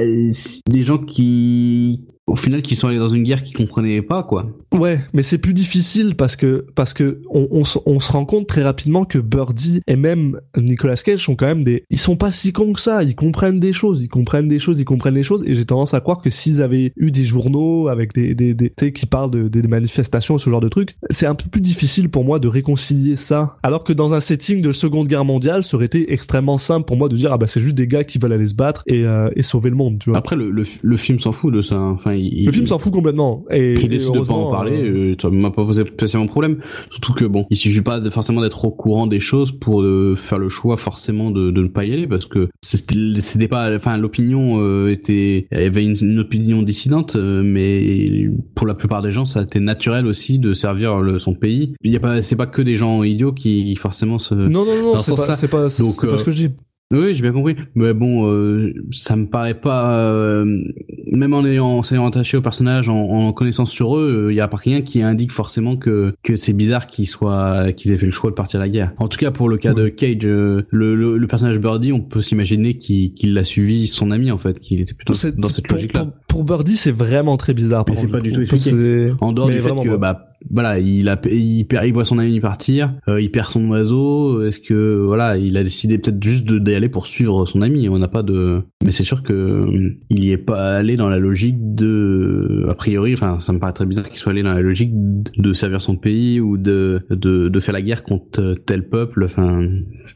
[0.70, 4.46] des gens qui au final qu'ils sont allés dans une guerre qu'ils comprenaient pas quoi.
[4.78, 8.26] Ouais, mais c'est plus difficile parce que parce que on, on, se- on se rend
[8.26, 12.16] compte très rapidement que Birdie et même Nicolas Cage sont quand même des ils sont
[12.16, 15.16] pas si cons que ça, ils comprennent des choses, ils comprennent des choses, ils comprennent
[15.16, 18.36] des choses et j'ai tendance à croire que s'ils avaient eu des journaux avec des
[18.36, 21.36] des, des tu sais, qui parlent de, des manifestations ce genre de trucs, c'est un
[21.36, 25.08] peu plus difficile pour moi de réconcilier ça alors que dans un setting de Seconde
[25.08, 27.76] Guerre mondiale, ça aurait été extrêmement simple pour moi de dire ah bah c'est juste
[27.76, 30.20] des gars qui veulent aller se battre et euh, et sauver le monde, tu vois.
[30.20, 31.76] Après le, le, le film s'en fout de ça.
[31.76, 31.92] hein.
[31.92, 35.12] Enfin, il, le film s'en fout complètement et, il décide de pas en parler, euh,
[35.12, 36.60] euh, ça m'a pas posé spécialement problème.
[36.92, 40.16] Surtout que bon, il suffit pas de, forcément d'être au courant des choses pour euh,
[40.16, 43.98] faire le choix forcément de, de ne pas y aller parce que c'était pas, enfin
[43.98, 49.02] l'opinion euh, était, il y avait une, une opinion dissidente, euh, mais pour la plupart
[49.02, 51.74] des gens, ça a été naturel aussi de servir le, son pays.
[51.82, 54.36] Il y a pas, c'est pas que des gens idiots qui forcément se.
[54.36, 56.50] Non, non, non, c'est ce pas, pas, Donc, pas euh, ce que je dis.
[56.92, 57.56] Oui, j'ai bien compris.
[57.76, 60.64] Mais bon, euh, ça me paraît pas, euh,
[61.12, 64.40] même en ayant, en s'ayant attaché au personnage, en, en connaissance sur eux, il y
[64.42, 68.08] a pas rien qui indique forcément que que c'est bizarre qu'ils soient, qu'ils aient fait
[68.08, 68.94] le choix de partir à la guerre.
[68.98, 72.02] En tout cas, pour le cas de Cage, euh, le, le, le personnage Birdie, on
[72.02, 75.72] peut s'imaginer qu'il qu'il l'a suivi son ami en fait, qu'il était plutôt dans cette
[75.72, 76.06] logique-là.
[76.28, 77.86] pour, pour Birdie, c'est vraiment très bizarre.
[77.88, 78.70] Mais c'est pas du tout expliqué.
[78.72, 79.98] C'est- En dehors Mais du fait que pas.
[79.98, 83.68] bah voilà, il a il perd, il voit son ami partir, euh, il perd son
[83.70, 84.44] oiseau.
[84.44, 87.90] Est-ce que voilà, il a décidé peut-être juste d'y aller pour suivre son ami.
[87.90, 91.10] On n'a pas de, mais c'est sûr que euh, il y est pas allé dans
[91.10, 94.54] la logique de, a priori, enfin ça me paraît très bizarre qu'il soit allé dans
[94.54, 98.88] la logique de servir son pays ou de de, de faire la guerre contre tel
[98.88, 99.26] peuple.
[99.26, 99.62] Enfin,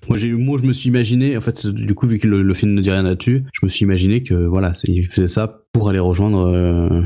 [0.07, 2.53] moi j'ai moi je me suis imaginé, en fait du coup vu que le, le
[2.53, 5.89] film ne dit rien là-dessus, je me suis imaginé que voilà, il faisait ça pour
[5.89, 7.01] aller rejoindre euh,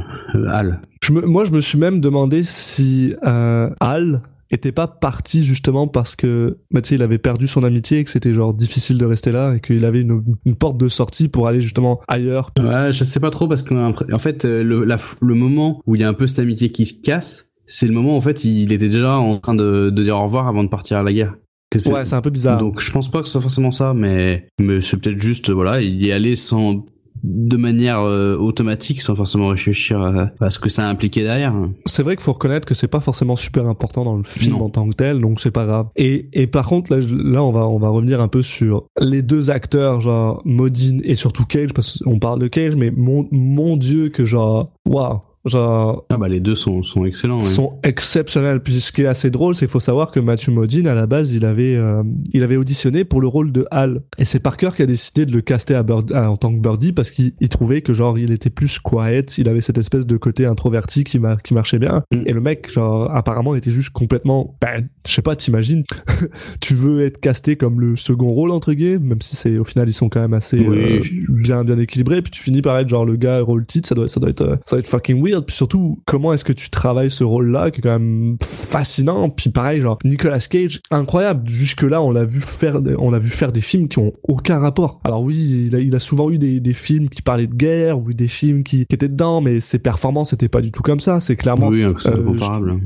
[0.47, 0.82] Hal.
[1.01, 5.88] Je me, moi, je me suis même demandé si euh, Al était pas parti justement
[5.88, 9.32] parce que bah, il avait perdu son amitié et que c'était genre difficile de rester
[9.32, 13.03] là et qu'il avait une, une porte de sortie pour aller justement ailleurs Ouais, je
[13.03, 16.03] sais pas trop parce qu'en en fait, euh, le, la, le moment où il y
[16.03, 18.72] a un peu cette amitié qui se casse, c'est le moment où en fait il
[18.72, 21.36] était déjà en train de, de dire au revoir avant de partir à la guerre.
[21.70, 23.93] Que ouais c'est un peu bizarre Donc je pense pas que ce soit forcément ça,
[23.93, 26.86] mais mais c'est peut-être juste voilà, il y est allé sans
[27.30, 31.53] de manière euh, automatique, sans forcément réfléchir à, à ce que ça impliquait derrière.
[31.86, 34.65] c'est vrai qu'il faut reconnaître que c'est pas forcément super important dans le film Non.
[34.65, 37.51] en tant que tel donc c'est pas grave et et par contre là là on
[37.51, 41.73] va on va revenir un peu sur les deux acteurs genre Modine et surtout Cage
[41.73, 46.27] parce qu'on parle de Cage mais mon mon dieu que genre waouh genre Ah bah
[46.27, 47.39] les deux sont sont excellents.
[47.39, 47.45] ouais.
[47.45, 48.61] sont exceptionnels.
[48.61, 51.07] Puis ce qui est assez drôle, c'est qu'il faut savoir que Matthew Modine, à la
[51.07, 54.01] base, il avait, euh, il avait auditionné pour le rôle de Hal.
[54.17, 56.59] Et c'est Parker qui a décidé de le caster à Bird- à- en tant que
[56.59, 60.05] Birdie parce qu'il il trouvait que genre il était plus quiet, il avait cette espèce
[60.05, 62.03] de côté introverti qui, mar- qui marchait bien.
[62.11, 62.21] Mm.
[62.25, 65.83] Et le mec, genre, apparemment, était juste complètement, ben, je sais pas, t'imagines,
[66.61, 69.87] tu veux être casté comme le second rôle entre guillemets, même si c'est au final
[69.89, 70.77] ils sont quand même assez Oui.
[70.77, 72.21] euh, bien bien équilibrés.
[72.21, 74.41] Puis tu finis par être genre le gars rôle titre, ça doit ça doit être
[74.41, 75.36] euh, ça doit être fucking weird.
[75.45, 79.29] Puis surtout comment est-ce que tu travailles ce rôle-là qui est quand même fascinant.
[79.29, 81.47] Puis pareil genre Nicolas Cage incroyable.
[81.49, 84.13] Jusque là on l'a vu faire des- on l'a vu faire des films qui ont
[84.23, 84.99] aucun rapport.
[85.03, 87.99] Alors oui il a, il a souvent eu des, des films qui parlaient de guerre
[87.99, 90.99] ou des films qui, qui étaient dedans, mais ses performances étaient pas du tout comme
[90.99, 91.19] ça.
[91.19, 92.79] C'est clairement Oui, c'est euh.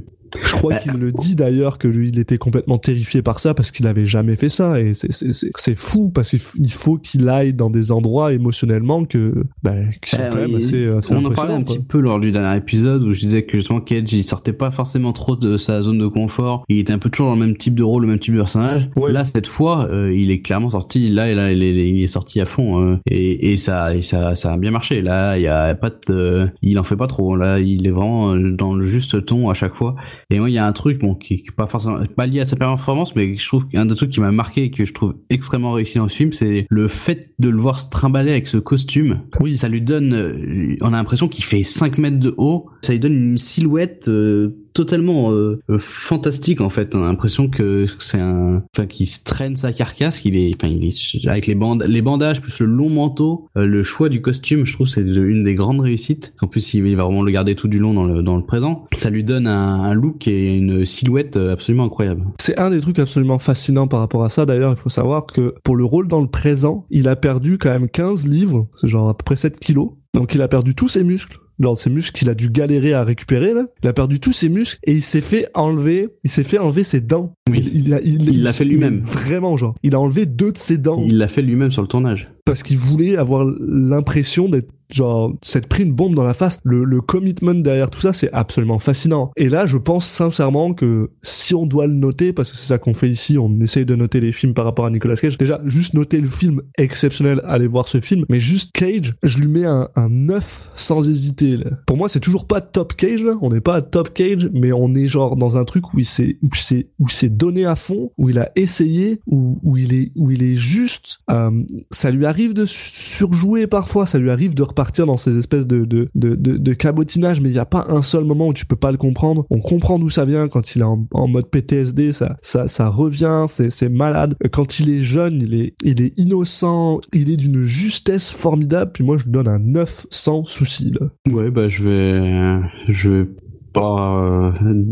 [0.43, 3.53] Je crois Bah, qu'il le dit d'ailleurs que lui, il était complètement terrifié par ça
[3.53, 6.97] parce qu'il avait jamais fait ça et c'est c'est c'est c'est fou parce qu'il faut
[6.97, 11.13] qu'il aille dans des endroits émotionnellement que ben qui sont Euh, quand même assez, assez
[11.15, 11.75] on en parlait un quoi.
[11.75, 14.71] petit peu lors du dernier épisode où je disais que justement Cage il sortait pas
[14.71, 16.63] forcément trop de sa zone de confort.
[16.69, 18.39] Il était un peu toujours dans le même type de rôle, le même type de
[18.39, 18.89] personnage.
[18.95, 19.11] Ouais.
[19.11, 21.09] Là cette fois, euh, il est clairement sorti.
[21.09, 24.01] Là, et là, il est, il est sorti à fond euh, et, et ça, et
[24.01, 25.01] ça, ça a bien marché.
[25.01, 27.35] Là, il y a pas de, il en fait pas trop.
[27.35, 29.95] Là, il est vraiment euh, dans le juste ton à chaque fois.
[30.31, 32.39] Et moi, il y a un truc bon qui, qui est pas forcément pas lié
[32.39, 34.93] à sa performance, mais je trouve qu'un des trucs qui m'a marqué et que je
[34.93, 38.47] trouve extrêmement réussi dans ce film, c'est le fait de le voir se trimballer avec
[38.47, 39.21] ce costume.
[39.41, 39.57] Oui.
[39.57, 42.69] Ça lui donne, euh, on a l'impression qu'il fait 5 mètres de haut.
[42.81, 46.95] Ça lui donne une silhouette euh, totalement euh, euh, fantastique en fait.
[46.95, 50.67] On a l'impression que c'est un, enfin qu'il se traîne sa carcasse, qu'il est, enfin
[50.67, 54.21] il est avec les bandes, les bandages plus le long manteau, euh, le choix du
[54.21, 56.33] costume, je trouve c'est une des grandes réussites.
[56.41, 58.85] En plus, il va vraiment le garder tout du long dans le dans le présent.
[58.95, 62.25] Ça lui donne un, un look et une silhouette euh, absolument incroyable.
[62.39, 64.45] C'est un des trucs absolument fascinants par rapport à ça.
[64.45, 67.69] D'ailleurs, il faut savoir que pour le rôle dans le présent, il a perdu quand
[67.69, 69.91] même 15 livres, c'est genre à peu près 7 kilos.
[70.13, 71.37] Donc il a perdu tous ses muscles.
[71.61, 73.65] Genre ses muscles qu'il a dû galérer à récupérer là.
[73.83, 76.83] Il a perdu tous ses muscles et il s'est fait enlever, il s'est fait enlever
[76.83, 77.33] ses dents.
[77.49, 77.59] Oui.
[77.73, 79.01] Il, il a- il- Il l'a fait lui-même.
[79.05, 79.75] Vraiment genre.
[79.83, 81.03] Il a enlevé deux de ses dents.
[81.07, 82.31] Il l'a fait lui-même sur le tournage.
[82.45, 86.59] Parce qu'il voulait avoir l'impression d'être genre s'être pris une bombe dans la face.
[86.63, 89.31] Le, le commitment derrière tout ça, c'est absolument fascinant.
[89.37, 92.77] Et là, je pense sincèrement que si on doit le noter, parce que c'est ça
[92.77, 95.37] qu'on fait ici, on essaye de noter les films par rapport à Nicolas Cage.
[95.37, 98.25] Déjà, juste noter le film exceptionnel, allez voir ce film.
[98.29, 101.57] Mais juste Cage, je lui mets un, un 9 sans hésiter.
[101.85, 103.23] Pour moi, c'est toujours pas top Cage.
[103.23, 103.33] Là.
[103.41, 106.37] On n'est pas top Cage, mais on est genre dans un truc où il s'est
[106.41, 110.11] où c'est où s'est donné à fond, où il a essayé, où, où il est
[110.15, 111.19] où il est juste.
[111.29, 115.37] Euh, ça lui arrive de surjouer parfois, ça lui arrive de repartir partir dans ces
[115.37, 118.65] espèces de, de, de, cabotinage, mais il n'y a pas un seul moment où tu
[118.65, 119.45] peux pas le comprendre.
[119.51, 122.87] On comprend d'où ça vient quand il est en, en mode PTSD, ça, ça, ça
[122.87, 124.33] revient, c'est malade.
[124.51, 129.03] Quand il est jeune, il est, il est innocent, il est d'une justesse formidable, puis
[129.03, 131.09] moi je lui donne un 9 sans souci, là.
[131.31, 132.59] Ouais, bah je vais,
[132.91, 133.29] je vais
[133.73, 134.83] pas euh,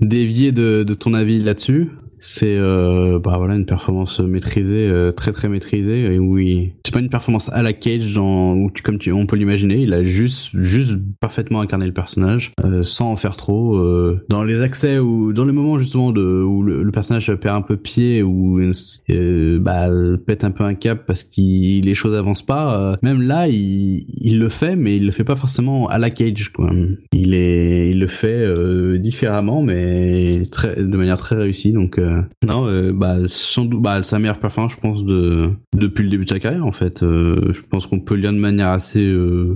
[0.00, 1.90] dévier de, de ton avis là-dessus
[2.22, 7.00] c'est euh, bah voilà une performance maîtrisée euh, très très maîtrisée et oui c'est pas
[7.00, 10.04] une performance à la Cage dans où tu, comme tu on peut l'imaginer il a
[10.04, 15.00] juste juste parfaitement incarné le personnage euh, sans en faire trop euh, dans les accès
[15.00, 19.58] ou dans les moments justement de où le, personnage perd un peu pied ou euh,
[19.58, 19.88] bah
[20.24, 24.38] pète un peu un cap parce que les choses avancent pas même là il, il
[24.38, 26.70] le fait mais il le fait pas forcément à la Cage quoi.
[27.12, 32.11] Il est il le fait différemment mais très de manière très réussie donc euh,
[32.46, 36.24] non, euh, bah, sans doute, bah, sa meilleure performance, je pense, de, depuis le début
[36.24, 37.02] de sa carrière, en fait.
[37.02, 39.12] Euh, je pense qu'on peut le lire de manière assez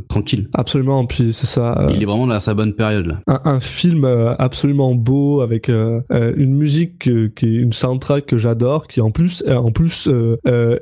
[0.09, 0.49] tranquille.
[0.55, 1.87] Absolument, puis c'est ça.
[1.91, 3.41] Il est vraiment dans sa bonne période, là.
[3.45, 9.11] Un, film absolument beau, avec une musique qui est une soundtrack que j'adore, qui en
[9.11, 10.09] plus, en plus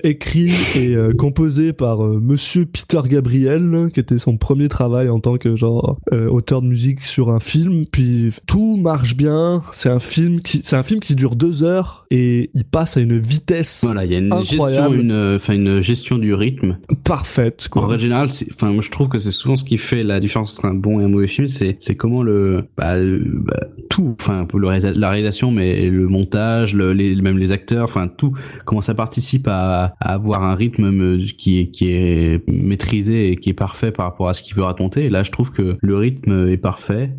[0.03, 5.57] écrit et composé par Monsieur Peter Gabriel, qui était son premier travail en tant que
[5.57, 7.87] genre auteur de musique sur un film.
[7.91, 9.63] Puis tout marche bien.
[9.73, 11.64] C'est un film qui, c'est un film qui dure deux heures
[12.11, 13.81] et il passe à une vitesse.
[13.85, 17.69] Voilà, il y a une gestion, une, enfin une gestion du rythme parfaite.
[17.69, 17.83] Quoi.
[17.83, 20.59] En règle générale, enfin moi je trouve que c'est souvent ce qui fait la différence
[20.59, 23.61] entre un bon et un mauvais film, c'est c'est comment le bah, bah,
[23.91, 28.33] tout, enfin le la réalisation, mais le montage, le, les, même les acteurs, enfin tout,
[28.65, 33.51] comment ça participe à, à avoir un rythme qui est qui est maîtrisé et qui
[33.51, 35.05] est parfait par rapport à ce qu'il veut raconter.
[35.05, 37.13] Et là, je trouve que le rythme est parfait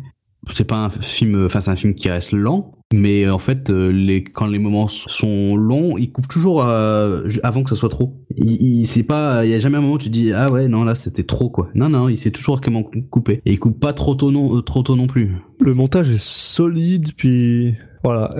[0.52, 3.70] c'est pas un film enfin c'est un film qui reste lent mais euh, en fait
[3.70, 7.88] euh, les quand les moments sont longs il coupe toujours euh, avant que ce soit
[7.88, 8.16] trop.
[8.36, 10.68] Il, il c'est pas il y a jamais un moment où tu dis ah ouais
[10.68, 11.68] non là c'était trop quoi.
[11.74, 14.82] Non non il sait toujours comment couper et il coupe pas trop tôt non trop
[14.82, 15.34] tôt non plus.
[15.60, 17.74] Le montage est solide puis
[18.04, 18.34] voilà.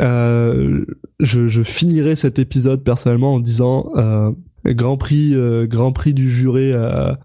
[1.19, 3.91] Je, je finirai cet épisode personnellement en disant
[4.65, 5.35] Grand Prix,
[5.67, 6.73] Grand Prix du juré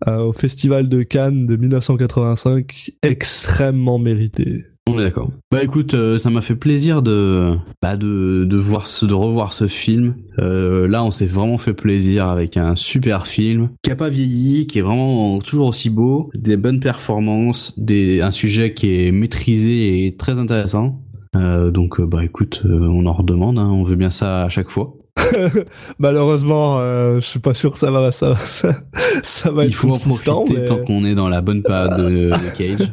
[0.08, 4.71] au Festival de Cannes de 1985, extrêmement mérité.
[4.90, 5.30] On est d'accord.
[5.52, 9.54] Bah écoute, euh, ça m'a fait plaisir de, bah de, de voir ce, de revoir
[9.54, 10.16] ce film.
[10.40, 14.66] Euh, là, on s'est vraiment fait plaisir avec un super film qui a pas vieilli,
[14.66, 20.06] qui est vraiment toujours aussi beau, des bonnes performances, des, un sujet qui est maîtrisé
[20.06, 21.00] et très intéressant.
[21.36, 24.96] Euh, donc bah écoute, on en redemande, hein, on veut bien ça à chaque fois.
[26.00, 28.74] Malheureusement, je suis pas sûr que ça va, ça, ça,
[29.22, 32.90] ça va Il faut en profiter tant qu'on est dans la bonne période de Cage.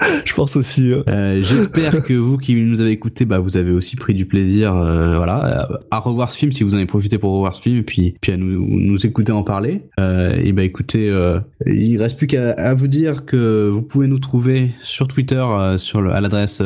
[0.24, 0.92] je pense aussi.
[0.92, 4.74] Euh, J'espère que vous qui nous avez écouté, bah vous avez aussi pris du plaisir,
[4.74, 7.78] euh, voilà, à revoir ce film si vous en avez profité pour revoir ce film,
[7.78, 9.82] et puis puis à nous nous écouter en parler.
[9.98, 14.18] Euh, et bah écoutez, euh, il reste plus qu'à vous dire que vous pouvez nous
[14.18, 16.62] trouver sur Twitter euh, sur le, à l'adresse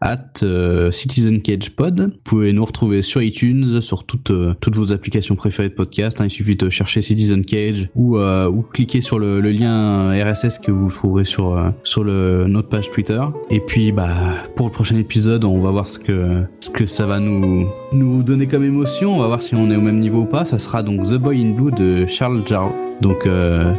[0.00, 2.00] at euh, Citizen Cage Pod.
[2.00, 6.20] Vous pouvez nous retrouver sur iTunes, sur toutes euh, toutes vos applications préférées de podcast.
[6.20, 6.26] Hein.
[6.26, 10.72] Il suffit de chercher Citizen Cage ou euh, ou cliquer sur le, lien RSS que
[10.72, 13.20] vous trouverez sur sur notre page Twitter.
[13.50, 17.06] Et puis bah pour le prochain épisode, on va voir ce que ce que ça
[17.06, 19.16] va nous nous donner comme émotion.
[19.16, 20.44] On va voir si on est au même niveau ou pas.
[20.44, 22.74] Ça sera donc The Boy in Blue de Charles Jarreau.
[23.00, 23.28] Donc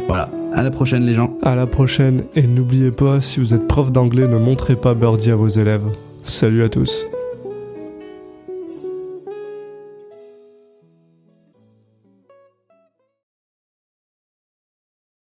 [0.06, 1.36] voilà, à la prochaine les gens.
[1.42, 5.30] À la prochaine et n'oubliez pas, si vous êtes prof d'anglais, ne montrez pas Birdie
[5.30, 5.84] à vos élèves.
[6.22, 7.04] Salut à tous.